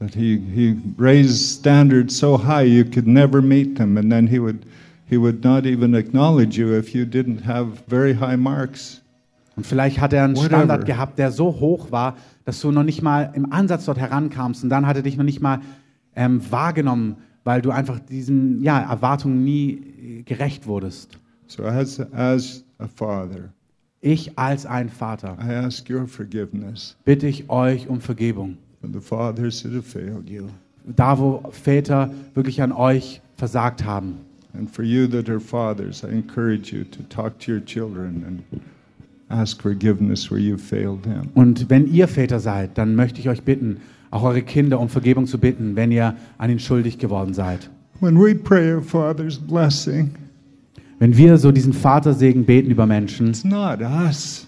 that 0.00 0.14
he, 0.14 0.40
he 0.54 0.76
raised 0.98 1.60
standards 1.60 2.18
so 2.18 2.38
high 2.44 2.66
you 2.66 2.84
could 2.84 3.06
never 3.06 3.42
meet 3.42 3.76
them 3.76 3.96
and 3.96 4.10
then 4.10 4.26
he 4.26 4.40
would 4.40 4.58
he 5.08 5.16
would 5.18 5.44
not 5.44 5.66
even 5.66 5.94
acknowledge 5.94 6.58
you 6.58 6.74
if 6.76 6.94
you 6.94 7.04
didn't 7.04 7.44
have 7.44 7.68
very 7.88 8.14
high 8.14 8.36
marks 8.36 9.00
Und 9.56 9.66
vielleicht 9.66 10.00
hat 10.00 10.12
er 10.14 10.24
einen 10.24 10.36
Whatever. 10.36 10.56
Standard 10.56 10.86
gehabt, 10.86 11.18
der 11.18 11.32
so 11.32 11.60
hoch 11.60 11.90
war, 11.92 12.16
dass 12.46 12.60
du 12.60 12.70
noch 12.70 12.84
nicht 12.84 13.02
mal 13.02 13.30
im 13.34 13.52
Ansatz 13.52 13.84
dort 13.84 13.98
herankamst. 13.98 14.64
Und 14.64 14.70
dann 14.70 14.86
hat 14.86 14.96
er 14.96 15.02
dich 15.02 15.18
noch 15.18 15.24
nicht 15.24 15.42
mal 15.42 15.60
ähm, 16.16 16.40
wahrgenommen, 16.50 17.16
weil 17.44 17.62
du 17.62 17.70
einfach 17.70 17.98
diesen 18.00 18.62
ja, 18.62 18.80
Erwartungen 18.80 19.44
nie 19.44 19.80
äh, 20.18 20.22
gerecht 20.22 20.66
wurdest. 20.66 21.18
so 21.46 21.64
as 21.64 22.00
as 22.12 22.64
a 22.78 22.86
father 22.86 23.52
Ich 24.02 24.38
als 24.38 24.64
ein 24.66 24.88
Vater 24.88 25.36
i 25.46 25.52
ask 25.54 25.88
your 25.90 26.06
forgiveness 26.06 26.96
bitte 27.04 27.26
ich 27.26 27.48
euch 27.50 27.88
um 27.88 28.00
Vergebung. 28.00 28.56
the 28.82 29.00
fathers 29.00 29.62
that 29.62 29.72
have 29.72 29.82
failed 29.82 30.28
you 30.28 30.46
Da, 30.96 31.18
wo 31.18 31.42
Väter 31.50 32.10
wirklich 32.34 32.62
an 32.62 32.72
euch 32.72 33.20
versagt 33.36 33.84
haben. 33.84 34.14
and 34.54 34.70
for 34.70 34.82
you 34.84 35.06
that 35.06 35.28
are 35.28 35.38
fathers 35.40 36.02
i 36.04 36.08
encourage 36.08 36.74
you 36.74 36.84
to 36.84 37.02
talk 37.08 37.38
to 37.40 37.52
your 37.52 37.64
children 37.64 38.24
and 38.26 38.42
ask 39.28 39.60
forgiveness 39.62 40.30
where 40.30 40.40
you 40.40 40.56
failed 40.56 41.02
them 41.02 41.28
Und 41.34 41.68
wenn 41.70 41.86
ihr 41.86 42.08
Väter 42.08 42.40
seid, 42.40 42.76
dann 42.78 42.94
möchte 42.96 43.20
ich 43.20 43.28
euch 43.28 43.42
bitten, 43.42 43.76
auch 44.10 44.22
eure 44.24 44.42
Kinder 44.42 44.80
um 44.80 44.88
Vergebung 44.88 45.26
zu 45.26 45.38
bitten, 45.38 45.76
wenn 45.76 45.90
ihr 45.92 46.16
an 46.38 46.50
ihn 46.50 46.58
schuldig 46.58 46.98
geworden 46.98 47.34
seid. 47.34 47.70
when 48.00 48.16
we 48.18 48.34
pray 48.34 48.80
father's 48.82 49.38
blessing 49.38 50.10
Wenn 50.98 51.16
wir 51.16 51.38
so 51.38 51.50
diesen 51.52 51.72
Vatersegen 51.72 52.44
beten 52.44 52.70
über 52.70 52.86
Menschen, 52.86 53.28
it's 53.28 53.44
not 53.44 53.80
us 53.80 54.46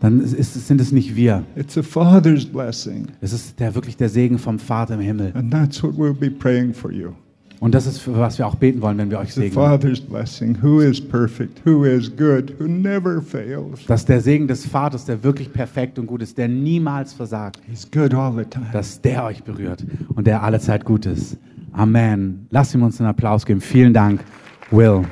dann 0.00 0.20
ist, 0.20 0.66
sind 0.66 0.80
es 0.80 0.92
nicht 0.92 1.16
wir. 1.16 1.44
it's 1.56 1.78
a 1.78 1.82
father's 1.82 2.44
blessing 2.44 3.06
Es 3.20 3.32
ist 3.32 3.58
der, 3.60 3.74
wirklich 3.74 3.96
der 3.96 4.08
Segen 4.10 4.38
vom 4.38 4.58
Vater 4.58 4.94
im 4.94 5.00
Himmel. 5.00 5.32
and 5.34 5.50
that's 5.52 5.82
what 5.82 5.92
we'll 5.96 6.12
be 6.14 6.30
praying 6.30 6.72
for 6.74 6.90
you 6.92 7.12
Und 7.60 7.74
das 7.74 7.86
ist, 7.86 7.98
für 7.98 8.16
was 8.18 8.38
wir 8.38 8.46
auch 8.46 8.56
beten 8.56 8.82
wollen, 8.82 8.98
wenn 8.98 9.10
wir 9.10 9.18
euch 9.18 9.32
segnen. 9.32 9.52
Dass 13.86 14.04
der 14.04 14.20
Segen 14.20 14.48
des 14.48 14.66
Vaters, 14.66 15.04
der 15.04 15.22
wirklich 15.22 15.52
perfekt 15.52 15.98
und 15.98 16.06
gut 16.06 16.22
ist, 16.22 16.36
der 16.36 16.48
niemals 16.48 17.12
versagt, 17.12 17.60
He's 17.66 17.90
good 17.90 18.12
all 18.12 18.32
the 18.36 18.44
time. 18.44 18.66
dass 18.72 19.00
der 19.00 19.24
euch 19.24 19.42
berührt 19.44 19.84
und 20.14 20.26
der 20.26 20.42
allezeit 20.42 20.84
gut 20.84 21.06
ist. 21.06 21.38
Amen. 21.72 22.46
Lass 22.50 22.74
ihm 22.74 22.82
uns 22.82 23.00
einen 23.00 23.08
Applaus 23.10 23.46
geben. 23.46 23.60
Vielen 23.60 23.92
Dank, 23.92 24.20
Will. 24.70 25.02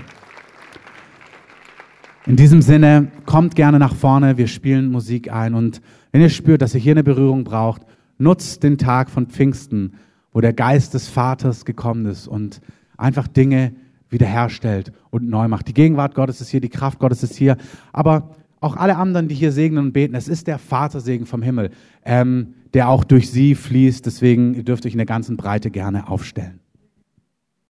In 2.26 2.36
diesem 2.36 2.62
Sinne, 2.62 3.08
kommt 3.26 3.56
gerne 3.56 3.80
nach 3.80 3.94
vorne, 3.94 4.36
wir 4.36 4.46
spielen 4.46 4.92
Musik 4.92 5.32
ein 5.32 5.54
und 5.54 5.80
wenn 6.12 6.20
ihr 6.20 6.28
spürt, 6.28 6.62
dass 6.62 6.74
ihr 6.74 6.80
hier 6.80 6.92
eine 6.92 7.02
Berührung 7.02 7.42
braucht, 7.42 7.82
nutzt 8.18 8.62
den 8.62 8.78
Tag 8.78 9.10
von 9.10 9.26
Pfingsten, 9.26 9.94
wo 10.32 10.40
der 10.40 10.52
Geist 10.52 10.94
des 10.94 11.08
Vaters 11.08 11.64
gekommen 11.64 12.06
ist 12.06 12.26
und 12.26 12.60
einfach 12.96 13.28
Dinge 13.28 13.72
wiederherstellt 14.08 14.92
und 15.10 15.28
neu 15.28 15.48
macht. 15.48 15.68
Die 15.68 15.74
Gegenwart 15.74 16.14
Gottes 16.14 16.40
ist 16.40 16.50
hier, 16.50 16.60
die 16.60 16.68
Kraft 16.68 16.98
Gottes 16.98 17.22
ist 17.22 17.36
hier, 17.36 17.56
aber 17.92 18.30
auch 18.60 18.76
alle 18.76 18.96
anderen, 18.96 19.28
die 19.28 19.34
hier 19.34 19.52
segnen 19.52 19.86
und 19.86 19.92
beten, 19.92 20.14
es 20.14 20.28
ist 20.28 20.46
der 20.46 20.58
Vatersegen 20.58 21.26
vom 21.26 21.42
Himmel, 21.42 21.70
ähm, 22.04 22.54
der 22.74 22.88
auch 22.88 23.04
durch 23.04 23.30
sie 23.30 23.54
fließt. 23.54 24.06
Deswegen 24.06 24.54
ihr 24.54 24.62
dürft 24.62 24.86
euch 24.86 24.92
in 24.92 24.98
der 24.98 25.06
ganzen 25.06 25.36
Breite 25.36 25.70
gerne 25.70 26.08
aufstellen. 26.08 26.61